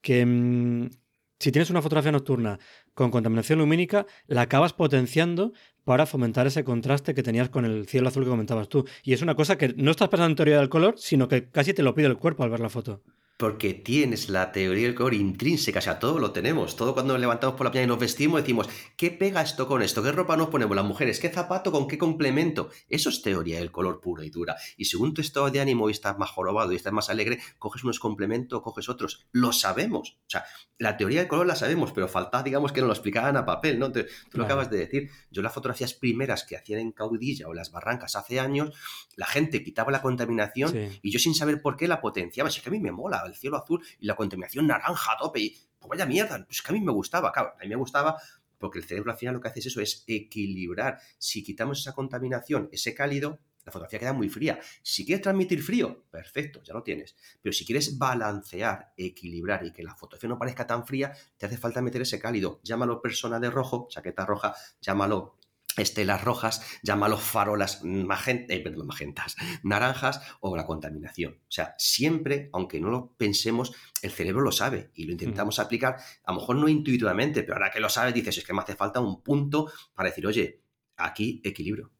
que 0.00 0.24
mm, 0.24 0.90
si 1.38 1.52
tienes 1.52 1.70
una 1.70 1.82
fotografía 1.82 2.12
nocturna 2.12 2.58
con 2.94 3.10
contaminación 3.10 3.58
lumínica, 3.58 4.06
la 4.26 4.42
acabas 4.42 4.72
potenciando 4.72 5.52
para 5.84 6.06
fomentar 6.06 6.46
ese 6.46 6.64
contraste 6.64 7.14
que 7.14 7.22
tenías 7.22 7.50
con 7.50 7.64
el 7.64 7.86
cielo 7.86 8.08
azul 8.08 8.24
que 8.24 8.30
comentabas 8.30 8.68
tú. 8.68 8.86
Y 9.02 9.12
es 9.12 9.22
una 9.22 9.34
cosa 9.34 9.56
que 9.58 9.74
no 9.76 9.90
estás 9.90 10.08
pensando 10.08 10.30
en 10.30 10.36
teoría 10.36 10.58
del 10.58 10.68
color, 10.68 10.94
sino 10.98 11.28
que 11.28 11.48
casi 11.50 11.74
te 11.74 11.82
lo 11.82 11.94
pide 11.94 12.06
el 12.06 12.16
cuerpo 12.16 12.42
al 12.42 12.50
ver 12.50 12.60
la 12.60 12.70
foto. 12.70 13.02
Porque 13.36 13.74
tienes 13.74 14.28
la 14.28 14.52
teoría 14.52 14.86
del 14.86 14.94
color 14.94 15.14
intrínseca, 15.14 15.80
o 15.80 15.82
sea, 15.82 15.98
todo 15.98 16.20
lo 16.20 16.30
tenemos. 16.30 16.76
Todo 16.76 16.94
cuando 16.94 17.14
nos 17.14 17.20
levantamos 17.20 17.56
por 17.56 17.64
la 17.64 17.70
mañana 17.70 17.84
y 17.84 17.88
nos 17.88 17.98
vestimos 17.98 18.40
decimos, 18.40 18.68
¿qué 18.96 19.10
pega 19.10 19.42
esto 19.42 19.66
con 19.66 19.82
esto? 19.82 20.02
¿Qué 20.04 20.12
ropa 20.12 20.36
nos 20.36 20.48
ponemos 20.48 20.76
las 20.76 20.84
mujeres? 20.84 21.18
¿Qué 21.18 21.30
zapato 21.30 21.72
con 21.72 21.88
qué 21.88 21.98
complemento? 21.98 22.70
Eso 22.88 23.08
es 23.08 23.22
teoría 23.22 23.58
del 23.58 23.72
color 23.72 24.00
puro 24.00 24.22
y 24.22 24.30
dura. 24.30 24.56
Y 24.76 24.84
según 24.84 25.14
tu 25.14 25.20
estado 25.20 25.50
de 25.50 25.60
ánimo 25.60 25.88
y 25.88 25.92
estás 25.92 26.16
más 26.16 26.30
jorobado 26.30 26.72
y 26.72 26.76
estás 26.76 26.92
más 26.92 27.10
alegre, 27.10 27.40
coges 27.58 27.82
unos 27.82 27.98
complementos, 27.98 28.62
coges 28.62 28.88
otros. 28.88 29.26
Lo 29.32 29.52
sabemos. 29.52 30.16
O 30.20 30.30
sea, 30.30 30.44
la 30.78 30.96
teoría 30.96 31.20
del 31.20 31.28
color 31.28 31.46
la 31.46 31.56
sabemos, 31.56 31.90
pero 31.92 32.06
falta, 32.06 32.42
digamos, 32.42 32.70
que 32.70 32.80
nos 32.80 32.88
lo 32.88 32.94
explicaran 32.94 33.36
a 33.36 33.44
papel, 33.44 33.80
¿no? 33.80 33.90
tú 33.90 34.04
lo 34.32 34.44
acabas 34.44 34.70
de 34.70 34.78
decir. 34.78 35.10
Yo 35.30 35.42
las 35.42 35.52
fotografías 35.52 35.94
primeras 35.94 36.44
que 36.44 36.56
hacían 36.56 36.78
en 36.78 36.92
Caudilla 36.92 37.48
o 37.48 37.54
las 37.54 37.72
Barrancas 37.72 38.14
hace 38.14 38.38
años, 38.38 38.70
la 39.16 39.26
gente 39.26 39.64
quitaba 39.64 39.90
la 39.90 40.02
contaminación 40.02 40.72
y 41.02 41.10
yo 41.10 41.18
sin 41.18 41.34
saber 41.34 41.62
por 41.62 41.76
qué 41.76 41.88
la 41.88 42.00
potenciaba. 42.00 42.48
Es 42.48 42.60
que 42.60 42.68
a 42.68 42.72
mí 42.72 42.78
me 42.78 42.92
mola 42.92 43.23
el 43.26 43.34
cielo 43.34 43.56
azul 43.56 43.84
y 43.98 44.06
la 44.06 44.16
contaminación 44.16 44.66
naranja 44.66 45.16
tope. 45.18 45.40
Y, 45.40 45.56
pues 45.78 45.88
vaya 45.88 46.06
mierda, 46.06 46.44
pues 46.46 46.62
que 46.62 46.72
a 46.72 46.74
mí 46.74 46.80
me 46.80 46.92
gustaba, 46.92 47.32
claro, 47.32 47.54
a 47.58 47.62
mí 47.62 47.68
me 47.68 47.76
gustaba 47.76 48.16
porque 48.58 48.78
el 48.78 48.84
cerebro 48.84 49.12
al 49.12 49.18
final 49.18 49.34
lo 49.34 49.40
que 49.40 49.48
hace 49.48 49.60
es 49.60 49.66
eso, 49.66 49.80
es 49.80 50.04
equilibrar. 50.06 50.98
Si 51.18 51.42
quitamos 51.42 51.80
esa 51.80 51.92
contaminación, 51.92 52.68
ese 52.72 52.94
cálido, 52.94 53.40
la 53.64 53.72
fotografía 53.72 53.98
queda 53.98 54.12
muy 54.12 54.28
fría. 54.28 54.58
Si 54.82 55.04
quieres 55.04 55.22
transmitir 55.22 55.62
frío, 55.62 56.04
perfecto, 56.10 56.62
ya 56.62 56.74
lo 56.74 56.82
tienes. 56.82 57.16
Pero 57.42 57.52
si 57.52 57.64
quieres 57.64 57.98
balancear, 57.98 58.92
equilibrar 58.96 59.64
y 59.64 59.72
que 59.72 59.82
la 59.82 59.94
fotografía 59.94 60.28
no 60.28 60.38
parezca 60.38 60.66
tan 60.66 60.86
fría, 60.86 61.12
te 61.36 61.46
hace 61.46 61.56
falta 61.56 61.80
meter 61.80 62.02
ese 62.02 62.18
cálido. 62.18 62.60
Llámalo 62.62 63.00
persona 63.00 63.40
de 63.40 63.50
rojo, 63.50 63.86
chaqueta 63.90 64.26
roja, 64.26 64.54
llámalo 64.80 65.38
estelas 65.76 66.22
rojas, 66.22 66.62
llámalo 66.82 67.18
farolas 67.18 67.82
magenta, 67.84 68.54
eh, 68.54 68.64
magentas, 68.84 69.36
naranjas 69.62 70.20
o 70.40 70.56
la 70.56 70.66
contaminación. 70.66 71.34
O 71.34 71.50
sea, 71.50 71.74
siempre, 71.78 72.50
aunque 72.52 72.80
no 72.80 72.90
lo 72.90 73.12
pensemos, 73.16 73.72
el 74.02 74.10
cerebro 74.10 74.42
lo 74.42 74.52
sabe 74.52 74.90
y 74.94 75.04
lo 75.04 75.12
intentamos 75.12 75.58
aplicar, 75.58 75.96
a 76.24 76.32
lo 76.32 76.40
mejor 76.40 76.56
no 76.56 76.68
intuitivamente, 76.68 77.42
pero 77.42 77.54
ahora 77.54 77.70
que 77.70 77.80
lo 77.80 77.88
sabes 77.88 78.14
dices, 78.14 78.38
es 78.38 78.44
que 78.44 78.52
me 78.52 78.60
hace 78.60 78.76
falta 78.76 79.00
un 79.00 79.22
punto 79.22 79.70
para 79.94 80.08
decir, 80.08 80.26
oye, 80.26 80.62
aquí 80.96 81.40
equilibrio. 81.44 81.90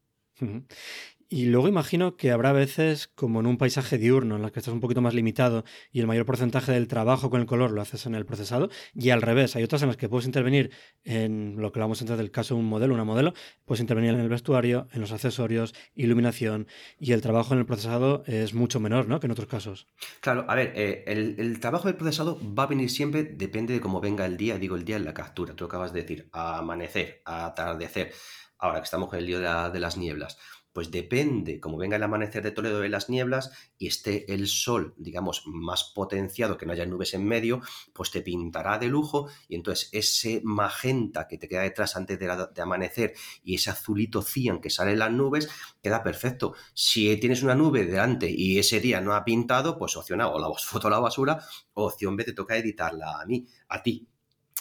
Y 1.34 1.46
luego 1.46 1.66
imagino 1.66 2.16
que 2.16 2.30
habrá 2.30 2.52
veces, 2.52 3.08
como 3.08 3.40
en 3.40 3.46
un 3.46 3.58
paisaje 3.58 3.98
diurno, 3.98 4.36
en 4.36 4.42
las 4.42 4.52
que 4.52 4.60
estás 4.60 4.72
un 4.72 4.78
poquito 4.78 5.00
más 5.00 5.14
limitado 5.14 5.64
y 5.90 5.98
el 5.98 6.06
mayor 6.06 6.26
porcentaje 6.26 6.70
del 6.70 6.86
trabajo 6.86 7.28
con 7.28 7.40
el 7.40 7.46
color 7.48 7.72
lo 7.72 7.82
haces 7.82 8.06
en 8.06 8.14
el 8.14 8.24
procesado, 8.24 8.70
y 8.94 9.10
al 9.10 9.20
revés, 9.20 9.56
hay 9.56 9.64
otras 9.64 9.82
en 9.82 9.88
las 9.88 9.96
que 9.96 10.08
puedes 10.08 10.26
intervenir 10.26 10.70
en 11.02 11.56
lo 11.58 11.72
que 11.72 11.80
hablamos 11.80 12.00
antes 12.00 12.16
del 12.18 12.30
caso 12.30 12.54
de 12.54 12.60
un 12.60 12.66
modelo, 12.66 12.94
una 12.94 13.02
modelo, 13.02 13.34
puedes 13.64 13.80
intervenir 13.80 14.14
en 14.14 14.20
el 14.20 14.28
vestuario, 14.28 14.86
en 14.92 15.00
los 15.00 15.10
accesorios, 15.10 15.74
iluminación, 15.96 16.68
y 17.00 17.10
el 17.10 17.20
trabajo 17.20 17.52
en 17.52 17.58
el 17.58 17.66
procesado 17.66 18.22
es 18.26 18.54
mucho 18.54 18.78
menor, 18.78 19.08
¿no? 19.08 19.18
Que 19.18 19.26
en 19.26 19.32
otros 19.32 19.48
casos. 19.48 19.88
Claro, 20.20 20.44
a 20.48 20.54
ver, 20.54 20.72
eh, 20.76 21.02
el, 21.08 21.58
trabajo 21.58 21.88
del 21.88 21.96
procesado 21.96 22.38
va 22.54 22.62
a 22.62 22.68
venir 22.68 22.90
siempre, 22.90 23.24
depende 23.24 23.74
de 23.74 23.80
cómo 23.80 24.00
venga 24.00 24.24
el 24.24 24.36
día, 24.36 24.56
digo 24.56 24.76
el 24.76 24.84
día 24.84 24.98
en 24.98 25.04
la 25.04 25.14
captura, 25.14 25.56
tú 25.56 25.64
acabas 25.64 25.92
de 25.92 26.02
decir, 26.02 26.28
a 26.30 26.58
amanecer, 26.58 27.22
a 27.24 27.46
atardecer, 27.46 28.12
ahora 28.56 28.78
que 28.78 28.84
estamos 28.84 29.08
con 29.08 29.18
el 29.18 29.26
lío 29.26 29.40
de 29.40 29.80
las 29.80 29.96
nieblas 29.96 30.38
pues 30.74 30.90
depende, 30.90 31.60
como 31.60 31.78
venga 31.78 31.96
el 31.96 32.02
amanecer 32.02 32.42
de 32.42 32.50
Toledo 32.50 32.80
de 32.80 32.88
las 32.88 33.08
nieblas 33.08 33.52
y 33.78 33.86
esté 33.86 34.34
el 34.34 34.48
sol, 34.48 34.92
digamos, 34.98 35.44
más 35.46 35.92
potenciado, 35.94 36.58
que 36.58 36.66
no 36.66 36.72
haya 36.72 36.84
nubes 36.84 37.14
en 37.14 37.24
medio, 37.24 37.62
pues 37.92 38.10
te 38.10 38.22
pintará 38.22 38.76
de 38.78 38.88
lujo 38.88 39.28
y 39.48 39.54
entonces 39.54 39.88
ese 39.92 40.40
magenta 40.42 41.28
que 41.28 41.38
te 41.38 41.48
queda 41.48 41.62
detrás 41.62 41.94
antes 41.94 42.18
de, 42.18 42.60
amanecer 42.60 43.14
y 43.44 43.54
ese 43.54 43.70
azulito 43.70 44.20
cian 44.20 44.60
que 44.60 44.68
sale 44.68 44.92
en 44.92 44.98
las 44.98 45.12
nubes, 45.12 45.48
queda 45.80 46.02
perfecto. 46.02 46.54
Si 46.74 47.16
tienes 47.18 47.44
una 47.44 47.54
nube 47.54 47.86
delante 47.86 48.28
y 48.28 48.58
ese 48.58 48.80
día 48.80 49.00
no 49.00 49.14
ha 49.14 49.24
pintado, 49.24 49.78
pues 49.78 49.96
opción 49.96 50.20
A, 50.22 50.28
o 50.28 50.40
la 50.40 50.48
foto 50.58 50.88
a 50.88 50.90
la 50.90 50.98
basura, 50.98 51.38
o 51.74 51.86
opción 51.86 52.16
B 52.16 52.24
te 52.24 52.32
toca 52.32 52.56
editarla 52.56 53.20
a 53.20 53.26
mí, 53.26 53.46
a 53.68 53.80
ti. 53.80 54.08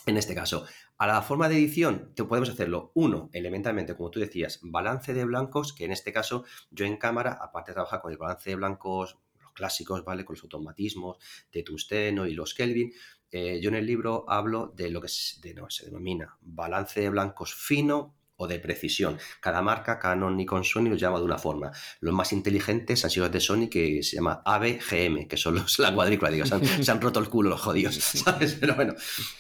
En 0.06 0.18
este 0.18 0.36
caso, 0.36 0.66
a 1.04 1.08
la 1.08 1.22
forma 1.22 1.50
de 1.50 1.58
edición, 1.58 2.14
te 2.16 2.24
podemos 2.24 2.50
hacerlo, 2.50 2.94
uno, 2.94 3.30
elementalmente, 3.34 3.94
como 3.94 4.10
tú 4.10 4.22
decías, 4.22 4.62
balance 4.64 5.14
de 5.14 5.26
blancos, 5.26 5.74
que 5.74 5.84
en 5.84 5.92
este 5.92 6.14
caso 6.14 6.46
yo 6.72 6.86
en 6.86 6.96
cámara, 6.96 7.38
aparte 7.42 7.72
de 7.72 7.74
trabajar 7.74 8.00
con 8.00 8.14
el 8.14 8.18
balance 8.18 8.50
de 8.50 8.56
blancos, 8.56 9.18
los 9.38 9.52
clásicos, 9.52 10.06
¿vale? 10.06 10.24
Con 10.24 10.36
los 10.36 10.44
automatismos 10.44 11.18
de 11.52 11.62
tusteno 11.62 12.26
y 12.26 12.34
los 12.34 12.54
Kelvin, 12.54 12.94
eh, 13.32 13.60
yo 13.62 13.68
en 13.68 13.76
el 13.76 13.86
libro 13.86 14.24
hablo 14.30 14.72
de 14.78 14.92
lo 14.92 15.02
que 15.02 15.10
se 15.10 15.42
denomina 15.42 16.38
balance 16.40 17.02
de 17.02 17.10
blancos 17.10 17.54
fino, 17.54 18.16
o 18.44 18.48
de 18.48 18.60
precisión. 18.60 19.18
Cada 19.40 19.62
marca, 19.62 20.00
Canon, 20.00 20.36
Nikon, 20.36 20.64
Sony, 20.64 20.90
lo 20.90 20.96
llama 20.96 21.20
de 21.20 21.26
una 21.26 21.38
forma. 21.38 21.72
Los 22.02 22.14
más 22.14 22.34
inteligentes 22.34 23.04
han 23.04 23.10
sido 23.10 23.26
los 23.26 23.34
de 23.34 23.40
Sony, 23.40 23.70
que 23.70 24.04
se 24.04 24.18
llama 24.18 24.42
ABGM, 24.46 25.28
que 25.28 25.38
son 25.38 25.56
los, 25.56 25.80
la 25.80 25.94
cuadrícula, 25.94 26.32
digo, 26.32 26.46
se 26.46 26.92
han, 26.92 27.02
roto 27.02 27.20
el 27.20 27.30
culo 27.30 27.50
los 27.50 27.62
jodidos, 27.62 27.96
¿sabes? 27.96 28.58
Pero 28.60 28.76
bueno, 28.76 28.94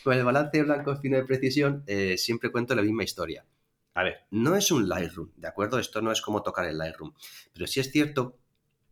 con 0.03 0.13
el 0.13 0.23
balance 0.23 0.63
blanco 0.63 0.95
fino 0.97 1.17
de 1.17 1.25
precisión 1.25 1.83
eh, 1.87 2.17
siempre 2.17 2.51
cuento 2.51 2.75
la 2.75 2.81
misma 2.81 3.03
historia. 3.03 3.45
A 3.95 4.03
ver, 4.03 4.25
no 4.31 4.55
es 4.55 4.71
un 4.71 4.89
Lightroom, 4.89 5.31
¿de 5.35 5.47
acuerdo? 5.47 5.77
Esto 5.77 6.01
no 6.01 6.11
es 6.11 6.21
como 6.21 6.41
tocar 6.41 6.65
el 6.65 6.77
Lightroom, 6.77 7.13
pero 7.53 7.67
sí 7.67 7.79
es 7.79 7.91
cierto 7.91 8.39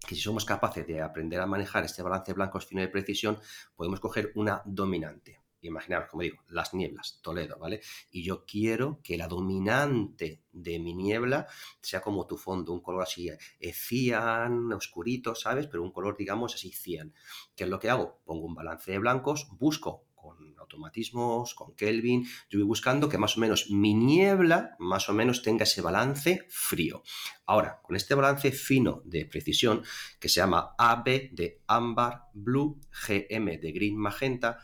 que 0.07 0.15
si 0.15 0.21
somos 0.21 0.45
capaces 0.45 0.85
de 0.85 1.01
aprender 1.01 1.39
a 1.39 1.45
manejar 1.45 1.85
este 1.85 2.03
balance 2.03 2.33
blanco 2.33 2.59
fino 2.59 2.81
de 2.81 2.87
precisión, 2.87 3.39
podemos 3.75 3.99
coger 3.99 4.31
una 4.35 4.61
dominante 4.65 5.40
imaginaros, 5.67 6.09
como 6.09 6.23
digo, 6.23 6.37
las 6.49 6.73
nieblas, 6.73 7.19
Toledo, 7.21 7.57
¿vale? 7.59 7.81
Y 8.11 8.23
yo 8.23 8.45
quiero 8.45 8.99
que 9.03 9.17
la 9.17 9.27
dominante 9.27 10.43
de 10.51 10.79
mi 10.79 10.93
niebla 10.93 11.47
sea 11.81 12.01
como 12.01 12.27
tu 12.27 12.37
fondo, 12.37 12.73
un 12.73 12.81
color 12.81 13.03
así 13.03 13.29
eh, 13.29 13.73
cian, 13.73 14.71
oscurito, 14.73 15.35
¿sabes? 15.35 15.67
Pero 15.67 15.83
un 15.83 15.91
color, 15.91 16.17
digamos, 16.17 16.55
así 16.55 16.71
cian. 16.71 17.13
¿Qué 17.55 17.65
es 17.65 17.69
lo 17.69 17.79
que 17.79 17.89
hago? 17.89 18.21
Pongo 18.25 18.45
un 18.45 18.55
balance 18.55 18.91
de 18.91 18.99
blancos, 18.99 19.47
busco 19.57 20.05
con 20.21 20.55
automatismos, 20.59 21.55
con 21.55 21.75
Kelvin, 21.75 22.25
yo 22.49 22.59
voy 22.59 22.67
buscando 22.67 23.09
que 23.09 23.17
más 23.17 23.37
o 23.37 23.39
menos 23.39 23.69
mi 23.71 23.93
niebla 23.93 24.75
más 24.79 25.09
o 25.09 25.13
menos 25.13 25.41
tenga 25.41 25.63
ese 25.63 25.81
balance 25.81 26.45
frío. 26.49 27.01
Ahora, 27.45 27.79
con 27.81 27.95
este 27.95 28.13
balance 28.13 28.51
fino 28.51 29.01
de 29.05 29.25
precisión 29.25 29.83
que 30.19 30.29
se 30.29 30.35
llama 30.35 30.75
AB 30.77 31.31
de 31.31 31.61
ámbar, 31.67 32.25
blue, 32.33 32.79
GM 33.07 33.57
de 33.57 33.71
green, 33.71 33.97
magenta, 33.97 34.59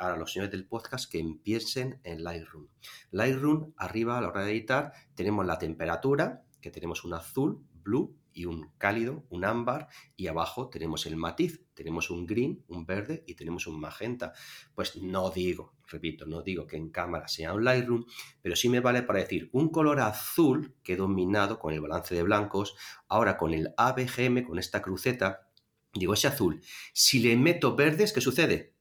a 0.00 0.16
los 0.16 0.32
señores 0.32 0.50
del 0.50 0.66
podcast 0.66 1.10
que 1.10 1.18
empiecen 1.18 2.00
en 2.04 2.24
Lightroom. 2.24 2.68
Lightroom, 3.10 3.74
arriba 3.76 4.16
a 4.16 4.22
la 4.22 4.28
hora 4.28 4.44
de 4.44 4.52
editar, 4.52 4.92
tenemos 5.14 5.44
la 5.44 5.58
temperatura, 5.58 6.42
que 6.60 6.70
tenemos 6.70 7.04
un 7.04 7.14
azul, 7.14 7.62
blue, 7.72 8.16
y 8.32 8.44
un 8.46 8.70
cálido, 8.78 9.24
un 9.28 9.44
ámbar, 9.44 9.88
y 10.16 10.28
abajo 10.28 10.70
tenemos 10.70 11.04
el 11.04 11.16
matiz, 11.16 11.66
tenemos 11.74 12.10
un 12.10 12.26
green, 12.26 12.64
un 12.68 12.86
verde 12.86 13.24
y 13.26 13.34
tenemos 13.34 13.66
un 13.66 13.80
magenta. 13.80 14.32
Pues 14.74 14.96
no 14.96 15.30
digo, 15.30 15.74
repito, 15.88 16.26
no 16.26 16.40
digo 16.40 16.66
que 16.66 16.76
en 16.76 16.90
cámara 16.90 17.28
sea 17.28 17.52
un 17.52 17.64
Lightroom, 17.64 18.06
pero 18.40 18.56
sí 18.56 18.68
me 18.68 18.80
vale 18.80 19.02
para 19.02 19.18
decir 19.18 19.50
un 19.52 19.70
color 19.70 20.00
azul 20.00 20.76
que 20.82 20.94
he 20.94 20.96
dominado 20.96 21.58
con 21.58 21.74
el 21.74 21.80
balance 21.80 22.14
de 22.14 22.22
blancos, 22.22 22.76
ahora 23.08 23.36
con 23.36 23.52
el 23.52 23.74
ABGM, 23.76 24.44
con 24.44 24.58
esta 24.58 24.80
cruceta, 24.80 25.50
digo 25.92 26.14
ese 26.14 26.28
azul, 26.28 26.62
si 26.92 27.18
le 27.18 27.36
meto 27.36 27.74
verdes, 27.74 28.12
¿qué 28.12 28.20
sucede? 28.20 28.79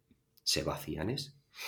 Se 0.49 0.63
va 0.63 0.73
a. 0.73 0.79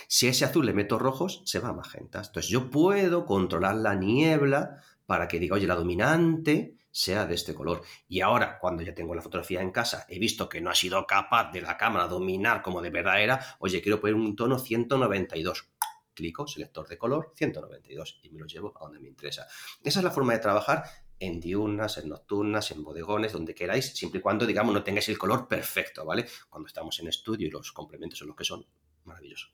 Si 0.08 0.28
ese 0.28 0.44
azul 0.44 0.66
le 0.66 0.74
meto 0.74 0.98
rojos, 0.98 1.44
se 1.46 1.60
va 1.60 1.70
a 1.70 1.74
magentas. 1.74 2.28
Entonces 2.30 2.50
yo 2.50 2.72
puedo 2.72 3.28
controlar 3.28 3.76
la 3.76 3.94
niebla 3.94 4.82
para 5.06 5.28
que 5.28 5.38
diga, 5.38 5.56
oye, 5.56 5.68
la 5.68 5.76
dominante 5.76 6.78
sea 6.90 7.28
de 7.28 7.36
este 7.36 7.54
color. 7.54 7.84
Y 8.08 8.22
ahora, 8.22 8.58
cuando 8.58 8.82
ya 8.82 8.96
tengo 8.96 9.14
la 9.14 9.22
fotografía 9.22 9.62
en 9.62 9.70
casa, 9.70 10.08
he 10.10 10.18
visto 10.18 10.50
que 10.50 10.62
no 10.62 10.72
ha 10.72 10.76
sido 10.76 11.06
capaz 11.06 11.52
de 11.52 11.62
la 11.62 11.78
cámara 11.78 12.08
dominar 12.08 12.64
como 12.64 12.82
de 12.82 12.90
verdad 12.90 13.22
era, 13.22 13.40
oye, 13.60 13.84
quiero 13.84 14.02
poner 14.02 14.16
un 14.16 14.36
tono 14.36 14.58
192. 14.58 15.70
Clico, 16.16 16.48
selector 16.48 16.88
de 16.88 16.98
color, 16.98 17.34
192 17.36 18.20
y 18.24 18.32
me 18.32 18.40
lo 18.40 18.48
llevo 18.48 18.74
a 18.76 18.86
donde 18.86 19.00
me 19.00 19.10
interesa. 19.10 19.46
Esa 19.84 20.00
es 20.00 20.04
la 20.04 20.12
forma 20.12 20.34
de 20.34 20.40
trabajar 20.40 20.86
en 21.22 21.40
diurnas, 21.40 22.00
en 22.00 22.10
nocturnas, 22.10 22.72
en 22.72 22.84
bodegones, 22.84 23.32
donde 23.32 23.54
queráis, 23.54 23.94
siempre 23.94 24.20
y 24.20 24.22
cuando, 24.22 24.46
digamos, 24.48 24.74
no 24.74 24.84
tengáis 24.84 25.08
el 25.10 25.20
color 25.20 25.48
perfecto, 25.48 26.04
¿vale? 26.04 26.26
Cuando 26.50 26.66
estamos 26.66 27.00
en 27.00 27.08
estudio 27.08 27.48
y 27.48 27.52
los 27.52 27.72
complementos 27.72 28.18
son 28.18 28.30
los 28.30 28.36
que 28.36 28.44
son, 28.44 28.66
maravilloso. 29.06 29.48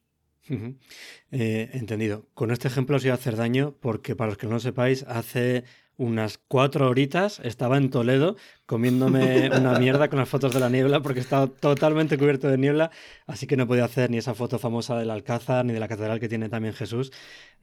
Eh, 0.50 1.70
entendido. 1.74 2.30
Con 2.34 2.52
este 2.52 2.70
ejemplo 2.70 2.96
os 2.96 3.04
iba 3.04 3.14
a 3.14 3.18
hacer 3.18 3.36
daño 3.36 3.76
porque, 3.82 4.16
para 4.16 4.30
los 4.30 4.38
que 4.38 4.48
no 4.48 4.54
lo 4.54 4.60
sepáis, 4.62 5.04
hace 5.04 5.66
unas 5.98 6.40
cuatro 6.48 6.88
horitas 6.88 7.42
estaba 7.44 7.78
en 7.78 7.90
Toledo 7.90 8.36
comiéndome 8.66 9.50
una 9.58 9.80
mierda 9.80 10.10
con 10.10 10.20
las 10.20 10.30
fotos 10.30 10.54
de 10.54 10.60
la 10.60 10.70
niebla 10.70 11.02
porque 11.02 11.20
estaba 11.20 11.48
totalmente 11.48 12.18
cubierto 12.18 12.48
de 12.48 12.58
niebla, 12.58 12.92
así 13.26 13.48
que 13.48 13.58
no 13.58 13.68
podía 13.68 13.86
hacer 13.86 14.12
ni 14.12 14.18
esa 14.18 14.36
foto 14.36 14.60
famosa 14.60 14.98
del 14.98 15.10
Alcázar 15.10 15.66
ni 15.66 15.74
de 15.74 15.80
la 15.80 15.88
catedral 15.88 16.20
que 16.20 16.30
tiene 16.30 16.50
también 16.50 16.74
Jesús. 16.74 17.12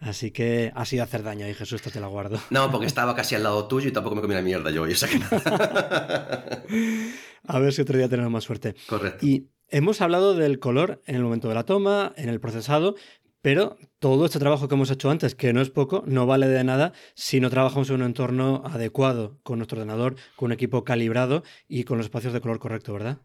Así 0.00 0.32
que 0.32 0.72
ha 0.74 0.84
sido 0.84 1.04
hacer 1.04 1.22
daño 1.22 1.48
y 1.48 1.54
Jesús, 1.54 1.80
te 1.80 2.00
la 2.00 2.08
guardo. 2.08 2.40
No, 2.50 2.70
porque 2.70 2.86
estaba 2.86 3.14
casi 3.14 3.36
al 3.36 3.44
lado 3.44 3.68
tuyo 3.68 3.88
y 3.88 3.92
tampoco 3.92 4.16
me 4.16 4.22
comí 4.22 4.34
la 4.34 4.42
mierda 4.42 4.70
yo, 4.70 4.86
y 4.88 4.94
que 4.94 5.04
A 7.46 7.58
ver 7.58 7.72
si 7.72 7.82
otro 7.82 7.96
día 7.96 8.08
tenemos 8.08 8.32
más 8.32 8.44
suerte. 8.44 8.74
Correcto. 8.88 9.24
Y 9.24 9.48
hemos 9.68 10.00
hablado 10.00 10.34
del 10.34 10.58
color 10.58 11.02
en 11.06 11.16
el 11.16 11.22
momento 11.22 11.48
de 11.48 11.54
la 11.54 11.64
toma, 11.64 12.12
en 12.16 12.28
el 12.28 12.40
procesado, 12.40 12.96
pero 13.44 13.76
todo 13.98 14.24
este 14.24 14.38
trabajo 14.38 14.68
que 14.68 14.74
hemos 14.74 14.90
hecho 14.90 15.10
antes, 15.10 15.34
que 15.34 15.52
no 15.52 15.60
es 15.60 15.68
poco, 15.68 16.02
no 16.06 16.24
vale 16.24 16.48
de 16.48 16.64
nada 16.64 16.94
si 17.14 17.40
no 17.40 17.50
trabajamos 17.50 17.90
en 17.90 17.96
un 17.96 18.04
entorno 18.04 18.62
adecuado 18.64 19.38
con 19.42 19.58
nuestro 19.58 19.76
ordenador, 19.76 20.16
con 20.34 20.46
un 20.46 20.52
equipo 20.52 20.82
calibrado 20.82 21.42
y 21.68 21.84
con 21.84 21.98
los 21.98 22.06
espacios 22.06 22.32
de 22.32 22.40
color 22.40 22.58
correcto, 22.58 22.94
¿verdad? 22.94 23.18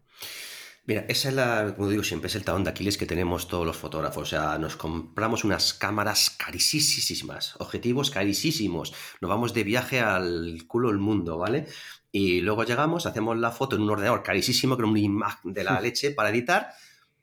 Mira, 0.84 1.06
esa 1.08 1.30
es 1.30 1.34
la, 1.34 1.74
como 1.74 1.88
digo 1.88 2.04
siempre, 2.04 2.28
es 2.28 2.34
el 2.34 2.44
talón 2.44 2.64
de 2.64 2.70
Aquiles 2.70 2.98
que 2.98 3.06
tenemos 3.06 3.48
todos 3.48 3.64
los 3.64 3.78
fotógrafos. 3.78 4.24
O 4.24 4.26
sea, 4.26 4.58
nos 4.58 4.76
compramos 4.76 5.42
unas 5.42 5.72
cámaras 5.72 6.28
carísimas, 6.28 7.54
objetivos 7.58 8.10
carísimos. 8.10 8.92
Nos 9.22 9.28
vamos 9.30 9.54
de 9.54 9.64
viaje 9.64 10.00
al 10.00 10.64
culo 10.66 10.88
del 10.88 10.98
mundo, 10.98 11.38
¿vale? 11.38 11.66
Y 12.12 12.42
luego 12.42 12.64
llegamos, 12.64 13.06
hacemos 13.06 13.38
la 13.38 13.52
foto 13.52 13.76
en 13.76 13.82
un 13.82 13.90
ordenador 13.90 14.22
carísimo, 14.22 14.76
con 14.76 14.84
un 14.84 14.98
imagen 14.98 15.54
de 15.54 15.64
la 15.64 15.80
leche 15.80 16.10
para 16.10 16.28
editar, 16.28 16.74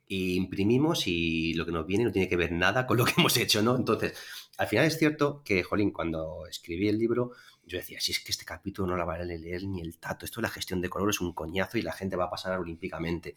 y 0.08 0.34
imprimimos 0.36 1.06
y 1.06 1.54
lo 1.54 1.66
que 1.66 1.72
nos 1.72 1.86
viene 1.86 2.04
no 2.04 2.12
tiene 2.12 2.28
que 2.28 2.36
ver 2.36 2.50
nada 2.50 2.86
con 2.86 2.96
lo 2.96 3.04
que 3.04 3.12
hemos 3.18 3.36
hecho, 3.36 3.62
¿no? 3.62 3.76
Entonces, 3.76 4.14
al 4.56 4.66
final 4.66 4.86
es 4.86 4.98
cierto 4.98 5.42
que, 5.44 5.62
Jolín, 5.62 5.92
cuando 5.92 6.46
escribí 6.48 6.88
el 6.88 6.98
libro, 6.98 7.32
yo 7.64 7.78
decía, 7.78 8.00
si 8.00 8.12
es 8.12 8.20
que 8.20 8.32
este 8.32 8.46
capítulo 8.46 8.88
no 8.88 8.96
la 8.96 9.04
va 9.04 9.14
a 9.14 9.22
leer 9.22 9.64
ni 9.64 9.80
el 9.82 9.98
tato, 9.98 10.24
esto 10.24 10.40
de 10.40 10.46
la 10.46 10.52
gestión 10.52 10.80
de 10.80 10.88
color 10.88 11.10
es 11.10 11.20
un 11.20 11.34
coñazo 11.34 11.78
y 11.78 11.82
la 11.82 11.92
gente 11.92 12.16
va 12.16 12.24
a 12.24 12.30
pasar 12.30 12.58
olímpicamente. 12.58 13.34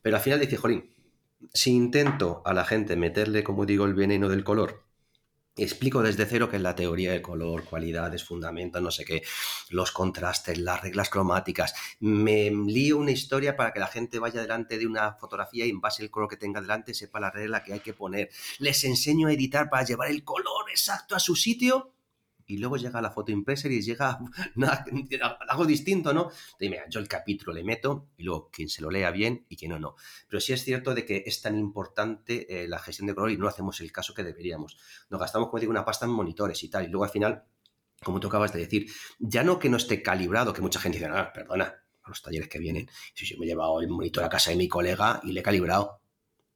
Pero 0.00 0.16
al 0.16 0.22
final 0.22 0.40
dice, 0.40 0.56
Jolín, 0.56 0.88
si 1.52 1.72
intento 1.72 2.42
a 2.44 2.54
la 2.54 2.64
gente 2.64 2.96
meterle, 2.96 3.42
como 3.42 3.66
digo, 3.66 3.84
el 3.84 3.94
veneno 3.94 4.28
del 4.28 4.44
color, 4.44 4.84
Explico 5.54 6.02
desde 6.02 6.24
cero 6.24 6.48
qué 6.48 6.56
es 6.56 6.62
la 6.62 6.74
teoría 6.74 7.12
del 7.12 7.20
color, 7.20 7.64
cualidades, 7.64 8.24
fundamentos, 8.24 8.80
no 8.80 8.90
sé 8.90 9.04
qué, 9.04 9.22
los 9.68 9.92
contrastes, 9.92 10.56
las 10.56 10.80
reglas 10.80 11.10
cromáticas. 11.10 11.74
Me 12.00 12.50
lío 12.50 12.96
una 12.96 13.10
historia 13.10 13.54
para 13.54 13.70
que 13.70 13.80
la 13.80 13.86
gente 13.86 14.18
vaya 14.18 14.40
delante 14.40 14.78
de 14.78 14.86
una 14.86 15.12
fotografía 15.12 15.66
y 15.66 15.70
en 15.70 15.82
base 15.82 16.02
al 16.02 16.10
color 16.10 16.30
que 16.30 16.38
tenga 16.38 16.62
delante 16.62 16.94
sepa 16.94 17.20
la 17.20 17.30
regla 17.30 17.62
que 17.62 17.74
hay 17.74 17.80
que 17.80 17.92
poner. 17.92 18.30
Les 18.60 18.82
enseño 18.84 19.28
a 19.28 19.32
editar 19.34 19.68
para 19.68 19.84
llevar 19.84 20.10
el 20.10 20.24
color 20.24 20.70
exacto 20.70 21.14
a 21.14 21.20
su 21.20 21.36
sitio 21.36 21.92
y 22.46 22.58
luego 22.58 22.76
llega 22.76 23.00
la 23.00 23.10
foto 23.10 23.32
impresa 23.32 23.68
y 23.68 23.80
llega 23.80 24.18
algo 25.48 25.66
distinto, 25.66 26.12
¿no? 26.12 26.30
Dime, 26.58 26.80
yo 26.88 27.00
el 27.00 27.08
capítulo 27.08 27.52
le 27.52 27.64
meto 27.64 28.08
y 28.16 28.24
luego 28.24 28.50
quien 28.50 28.68
se 28.68 28.82
lo 28.82 28.90
lea 28.90 29.10
bien 29.10 29.46
y 29.48 29.56
quien 29.56 29.72
no, 29.72 29.78
no. 29.78 29.96
Pero 30.28 30.40
sí 30.40 30.52
es 30.52 30.64
cierto 30.64 30.94
de 30.94 31.04
que 31.04 31.24
es 31.26 31.40
tan 31.42 31.58
importante 31.58 32.62
eh, 32.62 32.68
la 32.68 32.78
gestión 32.78 33.06
de 33.06 33.14
color 33.14 33.30
y 33.30 33.36
no 33.36 33.48
hacemos 33.48 33.80
el 33.80 33.92
caso 33.92 34.14
que 34.14 34.24
deberíamos. 34.24 34.78
Nos 35.10 35.20
gastamos, 35.20 35.48
como 35.48 35.60
digo, 35.60 35.70
una 35.70 35.84
pasta 35.84 36.06
en 36.06 36.12
monitores 36.12 36.62
y 36.62 36.68
tal, 36.68 36.84
y 36.84 36.88
luego 36.88 37.04
al 37.04 37.10
final, 37.10 37.44
como 38.02 38.20
tú 38.20 38.28
acabas 38.28 38.52
de 38.52 38.60
decir, 38.60 38.90
ya 39.18 39.44
no 39.44 39.58
que 39.58 39.68
no 39.68 39.76
esté 39.76 40.02
calibrado, 40.02 40.52
que 40.52 40.62
mucha 40.62 40.80
gente 40.80 40.98
dice, 40.98 41.10
ah, 41.12 41.32
perdona, 41.32 41.74
a 42.02 42.08
los 42.08 42.22
talleres 42.22 42.48
que 42.48 42.58
vienen, 42.58 42.88
si 43.14 43.26
yo 43.26 43.38
me 43.38 43.46
he 43.46 43.48
llevado 43.48 43.80
el 43.80 43.88
monitor 43.88 44.24
a 44.24 44.28
casa 44.28 44.50
de 44.50 44.56
mi 44.56 44.68
colega 44.68 45.20
y 45.22 45.32
le 45.32 45.40
he 45.40 45.42
calibrado. 45.42 46.00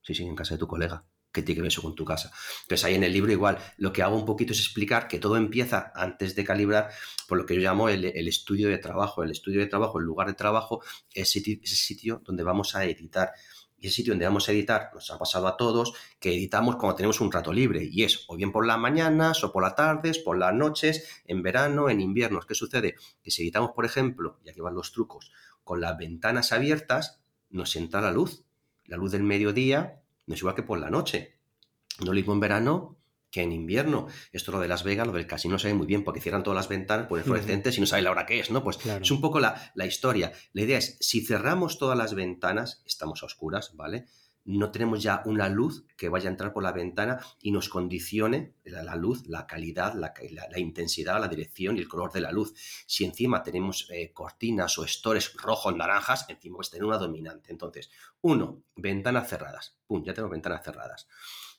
Sí, 0.02 0.14
sí, 0.14 0.24
en 0.24 0.36
casa 0.36 0.54
de 0.54 0.58
tu 0.58 0.66
colega 0.66 1.04
que 1.36 1.42
tiene 1.42 1.56
que 1.56 1.62
ver 1.62 1.68
eso 1.68 1.82
con 1.82 1.94
tu 1.94 2.04
casa. 2.04 2.32
Entonces 2.62 2.84
ahí 2.84 2.94
en 2.94 3.04
el 3.04 3.12
libro 3.12 3.30
igual 3.30 3.58
lo 3.76 3.92
que 3.92 4.02
hago 4.02 4.16
un 4.16 4.24
poquito 4.24 4.52
es 4.52 4.60
explicar 4.60 5.06
que 5.06 5.18
todo 5.18 5.36
empieza 5.36 5.92
antes 5.94 6.34
de 6.34 6.44
calibrar 6.44 6.88
por 7.28 7.36
lo 7.36 7.44
que 7.44 7.54
yo 7.54 7.60
llamo 7.60 7.88
el, 7.90 8.04
estudio 8.04 8.68
de 8.68 8.78
trabajo. 8.78 9.22
El 9.22 9.30
estudio 9.30 9.60
de 9.60 9.66
trabajo, 9.66 9.98
el 9.98 10.06
lugar 10.06 10.28
de 10.28 10.34
trabajo, 10.34 10.82
es 11.12 11.36
ese 11.36 11.76
sitio 11.76 12.22
donde 12.24 12.42
vamos 12.42 12.74
a 12.74 12.84
editar. 12.84 13.32
Y 13.78 13.88
ese 13.88 13.96
sitio 13.96 14.14
donde 14.14 14.24
vamos 14.24 14.48
a 14.48 14.52
editar, 14.52 14.90
nos 14.94 15.10
ha 15.10 15.18
pasado 15.18 15.46
a 15.46 15.58
todos, 15.58 15.92
que 16.18 16.30
editamos 16.34 16.76
cuando 16.76 16.96
tenemos 16.96 17.20
un 17.20 17.30
rato 17.30 17.52
libre. 17.52 17.86
Y 17.90 18.04
es 18.04 18.24
o 18.28 18.36
bien 18.36 18.50
por 18.50 18.66
las 18.66 18.78
mañanas, 18.78 19.44
o 19.44 19.52
por 19.52 19.62
las 19.62 19.76
tardes, 19.76 20.18
por 20.18 20.38
las 20.38 20.54
noches, 20.54 21.22
en 21.26 21.42
verano, 21.42 21.90
en 21.90 22.00
invierno. 22.00 22.40
¿Qué 22.40 22.54
sucede? 22.54 22.94
Que 23.22 23.30
si 23.30 23.42
editamos, 23.42 23.72
por 23.72 23.84
ejemplo, 23.84 24.38
y 24.42 24.48
aquí 24.48 24.60
van 24.60 24.74
los 24.74 24.92
trucos, 24.92 25.30
con 25.62 25.82
las 25.82 25.98
ventanas 25.98 26.52
abiertas, 26.52 27.20
nos 27.50 27.76
entra 27.76 28.00
la 28.00 28.12
luz. 28.12 28.44
La 28.86 28.96
luz 28.96 29.12
del 29.12 29.24
mediodía 29.24 30.00
no 30.26 30.34
es 30.34 30.40
igual 30.40 30.54
que 30.54 30.62
por 30.62 30.78
la 30.78 30.90
noche. 30.90 31.38
No 32.00 32.06
lo 32.06 32.12
mismo 32.12 32.32
en 32.32 32.40
verano 32.40 32.98
que 33.30 33.42
en 33.42 33.52
invierno. 33.52 34.06
Esto 34.32 34.52
lo 34.52 34.60
de 34.60 34.68
Las 34.68 34.84
Vegas, 34.84 35.06
lo 35.06 35.12
del 35.12 35.26
casino 35.26 35.58
se 35.58 35.68
ve 35.68 35.74
muy 35.74 35.86
bien 35.86 36.04
porque 36.04 36.20
cierran 36.20 36.42
todas 36.42 36.56
las 36.56 36.68
ventanas, 36.68 37.06
ponen 37.06 37.24
fluorescentes 37.24 37.76
y 37.76 37.80
no 37.80 37.86
sabe 37.86 38.02
la 38.02 38.10
hora 38.10 38.26
que 38.26 38.40
es, 38.40 38.50
¿no? 38.50 38.62
Pues 38.62 38.78
es 38.84 39.10
un 39.10 39.20
poco 39.20 39.40
la, 39.40 39.72
la, 39.74 39.86
historia. 39.86 40.32
La 40.52 40.62
idea 40.62 40.78
es, 40.78 40.96
si 41.00 41.24
cerramos 41.24 41.78
todas 41.78 41.98
las 41.98 42.14
ventanas, 42.14 42.82
estamos 42.86 43.22
a 43.22 43.26
oscuras, 43.26 43.72
¿vale? 43.74 44.06
No 44.46 44.70
tenemos 44.70 45.02
ya 45.02 45.22
una 45.24 45.48
luz 45.48 45.84
que 45.96 46.08
vaya 46.08 46.28
a 46.28 46.30
entrar 46.30 46.52
por 46.52 46.62
la 46.62 46.72
ventana 46.72 47.18
y 47.40 47.50
nos 47.50 47.68
condicione 47.68 48.54
la, 48.64 48.94
luz, 48.94 49.26
la 49.26 49.46
calidad, 49.46 49.94
la, 49.94 50.12
intensidad, 50.58 51.20
la 51.20 51.28
dirección 51.28 51.76
y 51.76 51.80
el 51.80 51.88
color 51.88 52.12
de 52.12 52.20
la 52.20 52.30
luz. 52.30 52.54
Si 52.86 53.04
encima 53.04 53.42
tenemos 53.42 53.88
eh, 53.90 54.12
cortinas 54.12 54.78
o 54.78 54.84
estores 54.84 55.34
rojos, 55.34 55.76
naranjas, 55.76 56.26
encima 56.28 56.56
pues 56.56 56.70
tener 56.70 56.84
una 56.84 56.98
dominante. 56.98 57.50
Entonces, 57.50 57.90
uno, 58.20 58.62
ventanas 58.76 59.28
cerradas. 59.28 59.76
Pum, 59.86 60.04
ya 60.04 60.14
tengo 60.14 60.28
ventanas 60.28 60.64
cerradas. 60.64 61.08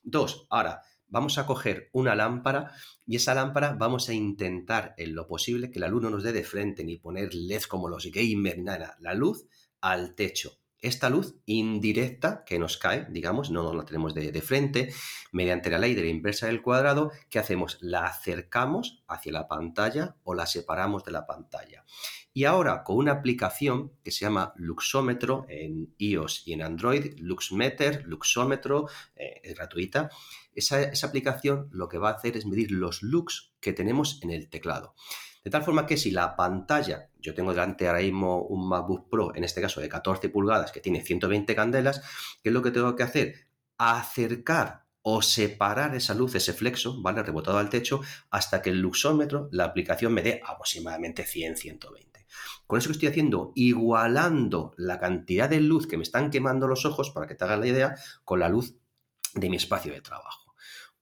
Dos, 0.02 0.48
ahora 0.50 0.82
vamos 1.08 1.38
a 1.38 1.46
coger 1.46 1.90
una 1.92 2.16
lámpara 2.16 2.72
y 3.06 3.18
esa 3.18 3.34
lámpara 3.34 3.74
vamos 3.74 4.08
a 4.08 4.14
intentar 4.14 4.94
en 4.98 5.14
lo 5.14 5.28
posible 5.28 5.72
que 5.72 5.80
la 5.80 5.90
luz 5.90 6.04
no 6.04 6.10
nos 6.10 6.24
dé 6.24 6.32
de 6.32 6.44
frente 6.44 6.86
ni 6.86 6.98
poner 6.98 7.34
LED 7.34 7.64
como 7.64 7.90
los 7.90 8.06
gamers, 8.06 8.60
nada, 8.60 8.96
la 9.00 9.14
luz 9.14 9.46
al 9.82 10.16
techo 10.16 10.60
esta 10.82 11.10
luz 11.10 11.36
indirecta 11.46 12.44
que 12.46 12.60
nos 12.60 12.78
cae, 12.78 13.08
digamos, 13.10 13.50
no 13.50 13.74
la 13.74 13.86
tenemos 13.86 14.14
de, 14.14 14.42
frente, 14.42 14.94
mediante 15.32 15.70
la 15.70 15.80
ley 15.80 15.96
de 15.96 16.04
la 16.04 16.10
inversa 16.10 16.48
del 16.48 16.62
cuadrado, 16.62 17.12
¿qué 17.30 17.40
hacemos? 17.40 17.78
La 17.82 18.06
acercamos 18.06 19.04
hacia 19.08 19.32
la 19.32 19.48
pantalla 19.48 20.16
o 20.24 20.36
la 20.36 20.46
separamos 20.46 21.04
de 21.04 21.12
la 21.12 21.26
pantalla. 21.26 21.84
Y 22.34 22.46
ahora 22.46 22.84
con 22.84 22.98
una 22.98 23.14
aplicación 23.14 23.94
que 24.04 24.12
se 24.12 24.26
llama 24.26 24.54
Luxómetro 24.58 25.48
en 25.50 25.96
iOS 25.98 26.44
y 26.46 26.54
en 26.54 26.62
Android, 26.62 27.16
Luxmeter, 27.18 28.04
Luxómetro, 28.06 28.88
eh, 29.16 29.42
es 29.44 29.56
gratuita, 29.56 30.10
esa, 30.54 30.82
esa 30.84 31.08
aplicación 31.08 31.68
lo 31.72 31.88
que 31.88 31.98
va 31.98 32.10
a 32.10 32.14
hacer 32.14 32.38
es 32.38 32.46
medir 32.46 32.72
los 32.72 33.02
lux 33.02 33.54
que 33.60 33.74
tenemos 33.74 34.20
en 34.22 34.30
el 34.30 34.50
teclado. 34.50 34.94
De 35.48 35.52
tal 35.52 35.64
forma 35.64 35.86
que 35.86 35.96
si 35.96 36.12
la 36.12 36.36
pantalla, 36.36 37.10
yo 37.22 37.34
tengo 37.34 37.52
delante 37.52 37.88
ahora 37.88 38.02
mismo 38.02 38.42
un 38.42 38.68
MacBook 38.68 39.10
Pro, 39.10 39.34
en 39.34 39.46
este 39.46 39.62
caso 39.62 39.80
de 39.80 39.88
14 39.88 40.28
pulgadas, 40.28 40.74
que 40.74 40.82
tiene 40.82 41.02
120 41.02 41.56
candelas, 41.56 42.02
¿qué 42.44 42.50
es 42.50 42.54
lo 42.54 42.62
que 42.62 42.72
tengo 42.72 42.98
que 42.98 43.04
hacer? 43.04 43.48
Acercar 43.78 44.84
o 45.04 45.22
separar 45.22 45.96
esa 45.96 46.16
luz, 46.16 46.36
ese 46.36 46.52
flexo, 46.52 47.02
¿vale? 47.02 47.24
Rebotado 47.24 47.60
al 47.60 47.70
techo, 47.70 48.02
hasta 48.30 48.62
que 48.62 48.72
el 48.72 48.82
luxómetro, 48.82 49.48
la 49.54 49.64
aplicación 49.64 50.14
me 50.14 50.22
dé 50.22 50.42
aproximadamente 50.46 51.24
100, 51.24 51.56
120. 51.56 52.28
Con 52.66 52.80
eso 52.80 52.90
que 52.90 52.94
estoy 52.96 53.08
haciendo, 53.08 53.54
igualando 53.56 54.74
la 54.76 55.00
cantidad 55.00 55.50
de 55.50 55.62
luz 55.62 55.88
que 55.88 55.96
me 55.96 56.04
están 56.04 56.30
quemando 56.30 56.68
los 56.68 56.86
ojos, 56.86 57.12
para 57.12 57.26
que 57.26 57.36
te 57.36 57.46
hagas 57.46 57.60
la 57.62 57.68
idea, 57.68 57.96
con 58.26 58.42
la 58.42 58.50
luz 58.50 58.76
de 59.34 59.50
mi 59.50 59.56
espacio 59.56 59.94
de 59.94 60.02
trabajo. 60.02 60.56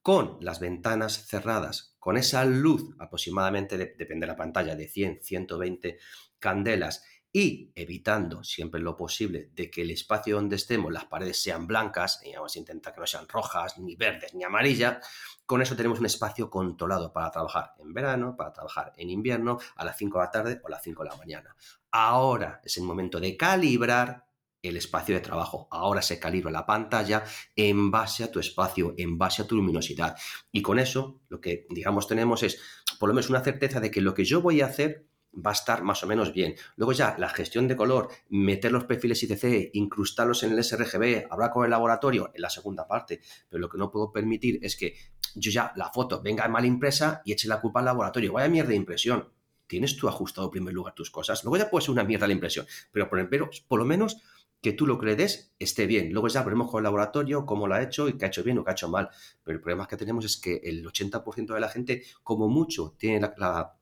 Con 0.04 0.38
las 0.40 0.60
ventanas 0.60 1.26
cerradas, 1.26 1.95
con 2.06 2.18
esa 2.18 2.46
luz 2.46 2.94
aproximadamente, 3.00 3.80
depende 3.80 4.28
de 4.28 4.32
la 4.32 4.36
pantalla, 4.36 4.76
de 4.76 4.88
100, 4.88 5.24
120 5.24 5.98
candelas 6.38 7.04
y 7.32 7.72
evitando 7.74 8.44
siempre 8.44 8.80
lo 8.80 8.96
posible 8.96 9.50
de 9.56 9.72
que 9.72 9.82
el 9.82 9.90
espacio 9.90 10.36
donde 10.36 10.56
estemos, 10.56 10.94
las 10.94 11.06
paredes 11.06 11.42
sean 11.42 11.66
blancas, 11.66 12.22
y 12.24 12.36
vamos 12.36 12.56
a 12.56 12.60
intentar 12.60 12.94
que 12.94 13.00
no 13.00 13.08
sean 13.08 13.28
rojas, 13.28 13.80
ni 13.80 13.96
verdes, 13.96 14.36
ni 14.36 14.44
amarillas, 14.44 15.04
con 15.48 15.64
eso 15.64 15.76
tenemos 15.76 15.98
un 15.98 16.06
espacio 16.06 16.48
controlado 16.48 17.12
para 17.12 17.32
trabajar 17.32 17.74
en 17.80 17.92
verano, 17.92 18.36
para 18.38 18.54
trabajar 18.54 18.94
en 18.98 19.10
invierno, 19.10 19.58
a 19.76 19.84
las 19.84 19.98
5 19.98 20.20
de 20.20 20.24
la 20.26 20.30
tarde 20.30 20.62
o 20.64 20.68
a 20.68 20.70
las 20.70 20.84
5 20.84 21.02
de 21.02 21.10
la 21.10 21.16
mañana. 21.16 21.56
Ahora 21.90 22.62
es 22.64 22.78
el 22.78 22.84
momento 22.84 23.20
de 23.20 23.36
calibrar 23.36 24.25
el 24.68 24.78
espacio 24.78 25.16
de 25.16 25.22
trabajo. 25.22 25.68
Ahora 25.72 26.02
se 26.02 26.20
calibra 26.20 26.52
la 26.52 26.66
pantalla 26.66 27.24
en 27.56 27.92
base 27.92 28.24
a 28.24 28.32
tu 28.32 28.40
espacio, 28.40 28.94
en 28.98 29.18
base 29.18 29.42
a 29.42 29.48
tu 29.48 29.56
luminosidad. 29.56 30.16
Y 30.52 30.62
con 30.62 30.80
eso, 30.80 31.22
lo 31.30 31.42
que 31.42 31.66
digamos 31.70 32.08
tenemos 32.08 32.44
es 32.44 32.60
por 33.00 33.10
lo 33.10 33.16
menos 33.16 33.30
una 33.30 33.42
certeza 33.42 33.80
de 33.80 33.92
que 33.92 34.02
lo 34.02 34.14
que 34.14 34.26
yo 34.26 34.42
voy 34.42 34.62
a 34.62 34.68
hacer 34.68 35.08
va 35.36 35.52
a 35.52 35.54
estar 35.54 35.84
más 35.84 36.04
o 36.04 36.08
menos 36.08 36.34
bien. 36.34 36.56
Luego 36.76 36.94
ya 36.94 37.16
la 37.18 37.30
gestión 37.30 37.68
de 37.68 37.76
color, 37.76 38.10
meter 38.30 38.72
los 38.72 38.86
perfiles 38.86 39.22
ICC, 39.24 39.72
incrustarlos 39.74 40.44
en 40.44 40.54
el 40.54 40.64
sRGB, 40.64 41.28
hablar 41.30 41.52
con 41.52 41.66
el 41.66 41.72
laboratorio 41.72 42.32
en 42.34 42.42
la 42.42 42.50
segunda 42.50 42.88
parte. 42.88 43.22
Pero 43.50 43.60
lo 43.60 43.70
que 43.70 43.78
no 43.78 43.92
puedo 43.92 44.12
permitir 44.12 44.60
es 44.62 44.76
que 44.76 44.96
yo 45.36 45.52
ya 45.52 45.74
la 45.76 45.92
foto 45.92 46.22
venga 46.22 46.48
mal 46.48 46.66
impresa 46.66 47.22
y 47.26 47.34
eche 47.34 47.48
la 47.48 47.60
culpa 47.60 47.80
al 47.80 47.86
laboratorio. 47.86 48.34
Vaya 48.34 48.48
mierda 48.48 48.70
de 48.70 48.76
impresión. 48.76 49.30
Tienes 49.68 49.98
tú 49.98 50.08
ajustado 50.08 50.48
en 50.48 50.52
primer 50.52 50.74
lugar 50.74 50.94
tus 50.94 51.10
cosas. 51.10 51.44
Luego 51.44 51.58
ya 51.58 51.70
puede 51.70 51.84
ser 51.84 51.92
una 51.92 52.04
mierda 52.04 52.28
la 52.28 52.34
impresión. 52.34 52.66
Pero 52.92 53.10
por, 53.10 53.30
pero, 53.30 53.50
por 53.68 53.80
lo 53.80 53.86
menos 53.86 54.22
que 54.66 54.74
tú 54.74 54.88
lo 54.88 54.98
crees 54.98 55.54
esté 55.60 55.86
bien. 55.86 56.12
Luego 56.12 56.28
ya 56.28 56.42
veremos 56.42 56.72
con 56.72 56.80
el 56.80 56.86
laboratorio 56.86 57.46
cómo 57.46 57.68
lo 57.68 57.76
ha 57.76 57.84
hecho 57.84 58.10
y 58.10 58.14
qué 58.18 58.26
ha 58.26 58.30
hecho 58.30 58.44
bien 58.44 58.58
o 58.58 58.64
qué 58.64 58.72
ha 58.72 58.74
hecho 58.74 58.90
mal. 58.90 59.12
Pero 59.44 59.58
el 59.58 59.62
problema 59.62 59.88
que 59.88 59.96
tenemos 59.96 60.26
es 60.26 60.38
que 60.38 60.60
el 60.64 60.84
80% 60.84 61.54
de 61.54 61.60
la 61.60 61.70
gente, 61.70 62.04
como 62.24 62.50
mucho, 62.50 62.96
tiene 62.98 63.32
la, 63.38 63.76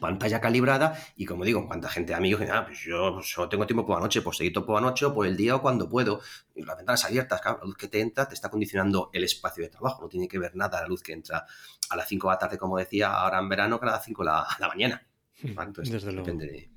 pantalla 0.00 0.40
calibrada 0.40 0.98
y 1.16 1.26
como 1.26 1.44
digo, 1.44 1.66
cuánta 1.66 1.86
gente, 1.86 2.14
amigos, 2.14 2.40
que 2.40 2.50
ah, 2.50 2.64
pues 2.64 2.78
yo 2.78 3.20
solo 3.20 3.50
tengo 3.50 3.66
tiempo 3.66 3.84
por 3.84 3.96
la 3.96 4.00
noche, 4.00 4.22
pues 4.22 4.38
seguir 4.38 4.54
por 4.54 4.76
la 4.76 4.80
noche 4.80 5.04
o 5.04 5.12
por 5.12 5.26
el 5.26 5.36
día 5.36 5.54
o 5.54 5.60
cuando 5.60 5.86
puedo. 5.86 6.22
Y 6.54 6.62
las 6.62 6.78
ventanas 6.78 7.04
abiertas, 7.04 7.42
claro, 7.42 7.58
la 7.58 7.66
luz 7.66 7.76
que 7.76 7.88
te 7.88 8.00
entra 8.00 8.26
te 8.26 8.32
está 8.32 8.48
condicionando 8.48 9.10
el 9.12 9.24
espacio 9.24 9.62
de 9.62 9.68
trabajo, 9.68 10.00
no 10.00 10.08
tiene 10.08 10.28
que 10.28 10.38
ver 10.38 10.56
nada 10.56 10.80
la 10.80 10.88
luz 10.88 11.02
que 11.02 11.12
entra 11.12 11.44
a 11.90 11.96
las 11.96 12.08
5 12.08 12.26
de 12.26 12.32
la 12.32 12.38
tarde, 12.38 12.56
como 12.56 12.78
decía, 12.78 13.12
ahora 13.12 13.38
en 13.38 13.50
verano, 13.50 13.78
que 13.78 13.84
a 13.84 13.90
las 13.90 14.04
5 14.06 14.22
de 14.22 14.30
la, 14.30 14.46
mañana. 14.66 15.06
Entonces, 15.42 15.92
Desde 15.92 16.16
depende 16.16 16.46
de 16.46 16.70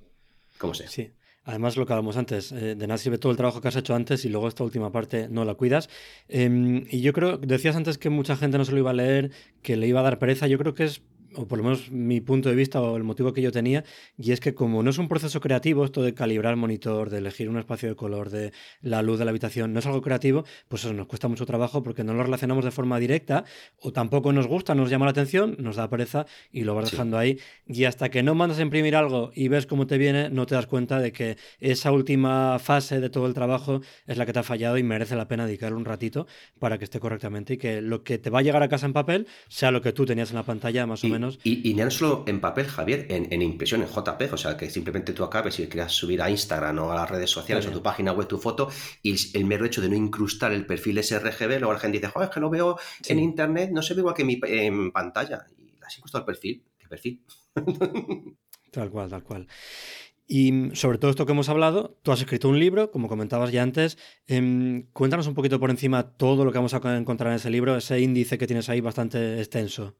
cómo 0.57 0.73
sea. 0.73 0.89
Sí. 0.89 1.13
Además, 1.45 1.77
lo 1.77 1.85
que 1.85 1.93
hablamos 1.93 2.17
antes, 2.17 2.51
eh, 2.51 2.75
de 2.75 2.87
nada 2.87 2.97
sirve 2.97 3.19
todo 3.19 3.31
el 3.31 3.37
trabajo 3.37 3.61
que 3.61 3.67
has 3.67 3.75
hecho 3.75 3.93
antes 3.93 4.25
y 4.25 4.29
luego 4.29 4.47
esta 4.47 4.63
última 4.63 4.91
parte 4.91 5.27
no 5.29 5.45
la 5.45 5.53
cuidas. 5.53 5.89
Em, 6.27 6.85
y 6.89 7.01
yo 7.01 7.13
creo, 7.13 7.37
decías 7.37 7.75
antes 7.75 7.99
que 7.99 8.09
mucha 8.09 8.35
gente 8.35 8.57
no 8.57 8.65
se 8.65 8.71
lo 8.71 8.79
iba 8.79 8.89
a 8.89 8.93
leer, 8.93 9.31
que 9.61 9.77
le 9.77 9.87
iba 9.87 9.99
a 9.99 10.03
dar 10.03 10.17
pereza. 10.17 10.47
Yo 10.47 10.57
creo 10.57 10.73
que 10.73 10.85
es 10.85 11.03
o 11.35 11.47
por 11.47 11.57
lo 11.57 11.63
menos 11.63 11.91
mi 11.91 12.21
punto 12.21 12.49
de 12.49 12.55
vista 12.55 12.81
o 12.81 12.97
el 12.97 13.03
motivo 13.03 13.33
que 13.33 13.41
yo 13.41 13.51
tenía, 13.51 13.83
y 14.17 14.31
es 14.31 14.39
que 14.39 14.53
como 14.53 14.83
no 14.83 14.89
es 14.89 14.97
un 14.97 15.07
proceso 15.07 15.39
creativo, 15.41 15.85
esto 15.85 16.01
de 16.01 16.13
calibrar 16.13 16.53
el 16.53 16.57
monitor, 16.57 17.09
de 17.09 17.19
elegir 17.19 17.49
un 17.49 17.57
espacio 17.57 17.89
de 17.89 17.95
color, 17.95 18.29
de 18.29 18.51
la 18.81 19.01
luz 19.01 19.19
de 19.19 19.25
la 19.25 19.31
habitación, 19.31 19.73
no 19.73 19.79
es 19.79 19.85
algo 19.85 20.01
creativo, 20.01 20.45
pues 20.67 20.83
eso 20.83 20.93
nos 20.93 21.07
cuesta 21.07 21.27
mucho 21.27 21.45
trabajo 21.45 21.83
porque 21.83 22.03
no 22.03 22.13
lo 22.13 22.23
relacionamos 22.23 22.65
de 22.65 22.71
forma 22.71 22.99
directa 22.99 23.45
o 23.79 23.91
tampoco 23.91 24.31
nos 24.33 24.47
gusta, 24.47 24.75
nos 24.75 24.89
llama 24.89 25.05
la 25.05 25.11
atención, 25.11 25.55
nos 25.59 25.75
da 25.75 25.89
pereza 25.89 26.25
y 26.51 26.63
lo 26.63 26.75
vas 26.75 26.91
dejando 26.91 27.17
ahí. 27.17 27.39
Y 27.67 27.85
hasta 27.85 28.09
que 28.09 28.23
no 28.23 28.35
mandas 28.35 28.59
a 28.59 28.61
imprimir 28.61 28.95
algo 28.95 29.31
y 29.33 29.47
ves 29.47 29.65
cómo 29.65 29.87
te 29.87 29.97
viene, 29.97 30.29
no 30.29 30.45
te 30.45 30.55
das 30.55 30.67
cuenta 30.67 30.99
de 30.99 31.11
que 31.11 31.37
esa 31.59 31.91
última 31.91 32.59
fase 32.59 32.99
de 32.99 33.09
todo 33.09 33.27
el 33.27 33.33
trabajo 33.33 33.81
es 34.07 34.17
la 34.17 34.25
que 34.25 34.33
te 34.33 34.39
ha 34.39 34.43
fallado 34.43 34.77
y 34.77 34.83
merece 34.83 35.15
la 35.15 35.27
pena 35.27 35.45
dedicarle 35.45 35.77
un 35.77 35.85
ratito 35.85 36.27
para 36.59 36.77
que 36.77 36.85
esté 36.85 36.99
correctamente 36.99 37.53
y 37.53 37.57
que 37.57 37.81
lo 37.81 38.03
que 38.03 38.17
te 38.17 38.29
va 38.29 38.39
a 38.39 38.41
llegar 38.41 38.63
a 38.63 38.69
casa 38.69 38.85
en 38.85 38.93
papel 38.93 39.27
sea 39.47 39.71
lo 39.71 39.81
que 39.81 39.93
tú 39.93 40.05
tenías 40.05 40.29
en 40.29 40.35
la 40.35 40.43
pantalla 40.43 40.85
más 40.85 41.03
o 41.03 41.07
menos. 41.07 41.24
Y, 41.43 41.73
no 41.73 41.91
solo 41.91 42.23
en 42.27 42.39
papel, 42.41 42.67
Javier, 42.67 43.07
en, 43.09 43.41
impresión, 43.41 43.81
en 43.81 43.87
JPEG, 43.87 44.33
o 44.33 44.37
sea, 44.37 44.57
que 44.57 44.69
simplemente 44.69 45.13
tú 45.13 45.23
acabes 45.23 45.59
y 45.59 45.67
quieras 45.67 45.91
subir 45.91 46.21
a 46.21 46.29
Instagram 46.29 46.79
o 46.79 46.91
a 46.91 46.95
las 46.95 47.09
redes 47.09 47.29
sociales 47.29 47.65
o 47.67 47.71
tu 47.71 47.81
página 47.81 48.11
web 48.11 48.27
tu 48.27 48.37
foto 48.37 48.69
y 49.01 49.15
el 49.37 49.45
mero 49.45 49.65
hecho 49.65 49.81
de 49.81 49.89
no 49.89 49.95
incrustar 49.95 50.51
el 50.51 50.65
perfil 50.65 51.03
sRGB, 51.03 51.59
luego 51.59 51.73
la 51.73 51.79
gente 51.79 51.99
dice, 51.99 52.11
joder, 52.11 52.29
es 52.29 52.33
que 52.33 52.39
lo 52.39 52.49
veo 52.49 52.77
en 53.07 53.19
internet, 53.19 53.69
no 53.71 53.81
se 53.81 53.93
ve 53.93 54.01
igual 54.01 54.15
que 54.15 54.23
mi, 54.23 54.39
en 54.43 54.91
pantalla. 54.91 55.45
Y 55.57 55.73
has 55.85 55.97
incrustado 55.97 56.23
el 56.23 56.25
perfil, 56.25 56.63
¿qué 56.77 56.87
perfil? 56.87 57.23
tal 58.71 58.89
cual, 58.89 59.09
tal 59.09 59.23
cual. 59.23 59.47
Y 60.27 60.71
sobre 60.73 60.97
todo 60.97 61.11
esto 61.11 61.25
que 61.25 61.33
hemos 61.33 61.49
hablado, 61.49 61.99
tú 62.01 62.11
has 62.11 62.19
escrito 62.19 62.49
un 62.49 62.59
libro, 62.59 62.89
como 62.89 63.07
comentabas 63.07 63.51
ya 63.51 63.61
antes. 63.61 63.97
Em, 64.25 64.87
cuéntanos 64.91 65.27
un 65.27 65.35
poquito 65.35 65.59
por 65.59 65.69
encima 65.69 66.03
todo 66.17 66.45
lo 66.45 66.51
que 66.51 66.57
vamos 66.57 66.73
a 66.73 66.97
encontrar 66.97 67.31
en 67.31 67.35
ese 67.35 67.51
libro, 67.51 67.75
ese 67.75 67.99
índice 67.99 68.37
que 68.37 68.47
tienes 68.47 68.67
ahí 68.69 68.81
bastante 68.81 69.39
extenso. 69.39 69.95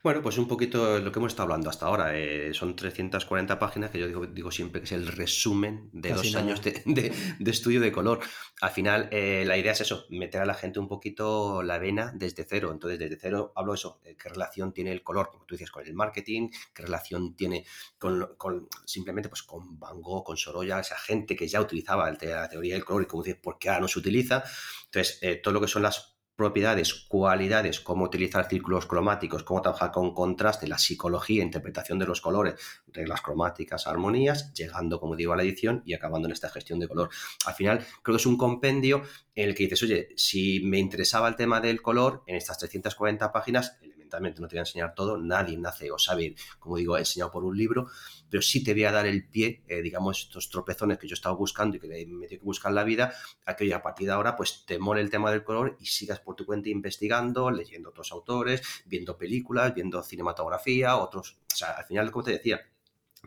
Bueno, 0.00 0.22
pues 0.22 0.38
un 0.38 0.46
poquito 0.46 1.00
lo 1.00 1.10
que 1.10 1.18
hemos 1.18 1.32
estado 1.32 1.48
hablando 1.48 1.68
hasta 1.68 1.86
ahora. 1.86 2.16
Eh, 2.16 2.54
son 2.54 2.76
340 2.76 3.58
páginas 3.58 3.90
que 3.90 3.98
yo 3.98 4.06
digo, 4.06 4.26
digo, 4.26 4.52
siempre 4.52 4.80
que 4.80 4.84
es 4.84 4.92
el 4.92 5.08
resumen 5.08 5.90
de 5.92 6.12
dos 6.12 6.36
años 6.36 6.62
de, 6.62 7.12
estudio 7.44 7.80
de 7.80 7.90
color. 7.90 8.20
Al 8.60 8.70
final, 8.70 9.08
eh, 9.10 9.42
la 9.44 9.58
idea 9.58 9.72
es 9.72 9.80
eso, 9.80 10.06
meter 10.10 10.40
a 10.40 10.46
la 10.46 10.54
gente 10.54 10.78
un 10.78 10.86
poquito 10.86 11.64
la 11.64 11.78
vena 11.78 12.12
desde 12.14 12.44
cero. 12.44 12.70
Entonces, 12.70 13.00
desde 13.00 13.18
cero 13.20 13.52
hablo 13.56 13.74
eso, 13.74 14.00
eh, 14.04 14.16
qué 14.16 14.28
relación 14.28 14.72
tiene 14.72 14.92
el 14.92 15.02
color, 15.02 15.30
como 15.30 15.44
tú 15.44 15.56
dices, 15.56 15.72
con 15.72 15.84
el 15.84 15.94
marketing, 15.94 16.50
qué 16.72 16.84
relación 16.84 17.34
tiene 17.34 17.66
con, 17.98 18.68
simplemente 18.84 19.28
pues 19.28 19.42
con 19.42 19.80
Van 19.80 20.00
Gogh, 20.00 20.22
con 20.22 20.36
Sorolla, 20.36 20.78
esa 20.78 20.96
gente 20.96 21.34
que 21.34 21.48
ya 21.48 21.60
utilizaba 21.60 22.08
la 22.08 22.48
teoría 22.48 22.74
del 22.74 22.84
color 22.84 23.02
y 23.02 23.06
como 23.06 23.24
dices, 23.24 23.40
¿por 23.42 23.58
qué 23.58 23.68
ahora 23.68 23.80
no 23.80 23.88
se 23.88 23.98
utiliza? 23.98 24.44
Entonces, 24.84 25.42
todo 25.42 25.54
lo 25.54 25.60
que 25.60 25.66
son 25.66 25.82
las 25.82 26.17
propiedades, 26.38 26.94
cualidades, 26.94 27.80
cómo 27.80 28.04
utilizar 28.04 28.48
círculos 28.48 28.86
cromáticos, 28.86 29.42
cómo 29.42 29.60
trabajar 29.60 29.90
con 29.90 30.14
contraste, 30.14 30.68
la 30.68 30.78
psicología, 30.78 31.42
interpretación 31.42 31.98
de 31.98 32.06
los 32.06 32.20
colores, 32.20 32.54
reglas 32.92 33.22
cromáticas, 33.22 33.88
armonías, 33.88 34.54
llegando, 34.54 35.00
como 35.00 35.16
digo, 35.16 35.32
a 35.32 35.36
la 35.36 35.42
edición 35.42 35.82
y 35.84 35.94
acabando 35.94 36.28
en 36.28 36.32
esta 36.32 36.48
gestión 36.48 36.78
de 36.78 36.86
color. 36.86 37.10
Al 37.44 37.54
final, 37.54 37.84
creo 38.02 38.14
que 38.14 38.20
es 38.20 38.26
un 38.26 38.38
compendio 38.38 39.02
en 39.34 39.48
el 39.48 39.54
que 39.56 39.64
dices, 39.64 39.82
oye, 39.82 40.10
si 40.16 40.60
me 40.60 40.78
interesaba 40.78 41.26
el 41.26 41.34
tema 41.34 41.60
del 41.60 41.82
color, 41.82 42.22
en 42.28 42.36
estas 42.36 42.56
340 42.58 43.32
páginas, 43.32 43.76
no 44.10 44.48
te 44.48 44.54
voy 44.54 44.58
a 44.58 44.60
enseñar 44.60 44.94
todo, 44.94 45.18
nadie 45.18 45.56
nace 45.56 45.90
o 45.90 45.98
sabe, 45.98 46.34
como 46.58 46.76
digo, 46.76 46.96
enseñado 46.96 47.30
por 47.30 47.44
un 47.44 47.56
libro, 47.56 47.88
pero 48.30 48.42
sí 48.42 48.62
te 48.62 48.72
voy 48.72 48.84
a 48.84 48.92
dar 48.92 49.06
el 49.06 49.28
pie, 49.28 49.62
eh, 49.68 49.82
digamos, 49.82 50.20
estos 50.20 50.50
tropezones 50.50 50.98
que 50.98 51.06
yo 51.06 51.14
he 51.14 51.14
estado 51.14 51.36
buscando 51.36 51.76
y 51.76 51.80
que 51.80 51.88
me 51.88 52.04
tengo 52.04 52.20
que 52.28 52.38
buscar 52.38 52.70
en 52.70 52.76
la 52.76 52.84
vida, 52.84 53.14
a 53.46 53.56
que 53.56 53.72
a 53.72 53.82
partir 53.82 54.06
de 54.06 54.12
ahora 54.12 54.36
pues 54.36 54.64
te 54.66 54.78
mole 54.78 55.00
el 55.00 55.10
tema 55.10 55.30
del 55.30 55.44
color 55.44 55.76
y 55.80 55.86
sigas 55.86 56.20
por 56.20 56.34
tu 56.36 56.44
cuenta 56.44 56.68
investigando, 56.68 57.50
leyendo 57.50 57.90
otros 57.90 58.12
autores, 58.12 58.62
viendo 58.86 59.16
películas, 59.16 59.74
viendo 59.74 60.02
cinematografía, 60.02 60.96
otros, 60.96 61.38
o 61.52 61.56
sea, 61.56 61.72
al 61.72 61.84
final, 61.84 62.10
como 62.10 62.24
te 62.24 62.32
decía, 62.32 62.60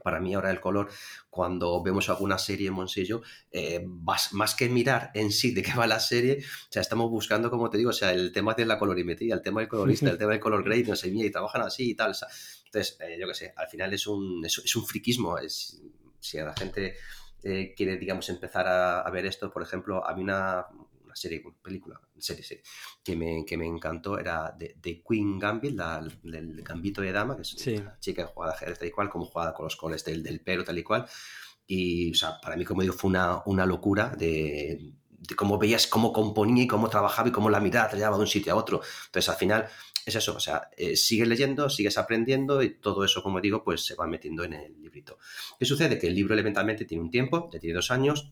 para 0.04 0.20
mí 0.20 0.34
ahora 0.34 0.52
el 0.52 0.60
color, 0.60 0.90
cuando 1.30 1.82
vemos 1.84 2.10
alguna 2.10 2.38
serie 2.38 2.68
en 2.68 2.74
Monsillo, 2.74 3.22
eh, 3.52 3.86
más, 3.86 4.56
que 4.56 4.70
mirar 4.70 5.12
en 5.14 5.32
sí 5.32 5.52
de 5.54 5.62
qué 5.62 5.74
va 5.74 5.88
la 5.88 6.00
serie, 6.00 6.40
o 6.40 6.72
sea, 6.72 6.82
estamos 6.82 7.10
buscando, 7.10 7.50
como 7.50 7.70
te 7.70 7.78
digo, 7.78 7.90
o 7.90 7.94
sea, 7.94 8.12
el 8.12 8.32
tema 8.32 8.54
de 8.54 8.66
la 8.66 8.80
colorimetría, 8.80 9.34
el 9.34 9.42
tema 9.42 9.62
del 9.62 9.70
colorista, 9.70 10.10
el 10.10 10.18
tema 10.18 10.32
del 10.32 10.40
color 10.40 10.64
grade, 10.64 10.86
no 10.86 10.96
sé, 10.96 11.10
y 11.10 11.32
trabajan 11.32 11.62
así 11.64 11.92
y 11.92 11.96
tal. 11.96 12.14
entonces, 12.66 12.98
eh, 13.02 13.18
yo 13.20 13.28
qué 13.28 13.34
sé, 13.34 13.54
al 13.56 13.68
final 13.68 13.94
es 13.94 14.08
un, 14.08 14.44
es, 14.46 14.76
un 14.76 14.86
friquismo. 14.86 15.38
Es, 15.38 15.82
si 16.20 16.38
a 16.38 16.46
la 16.46 16.54
gente 16.54 16.96
eh, 17.44 17.74
quiere, 17.76 17.98
digamos, 17.98 18.30
empezar 18.30 18.68
a, 18.68 19.02
a, 19.02 19.10
ver 19.10 19.26
esto, 19.26 19.52
por 19.52 19.64
ejemplo, 19.64 20.06
a 20.06 20.14
mí 20.16 20.22
una, 20.22 20.66
una 21.12 21.16
serie, 21.16 21.44
película, 21.62 22.00
serie, 22.18 22.44
serie, 22.44 22.64
que 23.04 23.16
me, 23.16 23.44
que 23.46 23.58
me 23.58 23.68
encantó 23.68 24.18
era 24.18 24.56
de, 24.58 25.04
Queen 25.08 25.38
Gambit, 25.38 25.76
la, 25.76 26.00
el 26.24 26.64
Gambito 26.64 27.02
de 27.02 27.12
Dama, 27.12 27.36
que 27.36 27.42
es 27.42 27.68
una 27.68 28.00
chica 28.00 28.26
que 28.26 28.42
ajedrez 28.50 28.80
tal 28.80 28.88
y 28.88 28.92
cual, 28.92 29.10
como 29.10 29.26
jugada 29.26 29.54
con 29.54 29.66
los 29.66 29.76
colores 29.76 30.06
del, 30.06 30.24
del 30.24 30.40
pelo 30.40 30.64
tal 30.64 30.78
y 30.78 30.84
cual. 30.84 31.06
Y, 31.68 32.12
o 32.12 32.16
sea, 32.16 32.40
para 32.42 32.56
mí, 32.56 32.64
como 32.64 32.82
digo, 32.82 32.94
fue 32.94 33.10
una, 33.10 33.44
una 33.46 33.66
locura 33.66 34.10
de, 34.18 34.94
de 35.10 35.36
cómo 35.36 35.58
veías 35.58 35.88
cómo 35.88 36.14
componía 36.14 36.64
y 36.64 36.68
cómo 36.68 36.90
trabajaba 36.90 37.30
y 37.30 37.32
cómo 37.32 37.50
la 37.50 37.60
mirada 37.60 37.90
te 37.90 37.98
llevaba 37.98 38.18
de 38.18 38.24
un 38.24 38.28
sitio 38.28 38.54
a 38.54 38.56
otro. 38.56 38.82
Entonces, 39.08 39.30
al 39.30 39.36
final, 39.36 39.70
es 40.06 40.16
eso, 40.16 40.36
o 40.36 40.40
sea, 40.40 40.70
eh, 40.78 40.96
sigues 40.96 41.28
leyendo, 41.28 41.70
sigues 41.70 41.98
aprendiendo 41.98 42.64
y 42.64 42.80
todo 42.80 43.04
eso, 43.04 43.22
como 43.22 43.40
digo, 43.42 43.64
pues 43.64 43.86
se 43.86 43.96
va 43.96 44.08
metiendo 44.08 44.44
en 44.44 44.54
el 44.54 44.82
librito. 44.82 45.18
¿Qué 45.60 45.66
sucede? 45.66 46.00
Que 46.00 46.08
el 46.08 46.16
libro 46.16 46.34
elementalmente 46.34 46.86
tiene 46.86 47.04
un 47.04 47.12
tiempo, 47.12 47.50
ya 47.52 47.60
tiene 47.60 47.76
dos 47.76 47.92
años, 47.92 48.32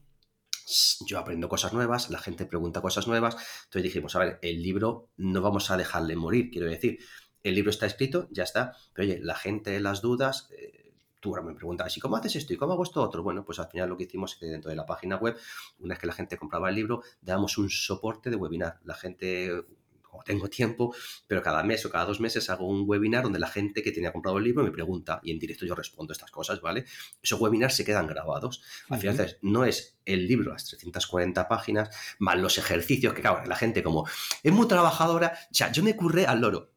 yo 1.06 1.20
aprendo 1.20 1.50
cosas 1.50 1.74
nuevas, 1.74 2.10
la 2.10 2.20
gente 2.20 2.46
pregunta 2.46 2.82
cosas 2.82 3.08
nuevas, 3.08 3.36
entonces 3.66 3.84
dijimos, 3.84 4.16
a 4.16 4.20
ver, 4.20 4.40
el 4.42 4.62
libro 4.62 5.10
no 5.18 5.42
vamos 5.42 5.72
a 5.72 5.78
dejarle 5.78 6.16
morir, 6.16 6.50
quiero 6.52 6.68
decir, 6.68 7.00
el 7.44 7.56
libro 7.56 7.72
está 7.72 7.86
escrito, 7.86 8.28
ya 8.32 8.44
está, 8.44 8.76
pero 8.94 9.08
oye, 9.08 9.20
la 9.22 9.36
gente, 9.36 9.80
las 9.80 10.02
dudas, 10.02 10.50
eh, 10.58 10.94
tú 11.20 11.30
ahora 11.30 11.42
me 11.42 11.54
preguntas, 11.54 11.96
¿y 11.98 12.00
cómo 12.00 12.18
haces 12.18 12.36
esto? 12.36 12.54
¿Y 12.54 12.58
cómo 12.58 12.74
hago 12.74 12.84
esto 12.84 13.02
otro? 13.02 13.24
Bueno, 13.24 13.44
pues 13.44 13.60
al 13.60 13.70
final 13.70 13.90
lo 13.90 13.98
que 13.98 14.04
hicimos 14.04 14.34
es 14.34 14.40
que 14.40 14.46
dentro 14.46 14.70
de 14.70 14.76
la 14.76 14.86
página 14.86 15.18
web, 15.18 15.38
una 15.80 15.94
vez 15.94 16.00
que 16.00 16.08
la 16.08 16.14
gente 16.14 16.38
compraba 16.38 16.70
el 16.70 16.76
libro, 16.76 17.02
dábamos 17.22 17.58
un 17.58 17.70
soporte 17.70 18.30
de 18.30 18.36
webinar. 18.36 18.80
La 18.84 18.96
gente 18.96 19.66
como 20.10 20.24
tengo 20.24 20.50
tiempo, 20.50 20.96
pero 21.28 21.42
cada 21.42 21.64
mes 21.64 21.86
o 21.86 21.90
cada 21.90 22.06
dos 22.06 22.20
meses 22.20 22.50
hago 22.50 22.68
un 22.68 22.84
webinar 22.88 23.24
donde 23.24 23.40
la 23.40 23.48
gente 23.48 23.82
que 23.82 23.92
tenía 23.92 24.12
comprado 24.12 24.38
el 24.38 24.44
libro 24.44 24.64
me 24.64 24.72
pregunta 24.72 25.20
y 25.24 25.32
en 25.32 25.40
directo 25.40 25.66
yo 25.66 25.76
respondo 25.76 26.14
estas 26.14 26.32
cosas, 26.32 26.62
¿vale? 26.62 26.86
Esos 27.22 27.40
webinars 27.40 27.76
se 27.76 27.86
quedan 27.86 28.08
grabados. 28.08 28.62
Al 28.90 29.00
final, 29.00 29.38
no 29.42 29.66
es 29.66 29.98
el 30.06 30.28
libro, 30.28 30.52
las 30.52 30.66
340 30.66 31.48
páginas, 31.48 31.90
más 32.20 32.38
los 32.38 32.58
ejercicios, 32.58 33.14
que 33.14 33.22
claro, 33.22 33.46
la 33.46 33.56
gente 33.56 33.84
como 33.84 34.08
es 34.44 34.52
muy 34.52 34.68
trabajadora, 34.68 35.34
o 35.52 35.54
sea, 35.54 35.72
yo 35.72 35.84
me 35.84 35.96
curré 35.96 36.26
al 36.26 36.42
loro. 36.42 36.72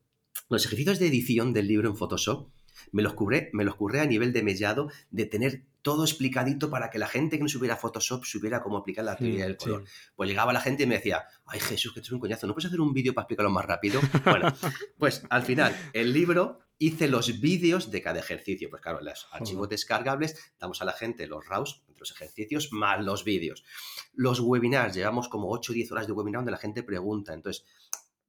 Los 0.49 0.67
ejercicios 0.67 0.99
de 0.99 1.07
edición 1.07 1.53
del 1.53 1.69
libro 1.69 1.89
en 1.89 1.97
Photoshop 1.97 2.51
me 2.91 3.03
los 3.03 3.15
curré, 3.15 3.51
me 3.53 3.65
los 3.65 3.77
curré 3.77 4.01
a 4.01 4.07
nivel 4.07 4.33
de 4.33 4.43
mellado, 4.43 4.91
de 5.11 5.25
tener 5.25 5.65
todo 5.83 6.05
explicadito 6.05 6.71
para 6.71 6.91
que 6.91 6.99
la 6.99 7.09
gente 7.09 7.37
que 7.37 7.43
no 7.43 7.49
supiera 7.49 7.77
Photoshop 7.77 8.25
supiera 8.25 8.63
cómo 8.63 8.79
aplicar 8.79 9.05
la 9.05 9.17
teoría 9.17 9.45
del 9.45 9.57
color. 9.57 9.85
Pues 10.15 10.29
llegaba 10.29 10.53
la 10.53 10.61
gente 10.61 10.85
y 10.85 10.87
me 10.87 10.95
decía, 10.95 11.27
ay 11.47 11.61
Jesús, 11.61 11.93
que 11.93 12.01
esto 12.01 12.09
es 12.09 12.13
un 12.13 12.21
coñazo, 12.21 12.47
¿no 12.47 12.55
puedes 12.55 12.67
hacer 12.67 12.81
un 12.81 12.93
vídeo 12.93 13.13
para 13.13 13.25
explicarlo 13.25 13.51
más 13.51 13.65
rápido? 13.65 14.01
Bueno, 14.25 14.55
pues 14.97 15.25
al 15.29 15.43
final, 15.43 15.77
el 15.93 16.13
libro 16.13 16.61
hice 16.79 17.09
los 17.09 17.41
vídeos 17.41 17.91
de 17.91 18.01
cada 18.01 18.21
ejercicio. 18.21 18.71
Pues 18.71 18.81
claro, 18.81 19.01
los 19.01 19.29
archivos 19.33 19.69
descargables, 19.69 20.55
damos 20.59 20.81
a 20.81 20.85
la 20.85 20.93
gente 20.93 21.27
los 21.27 21.47
RAWs, 21.47 21.83
los 21.99 22.11
ejercicios, 22.11 22.73
más 22.73 23.03
los 23.05 23.25
vídeos. 23.25 23.65
Los 24.13 24.41
webinars, 24.41 24.95
llevamos 24.95 25.29
como 25.29 25.51
8 25.51 25.73
o 25.73 25.75
10 25.75 25.93
horas 25.93 26.07
de 26.07 26.13
webinar 26.13 26.41
donde 26.41 26.53
la 26.53 26.59
gente 26.59 26.83
pregunta. 26.83 27.35
Entonces, 27.35 27.65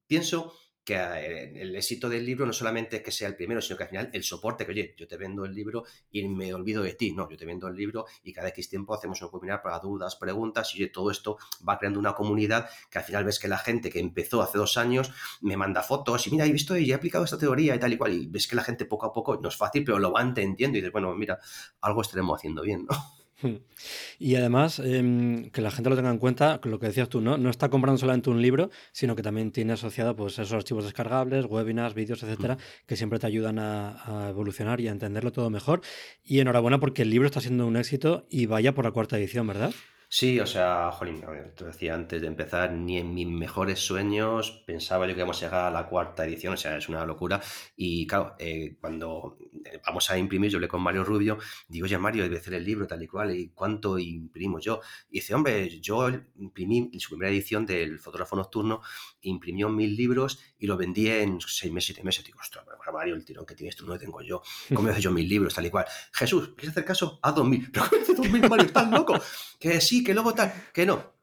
pienso 0.08 0.54
que 0.84 0.95
eh, 0.95 1.61
el 1.61 1.75
éxito 1.75 2.09
del 2.09 2.25
libro 2.25 2.45
no 2.45 2.53
solamente 2.53 2.97
es 2.97 3.03
que 3.03 3.11
sea 3.11 3.27
el 3.27 3.36
primero, 3.36 3.61
sino 3.61 3.77
que 3.77 3.84
al 3.84 3.89
final 3.89 4.09
el 4.13 4.23
soporte, 4.23 4.65
que 4.65 4.71
oye, 4.71 4.95
yo 4.97 5.07
te 5.07 5.17
vendo 5.17 5.45
el 5.45 5.53
libro 5.53 5.84
y 6.11 6.27
me 6.27 6.53
olvido 6.53 6.84
de 6.84 6.93
ti, 6.93 7.13
no, 7.13 7.29
yo 7.29 7.38
te 7.38 7.45
vendo 7.45 7.67
el 7.67 7.75
libro 7.75 8.05
y 8.23 8.34
cada 8.34 8.49
X 8.49 8.69
tiempo 8.69 8.93
hacemos 8.93 9.21
un 9.21 9.29
webinar 9.31 9.61
para 9.61 9.79
dudas, 9.79 10.15
preguntas 10.15 10.75
y 10.75 10.84
oye, 10.84 10.91
todo 10.91 11.11
esto 11.11 11.38
va 11.67 11.77
creando 11.77 11.99
una 11.99 12.13
comunidad 12.13 12.69
que 12.89 12.99
al 12.99 13.03
final 13.03 13.23
ves 13.23 13.39
que 13.39 13.47
la 13.47 13.57
gente 13.57 13.89
que 13.89 13.99
empezó 13.99 14.41
hace 14.41 14.57
dos 14.57 14.77
años 14.77 15.11
me 15.41 15.57
manda 15.57 15.84
fotos 15.84 16.27
y 16.27 16.31
mira, 16.31 16.45
he 16.45 16.51
visto 16.51 16.75
y 16.77 16.91
he 16.91 16.93
aplicado 16.93 17.23
esta 17.23 17.38
teoría 17.38 17.75
y 17.75 17.79
tal 17.79 17.93
y 17.93 17.97
cual 17.97 18.13
y 18.13 18.27
ves 18.27 18.47
que 18.47 18.55
la 18.55 18.63
gente 18.63 18.86
poco 18.86 19.05
a 19.05 19.13
poco, 19.13 19.39
no 19.41 19.49
es 19.49 19.55
fácil, 19.55 19.84
pero 19.84 19.99
lo 19.99 20.11
va 20.11 20.21
entendiendo 20.21 20.77
y 20.77 20.81
dices, 20.81 20.91
bueno, 20.91 21.13
mira, 21.15 21.39
algo 21.81 22.01
estaremos 22.01 22.38
haciendo 22.38 22.61
bien, 22.61 22.86
¿no? 22.89 23.22
Y 24.20 24.36
además, 24.36 24.80
em, 24.80 25.50
que 25.50 25.62
la 25.62 25.72
gente 25.72 25.89
lo 25.89 25.96
tenga 25.96 26.10
en 26.10 26.18
cuenta, 26.18 26.62
lo 26.64 26.80
que 26.80 26.88
decías 26.88 27.10
tú, 27.10 27.20
¿no? 27.20 27.38
No 27.38 27.50
está 27.50 27.70
comprando 27.70 27.98
solamente 27.98 28.30
un 28.30 28.41
libro, 28.41 28.70
sino 28.91 29.16
que 29.16 29.22
también 29.22 29.52
tiene 29.52 29.74
asociado 29.74 30.16
pues, 30.16 30.34
esos 30.34 30.54
archivos 30.54 30.86
descargables, 30.86 31.46
webinars, 31.46 31.94
vídeos, 31.94 32.24
etcétera, 32.24 32.58
que 32.86 32.96
siempre 32.96 33.20
te 33.20 33.28
ayudan 33.28 33.60
a, 33.60 34.30
evolucionar 34.30 34.80
y 34.80 34.88
a 34.88 34.91
entenderlo 34.91 35.32
todo 35.32 35.50
mejor. 35.50 35.82
Y 36.24 36.39
enhorabuena 36.39 36.80
porque 36.80 37.02
el 37.02 37.10
libro 37.10 37.26
está 37.26 37.41
siendo 37.41 37.68
un 37.68 37.76
éxito 37.76 38.26
y 38.30 38.46
vaya 38.46 38.74
por 38.74 38.86
la 38.86 38.91
cuarta 38.91 39.18
edición, 39.18 39.48
¿verdad? 39.48 39.74
Sí, 40.16 40.39
o 40.39 40.45
sea, 40.45 40.91
jolín, 40.91 41.24
a 41.26 41.32
ver, 41.32 41.55
te 41.55 41.66
decía 41.66 41.95
antes 41.95 42.22
de 42.22 42.28
empezar, 42.28 42.72
ni 42.72 42.99
en 42.99 43.16
mis 43.16 43.28
mejores 43.28 43.80
sueños 43.80 44.64
pensaba 44.68 45.07
yo 45.07 45.16
que 45.16 45.22
íbamos 45.22 45.41
a 45.41 45.45
llegar 45.47 45.66
a 45.66 45.72
la 45.72 45.88
cuarta 45.88 46.24
edición, 46.24 46.53
o 46.53 46.57
sea, 46.57 46.78
es 46.78 46.88
una 46.88 47.03
locura. 47.03 47.41
Y 47.76 48.05
claro, 48.05 48.36
eh, 48.38 48.78
cuando 48.80 49.39
eh, 49.66 49.82
vamos 49.84 50.11
a 50.11 50.18
imprimir, 50.20 50.51
yo 50.51 50.57
hablé 50.57 50.68
con 50.68 50.84
Mario 50.84 51.03
Rubio, 51.03 51.39
digo, 51.68 51.86
oye 51.86 51.97
Mario, 51.97 52.22
debe 52.22 52.38
hacer 52.38 52.53
el 52.53 52.64
libro 52.64 52.86
tal 52.86 53.01
y 53.01 53.07
cual, 53.07 53.36
¿y 53.36 53.49
cuánto 53.55 53.97
imprimimos 53.97 54.64
yo? 54.64 54.82
Y 55.09 55.16
dice, 55.16 55.34
hombre, 55.34 55.82
yo 55.82 56.07
imprimí 56.36 56.91
en 56.93 56.99
su 56.99 57.09
primera 57.09 57.32
edición 57.32 57.66
del 57.66 57.97
fotógrafo 57.97 58.36
nocturno, 58.36 58.82
imprimió 59.22 59.68
mil 59.70 59.95
libros 59.95 60.39
y 60.59 60.68
lo 60.68 60.78
vendí 60.78 61.09
en 61.09 61.41
seis 61.41 61.74
meses, 61.74 61.88
siete 61.88 62.03
meses. 62.03 62.24
Digo, 62.24 62.38
ostras, 62.39 62.64
Mario, 62.93 63.16
el 63.16 63.26
tirón 63.26 63.45
que 63.45 63.55
tienes 63.55 63.76
tú 63.76 63.86
no 63.86 63.93
lo 63.93 63.99
tengo 63.99 64.22
yo. 64.22 64.41
¿Cómo 64.74 64.89
hace 64.89 65.01
yo 65.01 65.11
mil 65.11 65.28
libros 65.28 65.53
tal 65.55 65.66
y 65.66 65.70
cual? 65.70 65.86
Jesús, 66.14 66.49
¿quieres 66.55 66.70
hacer 66.70 66.86
caso? 66.86 67.20
Haz 67.22 67.36
dos 67.36 67.47
mil. 67.47 67.70
¿Pero 67.74 67.86
cómo 67.89 68.16
dos 68.16 68.30
mil, 68.30 68.47
Mario? 68.47 68.68
¿Estás 68.68 68.89
loco? 68.89 69.20
Que 69.59 69.80
sí, 69.80 70.03
que 70.04 70.14
luego 70.14 70.34
tal, 70.34 70.54
que 70.74 70.86
no. 70.86 71.14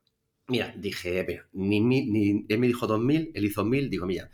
Mira, 0.48 0.74
dije, 0.76 1.24
mira, 1.26 1.48
ni, 1.52 1.80
ni, 1.80 2.46
él 2.48 2.58
me 2.58 2.66
dijo 2.66 2.86
2000, 2.86 3.32
él 3.34 3.44
hizo 3.44 3.64
1000, 3.64 3.88
digo, 3.88 4.06
mira, 4.06 4.30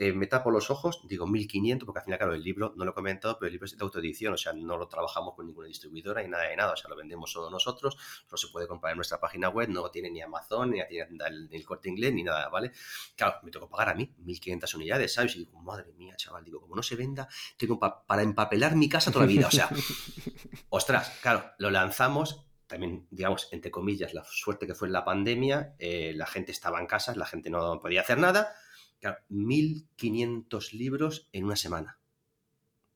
eh, 0.00 0.14
me 0.14 0.26
tapo 0.26 0.50
los 0.50 0.70
ojos, 0.70 1.02
digo 1.06 1.26
1500, 1.26 1.84
porque 1.84 1.98
al 1.98 2.04
final, 2.06 2.18
claro, 2.18 2.32
el 2.32 2.42
libro, 2.42 2.72
no 2.74 2.86
lo 2.86 2.92
he 2.92 2.94
comentado, 2.94 3.36
pero 3.38 3.48
el 3.48 3.52
libro 3.52 3.66
es 3.66 3.76
de 3.76 3.84
autoedición, 3.84 4.32
o 4.32 4.38
sea, 4.38 4.54
no 4.54 4.78
lo 4.78 4.88
trabajamos 4.88 5.34
con 5.34 5.44
ninguna 5.46 5.68
distribuidora 5.68 6.22
ni 6.22 6.30
nada 6.30 6.44
de 6.44 6.56
nada, 6.56 6.72
o 6.72 6.76
sea, 6.76 6.88
lo 6.88 6.96
vendemos 6.96 7.30
solo 7.30 7.50
nosotros, 7.50 7.98
no 8.30 8.38
se 8.38 8.48
puede 8.48 8.66
comprar 8.66 8.92
en 8.92 8.96
nuestra 8.96 9.20
página 9.20 9.50
web, 9.50 9.68
no 9.68 9.90
tiene 9.90 10.10
ni 10.10 10.22
Amazon, 10.22 10.70
ni 10.70 10.80
el, 10.80 11.50
el 11.52 11.64
corte 11.66 11.90
inglés, 11.90 12.14
ni 12.14 12.22
nada, 12.22 12.48
¿vale? 12.48 12.72
Claro, 13.14 13.40
me 13.42 13.50
que 13.50 13.60
pagar 13.66 13.90
a 13.90 13.94
mí 13.94 14.10
1500 14.20 14.74
unidades, 14.74 15.12
¿sabes? 15.12 15.36
Y 15.36 15.40
digo, 15.40 15.60
madre 15.60 15.92
mía, 15.98 16.16
chaval, 16.16 16.42
digo, 16.46 16.62
como 16.62 16.76
no 16.76 16.82
se 16.82 16.96
venda, 16.96 17.28
tengo 17.58 17.78
para 17.78 18.22
empapelar 18.22 18.76
mi 18.76 18.88
casa 18.88 19.12
toda 19.12 19.26
la 19.26 19.30
vida, 19.30 19.48
o 19.48 19.50
sea, 19.50 19.68
ostras, 20.70 21.18
claro, 21.20 21.44
lo 21.58 21.68
lanzamos 21.68 22.49
también, 22.70 23.08
digamos, 23.10 23.48
entre 23.50 23.72
comillas, 23.72 24.14
la 24.14 24.24
suerte 24.24 24.64
que 24.64 24.76
fue 24.76 24.86
en 24.86 24.92
la 24.92 25.04
pandemia, 25.04 25.74
eh, 25.76 26.12
la 26.14 26.26
gente 26.26 26.52
estaba 26.52 26.78
en 26.78 26.86
casa, 26.86 27.14
la 27.16 27.26
gente 27.26 27.50
no 27.50 27.80
podía 27.80 28.02
hacer 28.02 28.18
nada. 28.18 28.54
Claro, 29.00 29.18
1.500 29.28 30.72
libros 30.72 31.28
en 31.32 31.46
una 31.46 31.56
semana. 31.56 31.98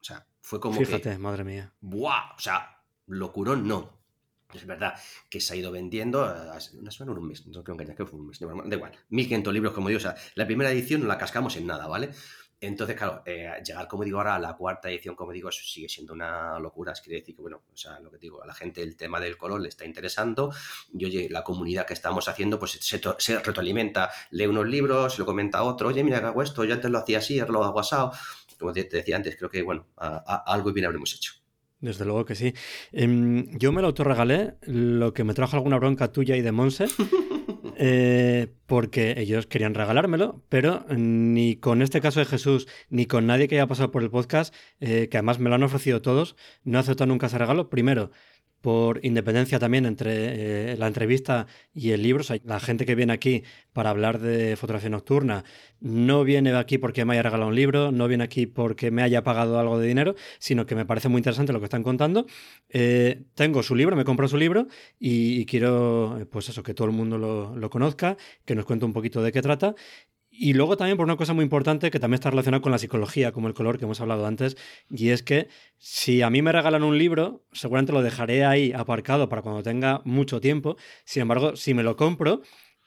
O 0.00 0.04
sea, 0.04 0.26
fue 0.40 0.60
como 0.60 0.78
Fíjate, 0.78 1.18
madre 1.18 1.42
mía. 1.42 1.74
¡Buah! 1.80 2.36
O 2.36 2.38
sea, 2.38 2.84
locurón 3.06 3.66
no. 3.66 3.98
Es 4.52 4.64
verdad 4.64 4.94
que 5.28 5.40
se 5.40 5.54
ha 5.54 5.56
ido 5.56 5.72
vendiendo 5.72 6.24
eh, 6.24 6.56
una 6.78 6.92
semana 6.92 7.18
o 7.18 7.20
un 7.20 7.26
mes. 7.26 7.44
No 7.48 7.64
creo 7.64 7.76
que 7.76 7.96
que 7.96 8.06
fue 8.06 8.20
un 8.20 8.28
mes. 8.28 8.38
Da 8.38 8.76
igual. 8.76 8.92
1.500 9.10 9.52
libros, 9.52 9.72
como 9.72 9.88
digo. 9.88 9.98
O 9.98 10.02
sea, 10.02 10.14
la 10.36 10.46
primera 10.46 10.70
edición 10.70 11.00
no 11.00 11.08
la 11.08 11.18
cascamos 11.18 11.56
en 11.56 11.66
nada, 11.66 11.88
¿vale? 11.88 12.10
Entonces, 12.66 12.96
claro, 12.96 13.22
eh, 13.26 13.50
llegar, 13.64 13.86
como 13.86 14.04
digo 14.04 14.18
ahora, 14.18 14.36
a 14.36 14.38
la 14.38 14.54
cuarta 14.56 14.88
edición, 14.88 15.14
como 15.14 15.32
digo, 15.32 15.48
eso 15.48 15.62
sigue 15.64 15.88
siendo 15.88 16.12
una 16.12 16.58
locura. 16.58 16.92
Es 16.92 17.00
quiere 17.00 17.20
decir 17.20 17.34
que, 17.34 17.42
bueno, 17.42 17.62
o 17.72 17.76
sea, 17.76 18.00
lo 18.00 18.10
que 18.10 18.18
digo, 18.18 18.42
a 18.42 18.46
la 18.46 18.54
gente 18.54 18.82
el 18.82 18.96
tema 18.96 19.20
del 19.20 19.36
color 19.36 19.60
le 19.60 19.68
está 19.68 19.84
interesando 19.84 20.52
y, 20.92 21.04
oye, 21.04 21.28
la 21.30 21.42
comunidad 21.42 21.86
que 21.86 21.94
estamos 21.94 22.28
haciendo, 22.28 22.58
pues 22.58 22.72
se, 22.72 23.38
retroalimenta, 23.38 24.10
lee 24.30 24.46
unos 24.46 24.66
libros, 24.66 25.18
lo 25.18 25.26
comenta 25.26 25.58
a 25.58 25.62
otro, 25.64 25.88
oye, 25.88 26.02
mira, 26.02 26.18
hago 26.18 26.42
esto, 26.42 26.64
yo 26.64 26.74
antes 26.74 26.90
lo 26.90 26.98
hacía 26.98 27.18
así, 27.18 27.38
ahora 27.40 27.52
lo 27.52 27.64
hago 27.64 27.80
asado. 27.80 28.12
Como 28.58 28.72
te, 28.72 28.84
decía 28.84 29.16
antes, 29.16 29.36
creo 29.36 29.50
que, 29.50 29.62
bueno, 29.62 29.86
algo 29.96 30.72
bien 30.72 30.86
habremos 30.86 31.14
hecho. 31.14 31.34
Desde 31.80 32.06
luego 32.06 32.24
que 32.24 32.34
sí. 32.34 32.54
Em, 32.92 33.58
yo 33.58 33.70
me 33.70 33.82
lo 33.82 33.88
autorregalé, 33.88 34.54
lo 34.62 35.12
que 35.12 35.22
me 35.22 35.34
trajo 35.34 35.56
alguna 35.56 35.76
bronca 35.76 36.10
tuya 36.12 36.34
y 36.36 36.40
de 36.40 36.50
Monse. 36.50 36.86
Eh, 37.76 38.48
porque 38.66 39.14
ellos 39.18 39.46
querían 39.46 39.74
regalármelo, 39.74 40.42
pero 40.48 40.84
ni 40.88 41.56
con 41.56 41.82
este 41.82 42.00
caso 42.00 42.20
de 42.20 42.26
Jesús, 42.26 42.66
ni 42.88 43.06
con 43.06 43.26
nadie 43.26 43.48
que 43.48 43.56
haya 43.56 43.66
pasado 43.66 43.90
por 43.90 44.02
el 44.02 44.10
podcast, 44.10 44.54
eh, 44.80 45.08
que 45.10 45.18
además 45.18 45.38
me 45.38 45.48
lo 45.48 45.56
han 45.56 45.62
ofrecido 45.62 46.02
todos, 46.02 46.36
no 46.64 46.78
he 46.78 46.80
aceptado 46.80 47.08
nunca 47.08 47.26
ese 47.26 47.38
regalo. 47.38 47.70
Primero, 47.70 48.10
por 48.64 49.04
independencia 49.04 49.58
también 49.58 49.84
entre 49.84 50.72
eh, 50.72 50.76
la 50.78 50.86
entrevista 50.86 51.46
y 51.74 51.90
el 51.90 52.02
libro. 52.02 52.24
la 52.44 52.60
gente 52.60 52.86
que 52.86 52.94
viene 52.94 53.12
aquí 53.12 53.42
para 53.74 53.90
hablar 53.90 54.20
de 54.20 54.56
fotografía 54.56 54.88
nocturna 54.88 55.44
no 55.80 56.24
viene 56.24 56.50
aquí 56.56 56.78
porque 56.78 57.04
me 57.04 57.12
haya 57.12 57.24
regalado 57.24 57.50
un 57.50 57.56
libro, 57.56 57.92
no 57.92 58.08
viene 58.08 58.24
aquí 58.24 58.46
porque 58.46 58.90
me 58.90 59.02
haya 59.02 59.22
pagado 59.22 59.58
algo 59.58 59.78
de 59.78 59.86
dinero, 59.86 60.14
sino 60.38 60.64
que 60.64 60.74
me 60.74 60.86
parece 60.86 61.10
muy 61.10 61.18
interesante 61.18 61.52
lo 61.52 61.58
que 61.60 61.66
están 61.66 61.82
contando. 61.82 62.24
Eh, 62.70 63.24
tengo 63.34 63.62
su 63.62 63.74
libro, 63.74 63.96
me 63.96 64.04
compro 64.06 64.28
su 64.28 64.38
libro 64.38 64.66
y, 64.98 65.44
quiero, 65.44 66.26
pues 66.32 66.48
eso, 66.48 66.62
que 66.62 66.72
todo 66.72 66.88
el 66.88 66.94
mundo 66.94 67.18
lo, 67.18 67.54
lo 67.54 67.68
conozca, 67.68 68.16
que 68.46 68.54
nos 68.54 68.64
cuente 68.64 68.86
un 68.86 68.94
poquito 68.94 69.22
de 69.22 69.30
qué 69.30 69.42
trata 69.42 69.74
y 70.36 70.52
luego 70.52 70.76
también 70.76 70.96
por 70.96 71.06
una 71.06 71.16
cosa 71.16 71.32
muy 71.32 71.44
importante 71.44 71.90
que 71.90 72.00
también 72.00 72.16
está 72.16 72.30
relacionada 72.30 72.60
con 72.60 72.72
la 72.72 72.78
psicología, 72.78 73.30
como 73.32 73.46
el 73.46 73.54
color 73.54 73.78
que 73.78 73.84
hemos 73.84 74.00
hablado 74.00 74.26
antes, 74.26 74.56
y 74.90 75.10
es 75.10 75.22
que 75.22 75.48
si 75.78 76.22
a 76.22 76.30
mí 76.30 76.42
me 76.42 76.50
regalan 76.50 76.82
un 76.82 76.98
libro, 76.98 77.44
seguramente 77.52 77.92
lo 77.92 78.02
dejaré 78.02 78.44
ahí 78.44 78.72
aparcado 78.72 79.28
para 79.28 79.42
cuando 79.42 79.62
tenga 79.62 80.02
mucho 80.04 80.40
tiempo. 80.40 80.76
Sin 81.04 81.22
embargo, 81.22 81.54
si 81.56 81.72
me 81.72 81.84
lo 81.84 81.96
compro, 81.96 82.42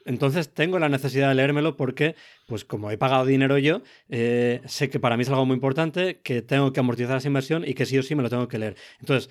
entonces 0.06 0.54
tengo 0.54 0.80
la 0.80 0.90
necesidad 0.90 1.30
de 1.30 1.36
leérmelo 1.36 1.76
porque, 1.76 2.16
pues 2.48 2.66
como 2.66 2.92
he 2.92 2.98
pagado 2.98 3.26
dinero 3.26 3.58
yo, 3.58 3.82
eh, 4.10 4.62
sé 4.66 4.90
que 4.90 5.00
para 5.00 5.18
mí 5.18 5.24
es 5.24 5.30
algo 5.30 5.46
muy 5.46 5.56
importante, 5.56 6.22
que 6.22 6.42
tengo 6.42 6.74
que 6.74 6.80
amortizar 6.80 7.18
esa 7.18 7.28
inversión 7.28 7.64
y 7.68 7.74
que 7.74 7.86
sí 7.86 7.98
o 7.98 8.04
sí 8.04 8.16
me 8.16 8.24
lo 8.24 8.30
tengo 8.30 8.48
que 8.48 8.58
leer. 8.58 8.76
Entonces, 9.00 9.30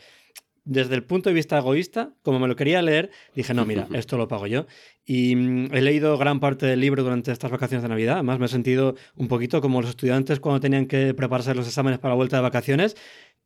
desde 0.67 0.97
el 0.97 1.05
punto 1.05 1.31
de 1.31 1.35
vista 1.35 1.57
egoísta, 1.57 2.11
como 2.23 2.39
me 2.41 2.49
lo 2.49 2.57
quería 2.57 2.83
leer, 2.83 3.11
dije, 3.35 3.55
no, 3.55 3.65
mira, 3.65 3.87
esto 3.95 4.19
lo 4.19 4.29
pago 4.29 4.47
yo. 4.47 4.67
Y 5.07 5.37
mm, 5.37 5.73
he 5.73 5.81
leído 5.81 6.19
gran 6.19 6.41
parte 6.41 6.67
del 6.67 6.81
libro 6.81 7.05
durante 7.05 7.33
estas 7.33 7.51
vacaciones 7.51 7.83
de 7.83 7.89
Navidad. 7.89 8.15
Además, 8.17 8.41
me 8.41 8.47
he 8.47 8.49
sentido 8.49 8.97
un 9.15 9.29
poquito 9.29 9.61
como 9.63 9.81
los 9.81 9.91
estudiantes 9.91 10.41
cuando 10.41 10.61
tenían 10.61 10.87
que 10.87 11.15
prepararse 11.15 11.55
los 11.55 11.69
exámenes 11.69 12.01
para 12.01 12.13
la 12.13 12.17
vuelta 12.17 12.37
de 12.37 12.43
vacaciones 12.43 12.97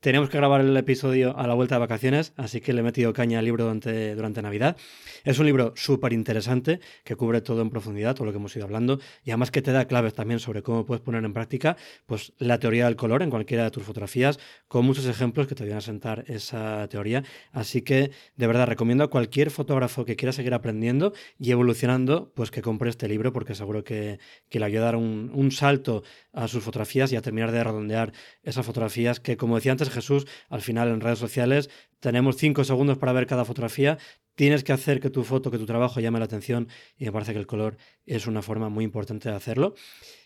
tenemos 0.00 0.30
que 0.30 0.38
grabar 0.38 0.62
el 0.62 0.74
episodio 0.78 1.36
a 1.38 1.46
la 1.46 1.52
vuelta 1.52 1.74
de 1.74 1.80
vacaciones, 1.80 2.32
así 2.36 2.62
que 2.62 2.72
le 2.72 2.80
he 2.80 2.82
metido 2.82 3.12
caña 3.12 3.38
al 3.38 3.44
libro 3.44 3.64
durante, 3.64 4.14
durante 4.14 4.40
Navidad. 4.40 4.76
Es 5.24 5.38
un 5.38 5.44
libro 5.44 5.74
súper 5.76 6.14
interesante 6.14 6.80
que 7.04 7.16
cubre 7.16 7.42
todo 7.42 7.60
en 7.60 7.68
profundidad, 7.68 8.14
todo 8.14 8.24
lo 8.24 8.32
que 8.32 8.38
hemos 8.38 8.56
ido 8.56 8.64
hablando, 8.64 8.98
y 9.24 9.30
además 9.30 9.50
que 9.50 9.60
te 9.60 9.72
da 9.72 9.84
claves 9.84 10.14
también 10.14 10.40
sobre 10.40 10.62
cómo 10.62 10.86
puedes 10.86 11.02
poner 11.02 11.22
en 11.24 11.34
práctica 11.34 11.76
pues, 12.06 12.32
la 12.38 12.58
teoría 12.58 12.86
del 12.86 12.96
color 12.96 13.22
en 13.22 13.28
cualquiera 13.28 13.64
de 13.64 13.70
tus 13.70 13.82
fotografías, 13.82 14.40
con 14.68 14.86
muchos 14.86 15.04
ejemplos 15.04 15.46
que 15.46 15.54
te 15.54 15.68
van 15.68 15.76
a 15.76 15.82
sentar 15.82 16.24
esa 16.28 16.88
teoría. 16.88 17.09
Así 17.52 17.82
que 17.82 18.10
de 18.36 18.46
verdad 18.46 18.66
recomiendo 18.66 19.04
a 19.04 19.10
cualquier 19.10 19.50
fotógrafo 19.50 20.04
que 20.04 20.16
quiera 20.16 20.32
seguir 20.32 20.54
aprendiendo 20.54 21.12
y 21.38 21.50
evolucionando, 21.50 22.32
pues 22.34 22.50
que 22.50 22.62
compre 22.62 22.90
este 22.90 23.08
libro, 23.08 23.32
porque 23.32 23.54
seguro 23.54 23.84
que, 23.84 24.18
le 24.50 24.64
ayuda 24.64 24.82
a 24.82 24.84
dar 24.84 24.96
un, 24.96 25.30
un 25.34 25.50
salto 25.50 26.02
a 26.32 26.48
sus 26.48 26.62
fotografías 26.62 27.12
y 27.12 27.16
a 27.16 27.22
terminar 27.22 27.52
de 27.52 27.64
redondear 27.64 28.12
esas 28.42 28.64
fotografías 28.64 29.20
que, 29.20 29.36
como 29.36 29.56
decía 29.56 29.72
antes, 29.72 29.90
Jesús, 29.90 30.26
al 30.48 30.60
final 30.60 30.88
en 30.88 31.00
redes 31.00 31.18
sociales 31.18 31.70
tenemos 32.00 32.36
cinco 32.36 32.64
segundos 32.64 32.98
para 32.98 33.12
ver 33.12 33.26
cada 33.26 33.44
fotografía. 33.44 33.98
Tienes 34.34 34.64
que 34.64 34.72
hacer 34.72 35.00
que 35.00 35.10
tu 35.10 35.22
foto, 35.22 35.50
que 35.50 35.58
tu 35.58 35.66
trabajo 35.66 36.00
llame 36.00 36.18
la 36.18 36.24
atención 36.24 36.68
y 36.96 37.04
me 37.04 37.12
parece 37.12 37.32
que 37.32 37.38
el 37.38 37.46
color 37.46 37.76
es 38.06 38.26
una 38.26 38.42
forma 38.42 38.68
muy 38.70 38.84
importante 38.84 39.28
de 39.28 39.36
hacerlo. 39.36 39.74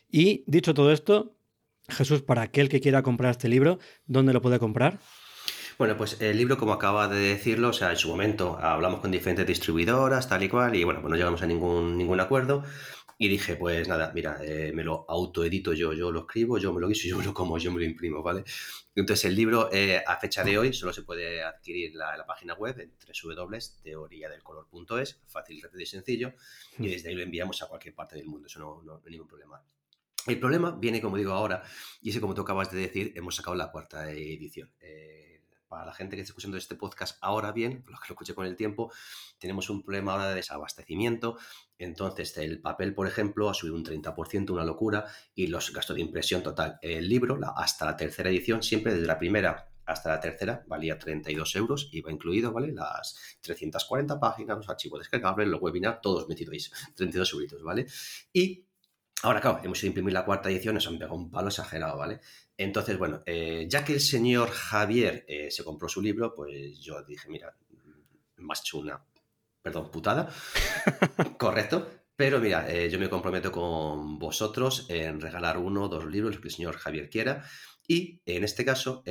Y 0.08 0.44
dicho 0.46 0.74
todo 0.74 0.92
esto, 0.92 1.36
Jesús, 1.88 2.22
para 2.22 2.42
aquel 2.42 2.68
que 2.68 2.80
quiera 2.80 3.02
comprar 3.02 3.32
este 3.32 3.48
libro, 3.48 3.78
¿dónde 4.06 4.32
lo 4.32 4.40
puede 4.40 4.58
comprar? 4.58 5.00
Bueno, 5.76 5.96
pues 5.96 6.20
el 6.20 6.36
libro, 6.36 6.56
como 6.56 6.72
acaba 6.72 7.08
de 7.08 7.18
decirlo, 7.18 7.70
o 7.70 7.72
sea, 7.72 7.90
en 7.90 7.96
su 7.96 8.08
momento 8.08 8.56
hablamos 8.60 9.00
con 9.00 9.10
diferentes 9.10 9.44
distribuidoras, 9.46 10.28
tal 10.28 10.44
y 10.44 10.48
cual, 10.48 10.76
y 10.76 10.84
bueno, 10.84 11.00
pues 11.00 11.10
no 11.10 11.16
llegamos 11.16 11.42
a 11.42 11.46
ningún, 11.46 11.98
ningún 11.98 12.20
acuerdo. 12.20 12.62
Y 13.18 13.28
dije, 13.28 13.56
pues 13.56 13.88
nada, 13.88 14.12
mira, 14.14 14.38
eh, 14.42 14.72
me 14.72 14.84
lo 14.84 15.04
autoedito 15.08 15.72
yo, 15.72 15.92
yo 15.92 16.12
lo 16.12 16.20
escribo, 16.20 16.58
yo 16.58 16.72
me 16.72 16.80
lo 16.80 16.86
guiso, 16.88 17.08
yo 17.08 17.18
me 17.18 17.24
lo 17.24 17.34
como, 17.34 17.58
yo 17.58 17.72
me 17.72 17.78
lo 17.80 17.84
imprimo, 17.84 18.22
¿vale? 18.22 18.44
Entonces 18.94 19.24
el 19.24 19.34
libro 19.34 19.68
eh, 19.72 20.02
a 20.06 20.16
fecha 20.18 20.44
de 20.44 20.56
hoy 20.58 20.72
solo 20.72 20.92
se 20.92 21.02
puede 21.02 21.42
adquirir 21.42 21.90
en 21.90 21.98
la, 21.98 22.24
página 22.26 22.54
web 22.54 22.78
en 22.78 22.92
www.teoriadelcolor.es, 23.24 25.20
fácil, 25.26 25.60
rápido 25.60 25.82
y 25.82 25.86
sencillo, 25.86 26.34
y 26.78 26.88
desde 26.88 27.08
ahí 27.08 27.16
lo 27.16 27.22
enviamos 27.22 27.60
a 27.62 27.68
cualquier 27.68 27.94
parte 27.94 28.14
del 28.16 28.26
mundo, 28.26 28.46
eso 28.46 28.60
no, 28.60 28.80
no, 28.82 29.02
hay 29.04 29.10
ningún 29.10 29.26
problema. 29.26 29.60
El 30.26 30.38
problema 30.38 30.70
viene, 30.70 31.00
como 31.00 31.16
digo 31.16 31.32
ahora, 31.32 31.64
y 32.00 32.10
es 32.10 32.14
que 32.14 32.20
como 32.20 32.34
tú 32.34 32.42
acabas 32.42 32.70
de 32.70 32.78
decir, 32.78 33.12
hemos 33.16 33.34
sacado 33.34 33.56
la 33.56 33.70
cuarta 33.70 34.10
edición. 34.10 34.70
Eh, 34.80 35.23
para 35.74 35.86
la 35.86 35.92
gente 35.92 36.14
que 36.14 36.22
está 36.22 36.30
escuchando 36.30 36.56
este 36.56 36.76
podcast 36.76 37.18
ahora 37.20 37.50
bien, 37.50 37.84
los 37.88 38.00
que 38.00 38.06
lo 38.08 38.12
escuché 38.12 38.32
con 38.32 38.46
el 38.46 38.54
tiempo, 38.54 38.92
tenemos 39.38 39.68
un 39.70 39.82
problema 39.82 40.12
ahora 40.12 40.28
de 40.28 40.36
desabastecimiento. 40.36 41.36
Entonces, 41.78 42.36
el 42.38 42.60
papel, 42.60 42.94
por 42.94 43.08
ejemplo, 43.08 43.50
ha 43.50 43.54
subido 43.54 43.74
un 43.74 43.84
30%, 43.84 44.50
una 44.50 44.62
locura, 44.62 45.04
y 45.34 45.48
los 45.48 45.72
gastos 45.72 45.96
de 45.96 46.02
impresión 46.02 46.44
total. 46.44 46.78
El 46.80 47.08
libro, 47.08 47.40
hasta 47.56 47.86
la 47.86 47.96
tercera 47.96 48.30
edición, 48.30 48.62
siempre 48.62 48.94
desde 48.94 49.08
la 49.08 49.18
primera 49.18 49.68
hasta 49.84 50.10
la 50.10 50.20
tercera, 50.20 50.64
valía 50.68 50.96
32 50.96 51.56
euros, 51.56 51.88
iba 51.90 52.12
incluido, 52.12 52.52
¿vale? 52.52 52.72
Las 52.72 53.18
340 53.40 54.20
páginas, 54.20 54.56
los 54.56 54.70
archivos 54.70 55.00
descargables, 55.00 55.48
los 55.48 55.60
webinars, 55.60 56.00
todos 56.00 56.28
metidos 56.28 56.70
32 56.94 57.32
euritos, 57.32 57.62
¿vale? 57.64 57.86
Y 58.32 58.64
Ahora, 59.24 59.40
claro, 59.40 59.60
hemos 59.64 59.82
ido 59.82 59.86
a 59.86 59.92
imprimir 59.92 60.12
la 60.12 60.24
cuarta 60.26 60.50
edición, 60.50 60.74
nos 60.74 60.86
han 60.86 60.98
pegado 60.98 61.14
un 61.14 61.30
palo 61.30 61.48
exagerado, 61.48 61.96
¿vale? 61.96 62.20
Entonces, 62.56 62.98
bueno, 62.98 63.22
eh, 63.26 63.66
ya 63.68 63.84
que 63.84 63.94
el 63.94 64.00
señor 64.00 64.50
Javier 64.50 65.24
eh, 65.26 65.50
se 65.50 65.64
compró 65.64 65.88
su 65.88 66.00
libro, 66.00 66.34
pues 66.34 66.78
yo 66.80 67.02
dije, 67.02 67.28
mira, 67.28 67.56
más 68.36 68.62
chuna, 68.62 69.04
perdón, 69.60 69.90
putada, 69.90 70.32
correcto, 71.38 71.90
pero 72.14 72.38
mira, 72.38 72.70
eh, 72.70 72.88
yo 72.88 72.98
me 72.98 73.10
comprometo 73.10 73.50
con 73.50 74.18
vosotros 74.18 74.86
en 74.88 75.20
regalar 75.20 75.58
uno 75.58 75.84
o 75.84 75.88
dos 75.88 76.06
libros, 76.06 76.34
los 76.34 76.42
que 76.42 76.48
el 76.48 76.54
señor 76.54 76.76
Javier 76.76 77.10
quiera. 77.10 77.44
Y 77.86 78.22
en 78.24 78.44
este 78.44 78.64
caso, 78.64 79.02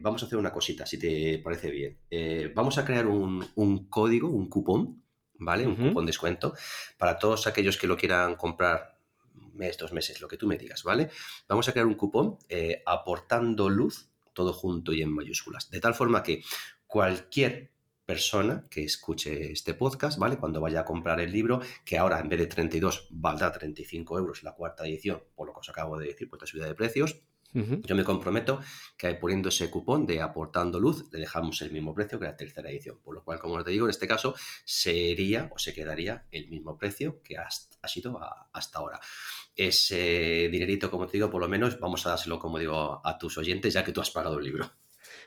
vamos 0.00 0.22
a 0.22 0.26
hacer 0.26 0.38
una 0.38 0.52
cosita, 0.52 0.84
si 0.84 0.98
te 0.98 1.38
parece 1.38 1.70
bien. 1.70 2.52
vamos 2.54 2.76
a 2.76 2.84
crear 2.84 3.06
un, 3.06 3.42
un, 3.54 3.88
código, 3.88 4.28
un 4.28 4.50
cupón, 4.50 5.02
¿vale? 5.38 5.66
Un 5.66 5.76
cupón 5.76 6.04
descuento 6.04 6.52
para 6.98 7.18
todos 7.18 7.46
aquellos 7.46 7.78
que 7.78 7.86
lo 7.86 7.96
quieran 7.96 8.36
comprar 8.36 8.98
mes, 9.54 9.76
dos 9.78 9.92
meses, 9.92 10.20
lo 10.20 10.28
que 10.28 10.36
tú 10.36 10.46
me 10.46 10.58
digas, 10.58 10.82
¿vale? 10.82 11.10
Vamos 11.48 11.68
a 11.68 11.72
crear 11.72 11.86
un 11.86 11.94
cupón 11.94 12.38
eh, 12.48 12.82
aportando 12.86 13.68
luz, 13.68 14.08
todo 14.32 14.52
junto 14.52 14.92
y 14.92 15.02
en 15.02 15.12
mayúsculas, 15.12 15.70
de 15.70 15.80
tal 15.80 15.94
forma 15.94 16.22
que 16.22 16.42
cualquier 16.86 17.72
persona 18.04 18.66
que 18.68 18.84
escuche 18.84 19.52
este 19.52 19.74
podcast, 19.74 20.18
¿vale? 20.18 20.36
Cuando 20.36 20.60
vaya 20.60 20.80
a 20.80 20.84
comprar 20.84 21.20
el 21.20 21.32
libro, 21.32 21.60
que 21.84 21.98
ahora 21.98 22.18
en 22.18 22.28
vez 22.28 22.40
de 22.40 22.46
32 22.46 23.08
valdrá 23.10 23.52
35 23.52 24.18
euros 24.18 24.42
la 24.42 24.54
cuarta 24.54 24.86
edición, 24.86 25.22
por 25.34 25.46
lo 25.46 25.52
que 25.54 25.60
os 25.60 25.68
acabo 25.68 25.98
de 25.98 26.08
decir, 26.08 26.28
por 26.28 26.38
esta 26.38 26.46
subida 26.46 26.66
de 26.66 26.74
precios, 26.74 27.22
yo 27.54 27.94
me 27.94 28.04
comprometo 28.04 28.60
que 28.96 29.14
poniendo 29.14 29.50
ese 29.50 29.70
cupón 29.70 30.06
de 30.06 30.20
aportando 30.20 30.80
luz, 30.80 31.04
le 31.12 31.20
dejamos 31.20 31.60
el 31.62 31.70
mismo 31.70 31.94
precio 31.94 32.18
que 32.18 32.24
la 32.24 32.36
tercera 32.36 32.70
edición. 32.70 32.98
Por 33.02 33.14
lo 33.14 33.24
cual, 33.24 33.38
como 33.38 33.62
te 33.62 33.70
digo, 33.70 33.86
en 33.86 33.90
este 33.90 34.08
caso 34.08 34.34
sería 34.64 35.50
o 35.54 35.58
se 35.58 35.74
quedaría 35.74 36.26
el 36.30 36.48
mismo 36.48 36.78
precio 36.78 37.22
que 37.22 37.36
ha 37.36 37.48
sido 37.88 38.20
hasta 38.52 38.78
ahora. 38.78 39.00
Ese 39.54 40.48
dinerito, 40.50 40.90
como 40.90 41.06
te 41.06 41.12
digo, 41.12 41.30
por 41.30 41.40
lo 41.40 41.48
menos 41.48 41.78
vamos 41.78 42.06
a 42.06 42.10
dárselo, 42.10 42.38
como 42.38 42.58
digo, 42.58 43.00
a 43.04 43.18
tus 43.18 43.36
oyentes, 43.38 43.74
ya 43.74 43.84
que 43.84 43.92
tú 43.92 44.00
has 44.00 44.10
pagado 44.10 44.38
el 44.38 44.44
libro. 44.44 44.70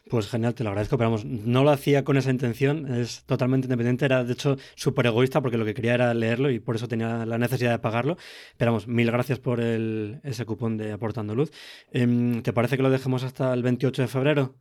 Pues 0.08 0.28
genial, 0.28 0.54
te 0.54 0.64
lo 0.64 0.70
agradezco, 0.70 0.98
pero 0.98 1.10
vamos, 1.10 1.26
no 1.26 1.64
lo 1.64 1.72
hacía 1.72 2.04
con 2.04 2.16
esa 2.16 2.30
intención, 2.30 2.94
es 2.94 3.24
totalmente 3.24 3.66
independiente, 3.66 4.06
era 4.06 4.24
de 4.24 4.34
hecho 4.34 4.56
súper 4.76 5.08
egoísta 5.08 5.42
porque 5.42 5.58
lo 5.58 5.66
que 5.66 5.74
quería 5.74 5.96
era 5.96 6.14
leerlo 6.14 6.52
y 6.52 6.60
por 6.60 6.76
eso 6.76 6.88
tenía 6.88 7.26
la 7.26 7.40
necesidad 7.40 7.72
de 7.72 7.80
pagarlo. 7.80 8.16
Pero 8.58 8.72
vamos, 8.72 8.88
mil 8.88 9.10
gracias 9.12 9.40
por 9.40 9.60
el, 9.60 10.20
ese 10.24 10.46
cupón 10.46 10.78
de 10.78 10.92
Aportando 10.92 11.34
Luz. 11.34 11.52
Em, 11.92 12.44
¿Te 12.44 12.54
parece 12.54 12.78
que 12.78 12.84
lo 12.84 12.92
dejemos 12.92 13.24
hasta 13.24 13.52
el 13.52 13.64
28 13.64 14.04
de 14.04 14.08
febrero? 14.08 14.56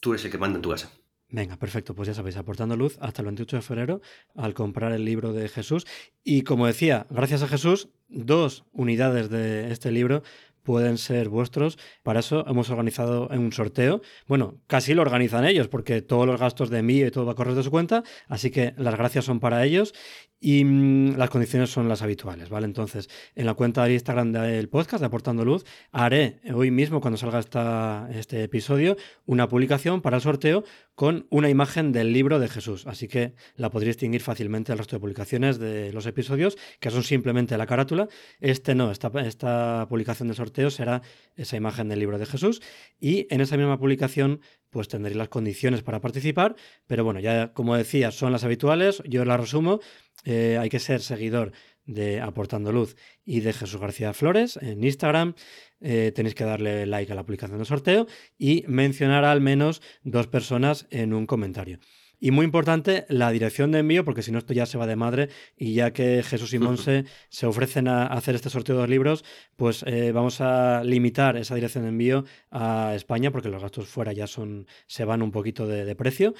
Tú 0.00 0.14
eres 0.14 0.24
el 0.24 0.32
que 0.32 0.38
manda 0.38 0.56
en 0.56 0.62
tu 0.62 0.70
casa. 0.70 0.90
Venga, 1.32 1.56
perfecto. 1.56 1.94
Pues 1.94 2.08
ya 2.08 2.14
sabéis, 2.14 2.36
aportando 2.36 2.76
luz 2.76 2.98
hasta 3.00 3.22
el 3.22 3.26
28 3.26 3.56
de 3.56 3.62
febrero 3.62 4.00
al 4.36 4.52
comprar 4.52 4.92
el 4.92 5.04
libro 5.04 5.32
de 5.32 5.48
Jesús. 5.48 5.86
Y 6.22 6.42
como 6.42 6.66
decía, 6.66 7.06
gracias 7.08 7.42
a 7.42 7.48
Jesús, 7.48 7.88
dos 8.08 8.64
unidades 8.72 9.30
de 9.30 9.72
este 9.72 9.90
libro 9.90 10.22
pueden 10.62 10.98
ser 10.98 11.28
vuestros. 11.28 11.78
Para 12.02 12.20
eso 12.20 12.44
hemos 12.46 12.70
organizado 12.70 13.28
un 13.28 13.52
sorteo. 13.52 14.00
Bueno, 14.26 14.60
casi 14.66 14.94
lo 14.94 15.02
organizan 15.02 15.44
ellos, 15.44 15.68
porque 15.68 16.02
todos 16.02 16.26
los 16.26 16.40
gastos 16.40 16.70
de 16.70 16.78
envío 16.78 17.06
y 17.06 17.10
todo 17.10 17.26
va 17.26 17.32
a 17.32 17.34
correr 17.34 17.54
de 17.54 17.62
su 17.62 17.70
cuenta, 17.70 18.02
así 18.28 18.50
que 18.50 18.74
las 18.76 18.96
gracias 18.96 19.24
son 19.24 19.40
para 19.40 19.64
ellos 19.64 19.94
y 20.42 20.64
mm, 20.64 21.16
las 21.16 21.30
condiciones 21.30 21.70
son 21.70 21.88
las 21.88 22.02
habituales, 22.02 22.48
¿vale? 22.48 22.66
Entonces, 22.66 23.08
en 23.36 23.46
la 23.46 23.54
cuenta 23.54 23.84
de 23.84 23.94
Instagram 23.94 24.32
del 24.32 24.68
podcast 24.68 25.00
de 25.00 25.06
Aportando 25.06 25.44
Luz, 25.44 25.64
haré 25.92 26.40
hoy 26.52 26.70
mismo, 26.70 27.00
cuando 27.00 27.16
salga 27.16 27.38
esta, 27.38 28.08
este 28.12 28.42
episodio, 28.42 28.96
una 29.24 29.48
publicación 29.48 30.02
para 30.02 30.16
el 30.16 30.22
sorteo 30.22 30.64
con 31.02 31.26
una 31.30 31.50
imagen 31.50 31.90
del 31.90 32.12
libro 32.12 32.38
de 32.38 32.46
Jesús. 32.46 32.86
Así 32.86 33.08
que 33.08 33.34
la 33.56 33.70
podréis 33.70 33.96
distinguir 33.96 34.20
fácilmente 34.20 34.70
al 34.70 34.78
resto 34.78 34.94
de 34.94 35.00
publicaciones 35.00 35.58
de 35.58 35.92
los 35.92 36.06
episodios, 36.06 36.56
que 36.78 36.92
son 36.92 37.02
simplemente 37.02 37.58
la 37.58 37.66
carátula. 37.66 38.06
Este 38.38 38.76
no, 38.76 38.92
esta, 38.92 39.10
esta 39.26 39.84
publicación 39.88 40.28
del 40.28 40.36
sorteo 40.36 40.70
será 40.70 41.02
esa 41.34 41.56
imagen 41.56 41.88
del 41.88 41.98
libro 41.98 42.20
de 42.20 42.26
Jesús. 42.26 42.62
Y 43.00 43.26
en 43.34 43.40
esa 43.40 43.56
misma 43.56 43.80
publicación 43.80 44.42
pues 44.70 44.86
tendréis 44.86 45.16
las 45.16 45.28
condiciones 45.28 45.82
para 45.82 46.00
participar. 46.00 46.54
Pero 46.86 47.02
bueno, 47.02 47.18
ya 47.18 47.52
como 47.52 47.76
decía, 47.76 48.12
son 48.12 48.30
las 48.30 48.44
habituales. 48.44 49.02
Yo 49.04 49.24
las 49.24 49.40
resumo. 49.40 49.80
Eh, 50.24 50.56
hay 50.60 50.68
que 50.68 50.78
ser 50.78 51.00
seguidor 51.00 51.50
de 51.84 52.20
Aportando 52.20 52.70
Luz 52.70 52.94
y 53.24 53.40
de 53.40 53.52
Jesús 53.52 53.80
García 53.80 54.12
Flores 54.12 54.56
en 54.56 54.84
Instagram. 54.84 55.34
Eh, 55.82 56.12
tenéis 56.14 56.34
que 56.34 56.44
darle 56.44 56.86
like 56.86 57.10
a 57.12 57.14
la 57.14 57.24
publicación 57.24 57.58
del 57.58 57.66
sorteo 57.66 58.06
y 58.38 58.64
mencionar 58.68 59.24
al 59.24 59.40
menos 59.40 59.82
dos 60.04 60.28
personas 60.28 60.86
en 60.90 61.12
un 61.12 61.26
comentario. 61.26 61.80
Y 62.24 62.30
muy 62.30 62.44
importante, 62.44 63.04
la 63.08 63.32
dirección 63.32 63.72
de 63.72 63.80
envío, 63.80 64.04
porque 64.04 64.22
si 64.22 64.30
no 64.30 64.38
esto 64.38 64.54
ya 64.54 64.64
se 64.64 64.78
va 64.78 64.86
de 64.86 64.94
madre 64.94 65.28
y 65.56 65.74
ya 65.74 65.92
que 65.92 66.22
Jesús 66.22 66.54
y 66.54 66.60
Monse 66.60 67.04
se 67.30 67.46
ofrecen 67.46 67.88
a 67.88 68.06
hacer 68.06 68.36
este 68.36 68.48
sorteo 68.48 68.76
de 68.76 68.82
dos 68.82 68.88
libros, 68.88 69.24
pues 69.56 69.82
eh, 69.88 70.12
vamos 70.12 70.40
a 70.40 70.84
limitar 70.84 71.36
esa 71.36 71.56
dirección 71.56 71.82
de 71.82 71.88
envío 71.88 72.24
a 72.52 72.92
España 72.94 73.32
porque 73.32 73.48
los 73.48 73.60
gastos 73.60 73.88
fuera 73.88 74.12
ya 74.12 74.28
son 74.28 74.68
se 74.86 75.04
van 75.04 75.20
un 75.20 75.32
poquito 75.32 75.66
de, 75.66 75.84
de 75.84 75.96
precio 75.96 76.32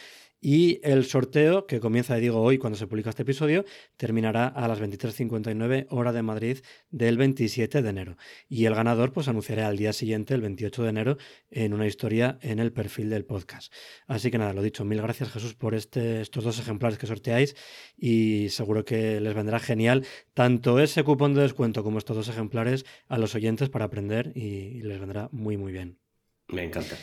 y 0.45 0.81
el 0.83 1.05
sorteo, 1.05 1.69
que 1.69 1.79
comienza, 1.79 2.17
digo, 2.17 2.43
hoy 2.43 2.59
cuando 2.59 2.77
se 2.77 2.89
publica 2.89 3.11
este 3.11 3.23
episodio, 3.23 3.65
terminará 3.97 4.49
a 4.49 4.67
las 4.67 4.81
23.59 4.81 5.87
hora 5.91 6.11
de 6.13 6.23
Madrid 6.23 6.59
del 6.91 7.17
27 7.17 7.81
de 7.81 7.89
enero. 7.89 8.17
Y 8.49 8.65
el 8.65 8.75
ganador, 8.75 9.13
pues 9.13 9.29
anunciaré 9.29 9.63
al 9.63 9.77
día 9.77 9.93
siguiente, 9.93 10.35
el 10.35 10.41
28 10.41 10.83
de 10.83 10.89
enero, 10.89 11.17
en 11.53 11.73
una 11.73 11.87
historia 11.87 12.41
en 12.43 12.59
el 12.59 12.73
perfil 12.73 13.09
del 13.09 13.25
podcast. 13.25 13.73
Así 14.09 14.33
que 14.33 14.39
nada, 14.39 14.53
lo 14.53 14.63
dicho, 14.63 14.85
mil 14.85 15.01
gracias 15.01 15.31
Jesús 15.31 15.55
por 15.55 15.77
este, 15.77 16.21
estos 16.21 16.43
dos 16.43 16.59
ejemplares 16.59 16.99
que 16.99 17.07
sorteáis 17.07 17.55
y 17.97 18.49
seguro 18.49 18.85
que 18.85 19.21
les 19.21 19.35
vendrá 19.35 19.61
genial 19.61 20.05
tanto 20.35 20.81
ese 20.81 21.05
cupón 21.05 21.35
de 21.35 21.43
descuento 21.43 21.85
como 21.85 21.99
estos 21.99 22.17
dos 22.17 22.29
ejemplares 22.29 22.85
a 23.07 23.17
los 23.17 23.37
oyentes 23.37 23.69
para 23.69 23.85
aprender 23.85 24.33
y 24.35 24.83
les 24.83 24.99
vendrá 24.99 25.29
muy, 25.31 25.57
muy 25.57 25.71
bien. 25.71 26.01
Me 26.49 26.65
encanta. 26.65 26.97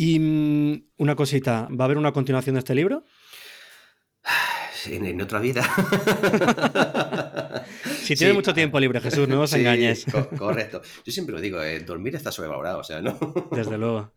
Y 0.00 0.20
mm, 0.20 0.90
una 0.98 1.16
cosita, 1.16 1.66
¿va 1.72 1.82
a 1.82 1.86
haber 1.86 1.98
una 1.98 2.12
continuación 2.12 2.54
de 2.54 2.60
este 2.60 2.74
libro? 2.74 3.04
En, 4.86 5.20
otra 5.20 5.40
vida. 5.40 5.64
si 8.04 8.14
tiene 8.14 8.32
mucho 8.32 8.54
tiempo 8.54 8.78
libre, 8.78 9.00
Jesús, 9.00 9.28
no 9.28 9.42
os 9.42 9.52
engañes. 9.52 10.06
correcto. 10.38 10.80
Yo 11.04 11.12
siempre 11.12 11.34
lo 11.34 11.40
digo, 11.40 11.60
eh, 11.60 11.80
dormir 11.80 12.14
está 12.14 12.30
sobrevalorado, 12.30 12.78
o 12.78 12.84
sea, 12.84 13.02
¿no? 13.02 13.18
Desde 13.50 13.76
luego. 13.76 14.14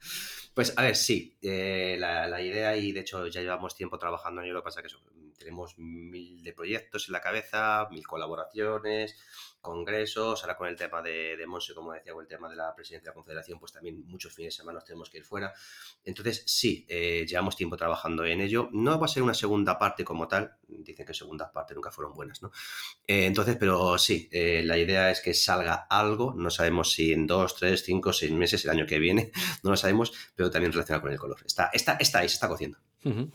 Pues 0.54 0.74
a 0.78 0.84
ver, 0.84 0.96
sí, 0.96 1.36
eh, 1.42 1.96
la, 1.98 2.42
idea, 2.42 2.78
y 2.78 2.92
de 2.92 3.00
hecho 3.00 3.26
ya 3.28 3.42
llevamos 3.42 3.76
tiempo 3.76 3.98
trabajando 3.98 4.42
en 4.42 4.46
ello, 4.46 4.54
lo 4.54 4.62
que 4.62 4.66
pasa 4.66 4.82
es 4.82 4.94
que 4.94 5.00
tenemos 5.40 5.80
mil 5.80 6.44
de 6.44 6.54
proyectos 6.54 7.10
en 7.10 7.14
la 7.14 7.22
cabeza, 7.22 7.88
mil 7.90 8.06
colaboraciones, 8.06 9.16
congresos, 9.62 10.42
ahora 10.42 10.58
con 10.58 10.68
el 10.68 10.76
tema 10.76 11.02
de, 11.02 11.38
de 11.38 11.46
como 11.76 11.94
decía, 11.94 12.14
o 12.14 12.22
el 12.22 12.28
tema 12.28 12.50
de 12.50 12.56
la 12.56 12.74
presidencia 12.76 13.06
de 13.06 13.12
la 13.12 13.14
Confederación, 13.14 13.60
pues 13.60 13.72
también 13.72 14.04
muchos 14.08 14.34
fines 14.34 14.54
de 14.54 14.58
semana 14.58 14.78
nos 14.80 14.86
tenemos 14.86 15.10
que 15.10 15.20
ir 15.20 15.24
fuera. 15.24 15.54
Entonces, 16.04 16.44
sí, 16.48 16.86
eh, 16.90 17.26
llevamos 17.28 17.56
tiempo 17.56 17.78
trabajando 17.78 18.26
en 18.26 18.42
ello. 18.42 18.70
No 18.72 19.00
va 19.00 19.06
a 19.06 19.10
ser 19.10 19.24
una 19.24 19.34
segunda 19.34 19.78
parte 19.78 20.04
como 20.04 20.28
tal, 20.28 20.56
dicen 20.68 21.06
que 21.06 21.14
segundas 21.14 21.52
partes 21.52 21.76
nunca 21.76 21.92
fueron 21.92 22.14
buenas, 22.14 22.42
¿no? 22.42 22.52
Eh, 23.08 23.26
entonces, 23.26 23.56
pero 23.60 23.98
sí, 23.98 24.28
eh, 24.32 24.64
la 24.66 24.78
idea 24.78 25.12
es 25.12 25.22
que 25.22 25.34
salga 25.34 25.88
algo, 25.90 26.34
no 26.36 26.50
sabemos 26.50 26.92
si 26.92 27.14
en 27.14 27.28
dos, 27.28 27.56
tres, 27.56 27.84
cinco, 27.84 28.12
seis 28.14 28.32
meses, 28.32 28.66
el 28.66 28.72
año 28.72 28.86
que 28.86 29.00
viene, 29.00 29.32
no 29.64 29.70
lo 29.72 29.78
sabemos, 29.78 30.12
pero 30.36 30.50
también 30.50 30.72
relacionado 30.72 31.04
con 31.04 31.12
el 31.12 31.20
color. 31.20 31.38
Está, 31.46 31.70
está, 31.72 31.94
está 31.94 32.20
ahí, 32.20 32.30
se 32.30 32.36
está 32.36 32.48
cociendo. 32.48 32.80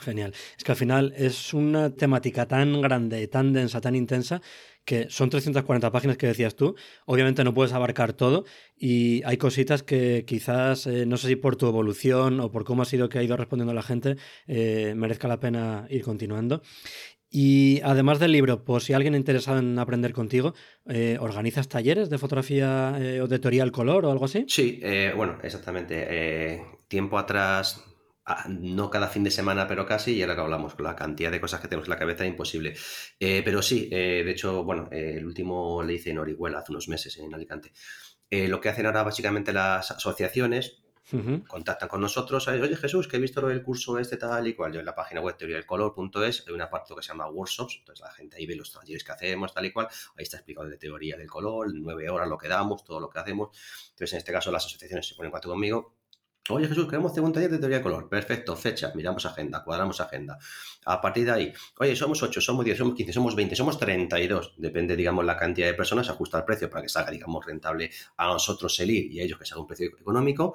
genial. 0.00 0.34
Es 0.56 0.64
que 0.64 0.72
al 0.72 0.78
final 0.78 1.14
es 1.16 1.54
una 1.54 1.94
temática 1.94 2.46
tan 2.46 2.80
grande, 2.80 3.28
tan 3.28 3.52
densa, 3.52 3.80
tan 3.80 3.94
intensa 3.94 4.42
que 4.86 5.10
son 5.10 5.28
340 5.28 5.90
páginas 5.90 6.16
que 6.16 6.28
decías 6.28 6.54
tú. 6.54 6.76
Obviamente 7.04 7.44
no 7.44 7.52
puedes 7.52 7.74
abarcar 7.74 8.14
todo 8.14 8.44
y 8.78 9.22
hay 9.24 9.36
cositas 9.36 9.82
que 9.82 10.24
quizás, 10.26 10.86
eh, 10.86 11.04
no 11.04 11.18
sé 11.18 11.28
si 11.28 11.36
por 11.36 11.56
tu 11.56 11.66
evolución 11.66 12.40
o 12.40 12.50
por 12.50 12.64
cómo 12.64 12.82
ha 12.82 12.86
sido 12.86 13.10
que 13.10 13.18
ha 13.18 13.22
ido 13.22 13.36
respondiendo 13.36 13.74
la 13.74 13.82
gente, 13.82 14.16
eh, 14.46 14.94
merezca 14.96 15.28
la 15.28 15.40
pena 15.40 15.86
ir 15.90 16.02
continuando. 16.02 16.62
Y 17.28 17.80
además 17.82 18.20
del 18.20 18.30
libro, 18.30 18.64
pues 18.64 18.84
si 18.84 18.92
alguien 18.92 19.16
interesado 19.16 19.58
en 19.58 19.76
aprender 19.78 20.12
contigo, 20.12 20.54
eh, 20.86 21.18
¿organizas 21.20 21.68
talleres 21.68 22.08
de 22.08 22.18
fotografía 22.18 22.96
o 23.20 23.26
de 23.26 23.38
teoría 23.40 23.64
del 23.64 23.72
color 23.72 24.06
o 24.06 24.12
algo 24.12 24.24
así? 24.24 24.44
Sí, 24.48 24.80
bueno, 25.16 25.36
exactamente. 25.42 26.62
tiempo 26.86 27.18
atrás, 27.18 27.84
no 28.48 28.90
cada 28.90 29.08
fin 29.08 29.24
de 29.24 29.30
semana, 29.30 29.68
pero 29.68 29.86
casi, 29.86 30.14
y 30.14 30.22
ahora 30.22 30.34
que 30.34 30.40
hablamos, 30.40 30.74
con 30.74 30.84
la 30.84 30.96
cantidad 30.96 31.30
de 31.30 31.40
cosas 31.40 31.60
que 31.60 31.68
tenemos 31.68 31.86
en 31.86 31.90
la 31.90 31.98
cabeza, 31.98 32.26
imposible. 32.26 32.74
Eh, 33.20 33.42
pero 33.44 33.62
sí, 33.62 33.88
eh, 33.92 34.22
de 34.24 34.30
hecho, 34.30 34.64
bueno, 34.64 34.88
eh, 34.90 35.14
el 35.18 35.26
último 35.26 35.82
le 35.82 35.94
hice 35.94 36.10
en 36.10 36.18
Orihuela 36.18 36.58
hace 36.58 36.72
unos 36.72 36.88
meses, 36.88 37.16
en 37.18 37.32
Alicante. 37.32 37.72
lo 38.30 38.60
que 38.60 38.68
hacen 38.68 38.86
ahora 38.86 39.04
básicamente 39.04 39.52
las 39.52 39.90
asociaciones, 39.92 40.82
contactan 41.46 41.88
con 41.88 42.00
nosotros, 42.00 42.48
oye 42.48 42.74
Jesús, 42.74 43.06
que 43.06 43.16
he 43.16 43.20
visto 43.20 43.48
el 43.48 43.62
curso 43.62 43.96
este 44.00 44.16
tal 44.16 44.48
y 44.48 44.54
cual, 44.54 44.72
yo 44.72 44.80
en 44.80 44.86
la 44.86 44.94
página 44.96 45.20
web 45.20 45.36
teoriadelcolor.es 45.36 46.44
hay 46.48 46.52
una 46.52 46.68
parte 46.68 46.96
que 46.96 47.02
se 47.02 47.08
llama 47.08 47.28
workshops, 47.28 47.76
entonces 47.78 48.04
la 48.04 48.10
gente 48.10 48.36
ahí 48.36 48.44
ve 48.44 48.56
los 48.56 48.72
talleres 48.72 49.04
que 49.04 49.12
hacemos, 49.12 49.54
tal 49.54 49.66
y 49.66 49.72
cual, 49.72 49.86
ahí 50.16 50.24
está 50.24 50.38
explicado 50.38 50.68
de 50.68 50.76
teoría 50.76 51.16
del 51.16 51.28
color, 51.28 51.68
nueve 51.72 52.10
horas 52.10 52.28
lo 52.28 52.36
que 52.36 52.48
damos, 52.48 52.82
todo 52.82 52.98
lo 52.98 53.08
que 53.08 53.20
hacemos, 53.20 53.56
entonces 53.90 54.14
en 54.14 54.18
este 54.18 54.32
caso 54.32 54.50
las 54.50 54.66
asociaciones 54.66 55.06
se 55.06 55.14
ponen 55.14 55.28
en 55.28 55.30
contacto 55.30 55.50
conmigo 55.50 55.95
Oye 56.48 56.68
Jesús, 56.68 56.86
queremos 56.86 57.10
hacer 57.10 57.24
un 57.24 57.32
taller 57.32 57.50
de 57.50 57.58
teoría 57.58 57.78
de 57.78 57.82
color. 57.82 58.08
Perfecto, 58.08 58.54
fecha, 58.54 58.92
miramos 58.94 59.26
agenda, 59.26 59.64
cuadramos 59.64 60.00
agenda. 60.00 60.38
A 60.84 61.00
partir 61.00 61.24
de 61.24 61.32
ahí, 61.32 61.52
oye, 61.78 61.96
somos 61.96 62.22
8, 62.22 62.40
somos 62.40 62.64
10, 62.64 62.78
somos 62.78 62.94
15, 62.94 63.12
somos 63.12 63.34
20, 63.34 63.56
somos 63.56 63.78
32. 63.78 64.54
Depende, 64.56 64.94
digamos, 64.94 65.24
la 65.24 65.36
cantidad 65.36 65.66
de 65.66 65.74
personas, 65.74 66.08
ajusta 66.08 66.38
el 66.38 66.44
precio 66.44 66.70
para 66.70 66.82
que 66.82 66.88
salga, 66.88 67.10
digamos, 67.10 67.44
rentable 67.44 67.90
a 68.16 68.26
nosotros 68.26 68.78
el 68.78 68.90
ir 68.90 69.12
y 69.12 69.20
a 69.20 69.24
ellos 69.24 69.38
que 69.38 69.44
salga 69.44 69.62
un 69.62 69.66
precio 69.66 69.88
económico. 69.88 70.54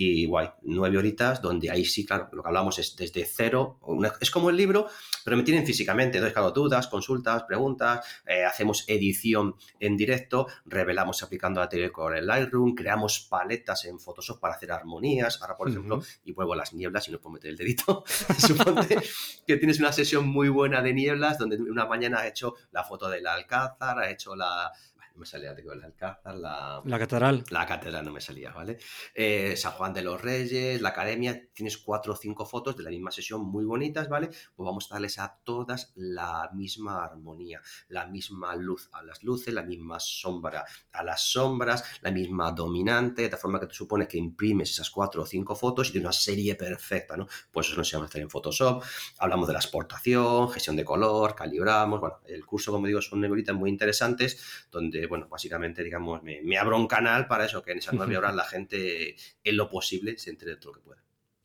Y 0.00 0.26
guay, 0.26 0.48
nueve 0.62 0.96
horitas 0.96 1.42
donde 1.42 1.72
ahí 1.72 1.84
sí, 1.84 2.06
claro, 2.06 2.28
lo 2.32 2.40
que 2.40 2.48
hablamos 2.48 2.78
es 2.78 2.94
desde 2.94 3.24
cero, 3.24 3.80
es 4.20 4.30
como 4.30 4.48
el 4.48 4.56
libro, 4.56 4.86
pero 5.24 5.36
me 5.36 5.42
tienen 5.42 5.66
físicamente, 5.66 6.18
entonces 6.18 6.34
claro, 6.34 6.52
dudas, 6.52 6.86
consultas, 6.86 7.42
preguntas, 7.42 8.06
eh, 8.24 8.44
hacemos 8.44 8.84
edición 8.86 9.56
en 9.80 9.96
directo, 9.96 10.46
revelamos 10.66 11.24
aplicando 11.24 11.58
la 11.58 11.68
teoría 11.68 11.90
con 11.90 12.14
el 12.14 12.28
Lightroom, 12.28 12.76
creamos 12.76 13.26
paletas 13.28 13.86
en 13.86 13.98
Photoshop 13.98 14.38
para 14.38 14.54
hacer 14.54 14.70
armonías, 14.70 15.42
ahora 15.42 15.56
por 15.56 15.68
ejemplo, 15.68 16.00
y 16.24 16.30
vuelvo 16.30 16.52
a 16.52 16.58
las 16.58 16.72
nieblas 16.74 17.08
y 17.08 17.10
no 17.10 17.20
puedo 17.20 17.32
meter 17.32 17.50
el 17.50 17.56
dedito, 17.56 18.04
suponte 18.38 18.98
que 19.44 19.56
tienes 19.56 19.80
una 19.80 19.90
sesión 19.90 20.28
muy 20.28 20.48
buena 20.48 20.80
de 20.80 20.94
nieblas 20.94 21.38
donde 21.38 21.56
una 21.56 21.86
mañana 21.86 22.20
ha 22.20 22.28
hecho 22.28 22.54
la 22.70 22.84
foto 22.84 23.08
del 23.08 23.26
Alcázar, 23.26 23.98
ha 23.98 24.08
hecho 24.08 24.36
la, 24.36 24.70
me 25.18 25.26
salía, 25.26 25.54
digo, 25.54 25.72
el 25.72 25.82
Alcázar, 25.82 26.34
la... 26.36 26.82
La 26.84 26.98
catedral. 26.98 27.44
La 27.50 27.66
catedral 27.66 28.04
no 28.04 28.12
me 28.12 28.20
salía, 28.20 28.52
¿vale? 28.52 28.78
Eh, 29.14 29.56
San 29.56 29.72
Juan 29.72 29.92
de 29.92 30.02
los 30.02 30.20
Reyes, 30.20 30.80
la 30.80 30.90
academia, 30.90 31.48
tienes 31.52 31.78
cuatro 31.78 32.12
o 32.12 32.16
cinco 32.16 32.46
fotos 32.46 32.76
de 32.76 32.82
la 32.82 32.90
misma 32.90 33.10
sesión 33.10 33.44
muy 33.44 33.64
bonitas, 33.64 34.08
¿vale? 34.08 34.28
Pues 34.28 34.66
vamos 34.66 34.90
a 34.90 34.94
darles 34.94 35.18
a 35.18 35.38
todas 35.44 35.92
la 35.96 36.50
misma 36.54 37.04
armonía, 37.04 37.60
la 37.88 38.06
misma 38.06 38.54
luz 38.56 38.88
a 38.92 39.02
las 39.02 39.22
luces, 39.22 39.52
la 39.52 39.62
misma 39.62 39.98
sombra 40.00 40.64
a 40.92 41.02
las 41.02 41.30
sombras, 41.30 41.84
la 42.02 42.10
misma 42.10 42.52
dominante, 42.52 43.28
de 43.28 43.36
forma 43.36 43.60
que 43.60 43.66
tú 43.66 43.74
supones 43.74 44.08
que 44.08 44.18
imprimes 44.18 44.70
esas 44.70 44.90
cuatro 44.90 45.22
o 45.22 45.26
cinco 45.26 45.54
fotos 45.54 45.88
y 45.88 45.92
tienes 45.92 46.06
una 46.06 46.12
serie 46.12 46.54
perfecta, 46.54 47.16
¿no? 47.16 47.26
Pues 47.50 47.66
eso 47.66 47.76
nos 47.76 47.92
vamos 47.92 48.06
a 48.06 48.08
hacer 48.08 48.22
en 48.22 48.30
Photoshop, 48.30 48.82
hablamos 49.18 49.46
de 49.46 49.52
la 49.52 49.58
exportación, 49.58 50.50
gestión 50.50 50.76
de 50.76 50.84
color, 50.84 51.34
calibramos, 51.34 52.00
bueno, 52.00 52.20
el 52.26 52.44
curso, 52.46 52.72
como 52.72 52.86
digo, 52.86 53.00
son 53.00 53.20
nebolitas 53.20 53.54
muy 53.54 53.70
interesantes, 53.70 54.66
donde 54.70 55.06
bueno, 55.08 55.28
básicamente, 55.28 55.82
digamos, 55.82 56.22
me, 56.22 56.58
abro 56.58 56.76
un 56.76 56.86
canal 56.86 57.26
para 57.26 57.46
eso, 57.46 57.62
que 57.62 57.72
en 57.72 57.78
esas 57.78 57.94
nueve 57.94 58.16
horas 58.16 58.34
la 58.34 58.44
gente, 58.44 59.16
en 59.44 59.56
lo 59.56 59.68
posible, 59.68 60.18
se 60.18 60.30
entere 60.30 60.52
de 60.52 60.56
todo 60.58 60.72
lo 60.72 60.78
que 60.78 60.84
pueda. 60.84 61.02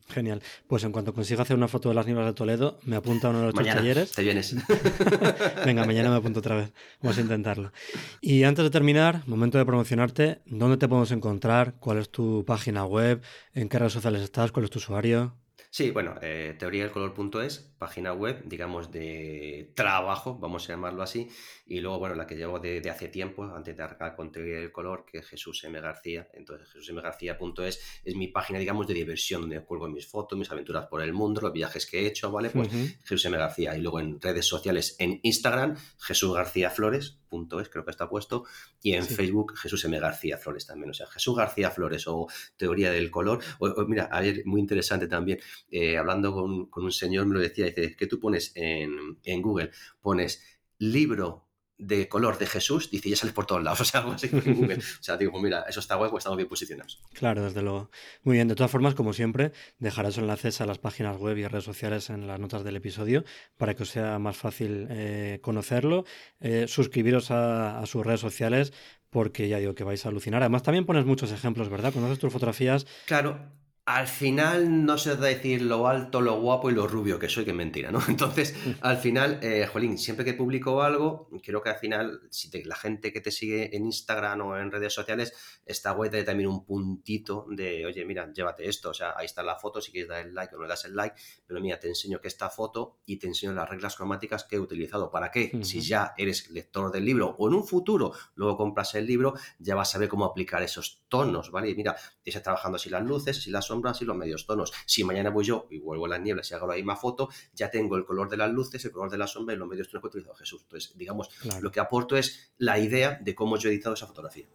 Genial. 0.08 0.42
Pues 0.66 0.84
en 0.84 0.92
cuanto 0.92 1.14
consiga 1.14 1.42
hacer 1.42 1.56
una 1.56 1.66
foto 1.66 1.88
de 1.88 1.94
las 1.94 2.04
nieblas 2.04 2.26
de 2.26 2.34
Toledo, 2.34 2.78
me 2.84 2.96
apunta 2.96 3.28
a 3.28 3.30
uno 3.30 3.40
de 3.40 3.46
los 3.46 3.54
talleres. 3.54 4.12
Te 4.12 4.22
vienes. 4.22 4.54
Venga, 5.64 5.86
mañana 5.86 6.10
me 6.10 6.16
apunto 6.16 6.40
otra 6.40 6.56
vez. 6.56 6.72
Vamos 7.00 7.16
a 7.16 7.22
intentarlo. 7.22 7.72
Y 8.20 8.44
antes 8.44 8.64
de 8.64 8.70
terminar, 8.70 9.22
momento 9.26 9.56
de 9.56 9.64
promocionarte, 9.64 10.42
¿dónde 10.44 10.76
te 10.76 10.88
podemos 10.88 11.10
encontrar? 11.10 11.76
¿Cuál 11.80 11.98
es 11.98 12.10
tu 12.10 12.44
página 12.44 12.84
web? 12.84 13.22
¿En 13.54 13.70
qué 13.70 13.78
redes 13.78 13.94
sociales 13.94 14.22
estás? 14.22 14.52
¿Cuál 14.52 14.66
es 14.66 14.70
tu 14.70 14.78
usuario? 14.78 15.34
Sí, 15.74 15.90
bueno, 15.90 16.14
eh, 16.22 16.54
teoriadelcolor.es, 16.56 17.74
página 17.78 18.12
web, 18.12 18.44
digamos, 18.44 18.92
de 18.92 19.72
trabajo, 19.74 20.38
vamos 20.38 20.70
a 20.70 20.74
llamarlo 20.74 21.02
así, 21.02 21.28
y 21.66 21.80
luego, 21.80 21.98
bueno, 21.98 22.14
la 22.14 22.28
que 22.28 22.36
llevo 22.36 22.60
de, 22.60 22.80
hace 22.88 23.08
tiempo, 23.08 23.42
antes 23.42 23.76
de 23.76 23.82
arrancar 23.82 24.14
con 24.14 24.30
Teoría 24.30 24.60
del 24.60 24.70
Color, 24.70 25.04
que 25.04 25.18
es 25.18 25.26
Jesús 25.26 25.64
M. 25.64 25.80
García, 25.80 26.28
entonces 26.32 26.70
jesusmgarcía.es 26.70 28.00
es 28.04 28.14
mi 28.14 28.28
página, 28.28 28.60
digamos, 28.60 28.86
de 28.86 28.94
diversión, 28.94 29.40
donde 29.40 29.64
cuelgo 29.64 29.88
mis 29.88 30.06
fotos, 30.06 30.38
mis 30.38 30.48
aventuras 30.48 30.86
por 30.86 31.02
el 31.02 31.12
mundo, 31.12 31.40
los 31.40 31.52
viajes 31.52 31.86
que 31.86 32.02
he 32.02 32.06
hecho, 32.06 32.30
¿vale? 32.30 32.50
Pues 32.50 32.68
Jesús 33.02 33.24
M. 33.24 33.36
García, 33.36 33.76
y 33.76 33.80
luego 33.80 33.98
en 33.98 34.20
redes 34.20 34.46
sociales, 34.46 34.94
en 35.00 35.18
Instagram, 35.24 35.76
Jesús 35.98 36.32
García 36.36 36.70
Flores, 36.70 37.18
es, 37.60 37.68
creo 37.68 37.84
que 37.84 37.90
está 37.90 38.08
puesto, 38.08 38.44
y 38.82 38.92
en 38.92 39.04
Facebook 39.04 39.56
Jesús 39.56 39.84
M. 39.84 39.98
García 39.98 40.38
Flores 40.38 40.66
también, 40.66 40.90
o 40.90 40.94
sea, 40.94 41.06
Jesús 41.06 41.36
García 41.36 41.70
Flores 41.70 42.06
o 42.06 42.26
Teoría 42.56 42.90
del 42.90 43.10
Color. 43.10 43.42
O, 43.58 43.84
mira, 43.86 44.08
ayer 44.12 44.42
muy 44.44 44.60
interesante 44.60 45.06
también, 45.06 45.38
eh, 45.70 45.96
hablando 45.96 46.32
con, 46.32 46.66
con, 46.66 46.84
un 46.84 46.92
señor 46.92 47.26
me 47.26 47.34
lo 47.34 47.40
decía, 47.40 47.66
dice, 47.66 47.96
que 47.96 48.06
tú 48.06 48.18
pones 48.20 48.52
en, 48.54 49.18
en 49.24 49.42
Google, 49.42 49.70
pones 50.00 50.42
libro 50.78 51.43
de 51.78 52.08
color 52.08 52.38
de 52.38 52.46
Jesús, 52.46 52.90
dice, 52.90 53.10
ya 53.10 53.16
sales 53.16 53.34
por 53.34 53.46
todos 53.46 53.62
lados, 53.62 53.80
o 53.82 53.84
sea, 53.84 54.00
algo 54.00 54.12
así 54.12 54.28
O 54.34 55.02
sea, 55.02 55.16
digo, 55.16 55.32
pues 55.32 55.42
mira, 55.42 55.64
eso 55.68 55.80
está 55.80 55.96
guay, 55.96 56.10
pues 56.10 56.22
estamos 56.22 56.36
bien 56.36 56.48
posicionados. 56.48 57.00
Claro, 57.12 57.44
desde 57.44 57.62
luego. 57.62 57.90
Muy 58.22 58.36
bien, 58.36 58.48
de 58.48 58.54
todas 58.54 58.70
formas, 58.70 58.94
como 58.94 59.12
siempre, 59.12 59.52
dejarás 59.78 60.18
enlaces 60.18 60.60
a 60.60 60.66
las 60.66 60.78
páginas 60.78 61.16
web 61.16 61.36
y 61.38 61.46
redes 61.46 61.64
sociales 61.64 62.10
en 62.10 62.26
las 62.26 62.38
notas 62.38 62.64
del 62.64 62.76
episodio 62.76 63.24
para 63.56 63.74
que 63.74 63.82
os 63.82 63.90
sea 63.90 64.18
más 64.18 64.36
fácil 64.36 64.86
eh, 64.90 65.40
conocerlo, 65.42 66.04
eh, 66.40 66.66
suscribiros 66.68 67.30
a, 67.30 67.80
a 67.80 67.86
sus 67.86 68.04
redes 68.04 68.20
sociales 68.20 68.72
porque 69.10 69.48
ya 69.48 69.58
digo 69.58 69.76
que 69.76 69.84
vais 69.84 70.04
a 70.04 70.08
alucinar. 70.08 70.42
Además, 70.42 70.64
también 70.64 70.86
pones 70.86 71.06
muchos 71.06 71.30
ejemplos, 71.30 71.68
¿verdad? 71.68 71.92
Conoces 71.92 72.18
tus 72.18 72.32
fotografías. 72.32 72.84
Claro, 73.06 73.38
al 73.86 74.08
final 74.08 74.86
no 74.86 74.96
sé 74.96 75.14
decir 75.16 75.60
lo 75.60 75.86
alto, 75.86 76.22
lo 76.22 76.40
guapo 76.40 76.70
y 76.70 76.74
lo 76.74 76.86
rubio 76.86 77.18
que 77.18 77.28
soy, 77.28 77.44
que 77.44 77.52
mentira, 77.52 77.90
¿no? 77.90 78.00
Entonces, 78.08 78.54
al 78.80 78.96
final, 78.96 79.38
eh, 79.42 79.68
Jolín, 79.70 79.98
siempre 79.98 80.24
que 80.24 80.32
publico 80.32 80.82
algo, 80.82 81.28
creo 81.42 81.60
que 81.60 81.68
al 81.68 81.76
final, 81.76 82.22
si 82.30 82.50
la 82.62 82.76
gente 82.76 83.12
que 83.12 83.20
te 83.20 83.30
sigue 83.30 83.76
en 83.76 83.84
Instagram 83.84 84.40
o 84.40 84.56
en 84.56 84.70
redes 84.70 84.94
sociales, 84.94 85.34
está 85.66 85.90
guay 85.90 86.08
de 86.08 86.24
también 86.24 86.48
un 86.48 86.64
puntito 86.64 87.46
de, 87.50 87.84
oye, 87.84 88.06
mira, 88.06 88.32
llévate 88.32 88.66
esto, 88.66 88.90
o 88.90 88.94
sea, 88.94 89.14
ahí 89.16 89.26
está 89.26 89.42
la 89.42 89.56
foto, 89.56 89.82
si 89.82 89.92
quieres 89.92 90.08
dar 90.08 90.26
el 90.26 90.34
like 90.34 90.54
o 90.54 90.58
no 90.58 90.64
le 90.64 90.70
das 90.70 90.86
el 90.86 90.96
like, 90.96 91.16
pero 91.46 91.60
mira, 91.60 91.78
te 91.78 91.88
enseño 91.88 92.20
que 92.22 92.28
esta 92.28 92.48
foto 92.48 93.00
y 93.04 93.18
te 93.18 93.26
enseño 93.26 93.52
las 93.52 93.68
reglas 93.68 93.96
cromáticas 93.96 94.44
que 94.44 94.56
he 94.56 94.60
utilizado. 94.60 95.10
¿Para 95.10 95.30
qué? 95.30 95.52
Si 95.62 95.80
ya 95.82 96.14
eres 96.16 96.50
lector 96.50 96.90
del 96.90 97.04
libro 97.04 97.36
o 97.38 97.48
en 97.48 97.54
un 97.54 97.66
futuro 97.66 98.12
luego 98.34 98.56
compras 98.56 98.94
el 98.94 99.06
libro, 99.06 99.34
ya 99.58 99.74
vas 99.74 99.90
a 99.90 99.92
saber 99.92 100.08
cómo 100.08 100.24
aplicar 100.24 100.62
esos 100.62 101.04
tonos, 101.08 101.50
¿vale? 101.50 101.68
Y 101.68 101.74
mira, 101.74 101.96
estás 102.24 102.42
trabajando 102.42 102.76
así 102.76 102.88
las 102.88 103.02
luces, 103.02 103.38
así 103.38 103.50
las 103.50 103.70
sombras 103.74 104.00
y 104.02 104.04
los 104.04 104.16
medios 104.16 104.46
tonos. 104.46 104.72
Si 104.86 105.02
mañana 105.04 105.30
voy 105.30 105.44
yo 105.44 105.66
y 105.70 105.78
vuelvo 105.78 106.06
a 106.06 106.10
las 106.10 106.20
nieblas 106.20 106.50
y 106.50 106.54
hago 106.54 106.66
la 106.66 106.76
misma 106.76 106.96
foto, 106.96 107.28
ya 107.54 107.70
tengo 107.70 107.96
el 107.96 108.04
color 108.04 108.28
de 108.28 108.36
las 108.36 108.50
luces, 108.50 108.84
el 108.84 108.92
color 108.92 109.10
de 109.10 109.18
la 109.18 109.26
sombra 109.26 109.54
y 109.54 109.58
los 109.58 109.68
medios 109.68 109.88
tonos 109.88 110.02
que 110.02 110.06
ha 110.06 110.10
utilizado 110.10 110.36
Jesús. 110.36 110.62
Entonces, 110.62 110.96
digamos, 110.96 111.28
lo 111.60 111.70
que 111.70 111.80
aporto 111.80 112.16
es 112.16 112.52
la 112.58 112.78
idea 112.78 113.18
de 113.20 113.34
cómo 113.34 113.56
yo 113.56 113.68
he 113.68 113.72
editado 113.72 113.94
esa 113.94 114.06
fotografía. 114.06 114.46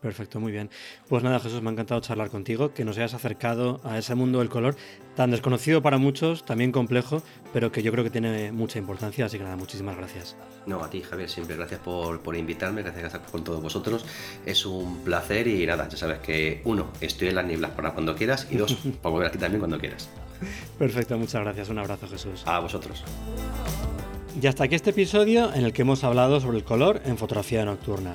Perfecto, 0.00 0.38
muy 0.38 0.52
bien. 0.52 0.70
Pues 1.08 1.24
nada, 1.24 1.40
Jesús, 1.40 1.60
me 1.62 1.68
ha 1.68 1.72
encantado 1.72 2.00
charlar 2.00 2.30
contigo, 2.30 2.72
que 2.72 2.84
nos 2.84 2.96
hayas 2.96 3.14
acercado 3.14 3.80
a 3.82 3.98
ese 3.98 4.14
mundo 4.14 4.38
del 4.38 4.48
color 4.48 4.76
tan 5.16 5.32
desconocido 5.32 5.82
para 5.82 5.98
muchos, 5.98 6.44
también 6.44 6.70
complejo, 6.70 7.22
pero 7.52 7.72
que 7.72 7.82
yo 7.82 7.90
creo 7.90 8.04
que 8.04 8.10
tiene 8.10 8.52
mucha 8.52 8.78
importancia, 8.78 9.26
así 9.26 9.36
que 9.36 9.42
nada, 9.42 9.56
muchísimas 9.56 9.96
gracias. 9.96 10.36
No, 10.66 10.84
a 10.84 10.90
ti, 10.90 11.02
Javier, 11.02 11.28
siempre 11.28 11.56
gracias 11.56 11.80
por, 11.80 12.20
por 12.20 12.36
invitarme, 12.36 12.82
gracias 12.82 13.18
con 13.30 13.42
todos 13.42 13.60
vosotros. 13.60 14.06
Es 14.46 14.64
un 14.64 15.02
placer 15.02 15.48
y 15.48 15.66
nada, 15.66 15.88
ya 15.88 15.96
sabes 15.96 16.18
que 16.20 16.62
uno, 16.64 16.92
estoy 17.00 17.28
en 17.28 17.34
las 17.34 17.46
nieblas 17.46 17.72
para 17.72 17.92
cuando 17.92 18.14
quieras 18.14 18.46
y 18.50 18.56
dos, 18.56 18.74
para 19.02 19.12
volver 19.12 19.28
aquí 19.28 19.38
también 19.38 19.58
cuando 19.58 19.78
quieras. 19.78 20.08
Perfecto, 20.78 21.18
muchas 21.18 21.42
gracias. 21.42 21.68
Un 21.68 21.78
abrazo, 21.78 22.06
Jesús. 22.06 22.42
A 22.46 22.60
vosotros. 22.60 23.02
Y 24.40 24.46
hasta 24.46 24.64
aquí 24.64 24.76
este 24.76 24.90
episodio 24.90 25.52
en 25.52 25.64
el 25.64 25.72
que 25.72 25.82
hemos 25.82 26.04
hablado 26.04 26.38
sobre 26.38 26.58
el 26.58 26.64
color 26.64 27.02
en 27.04 27.18
fotografía 27.18 27.64
nocturna. 27.64 28.14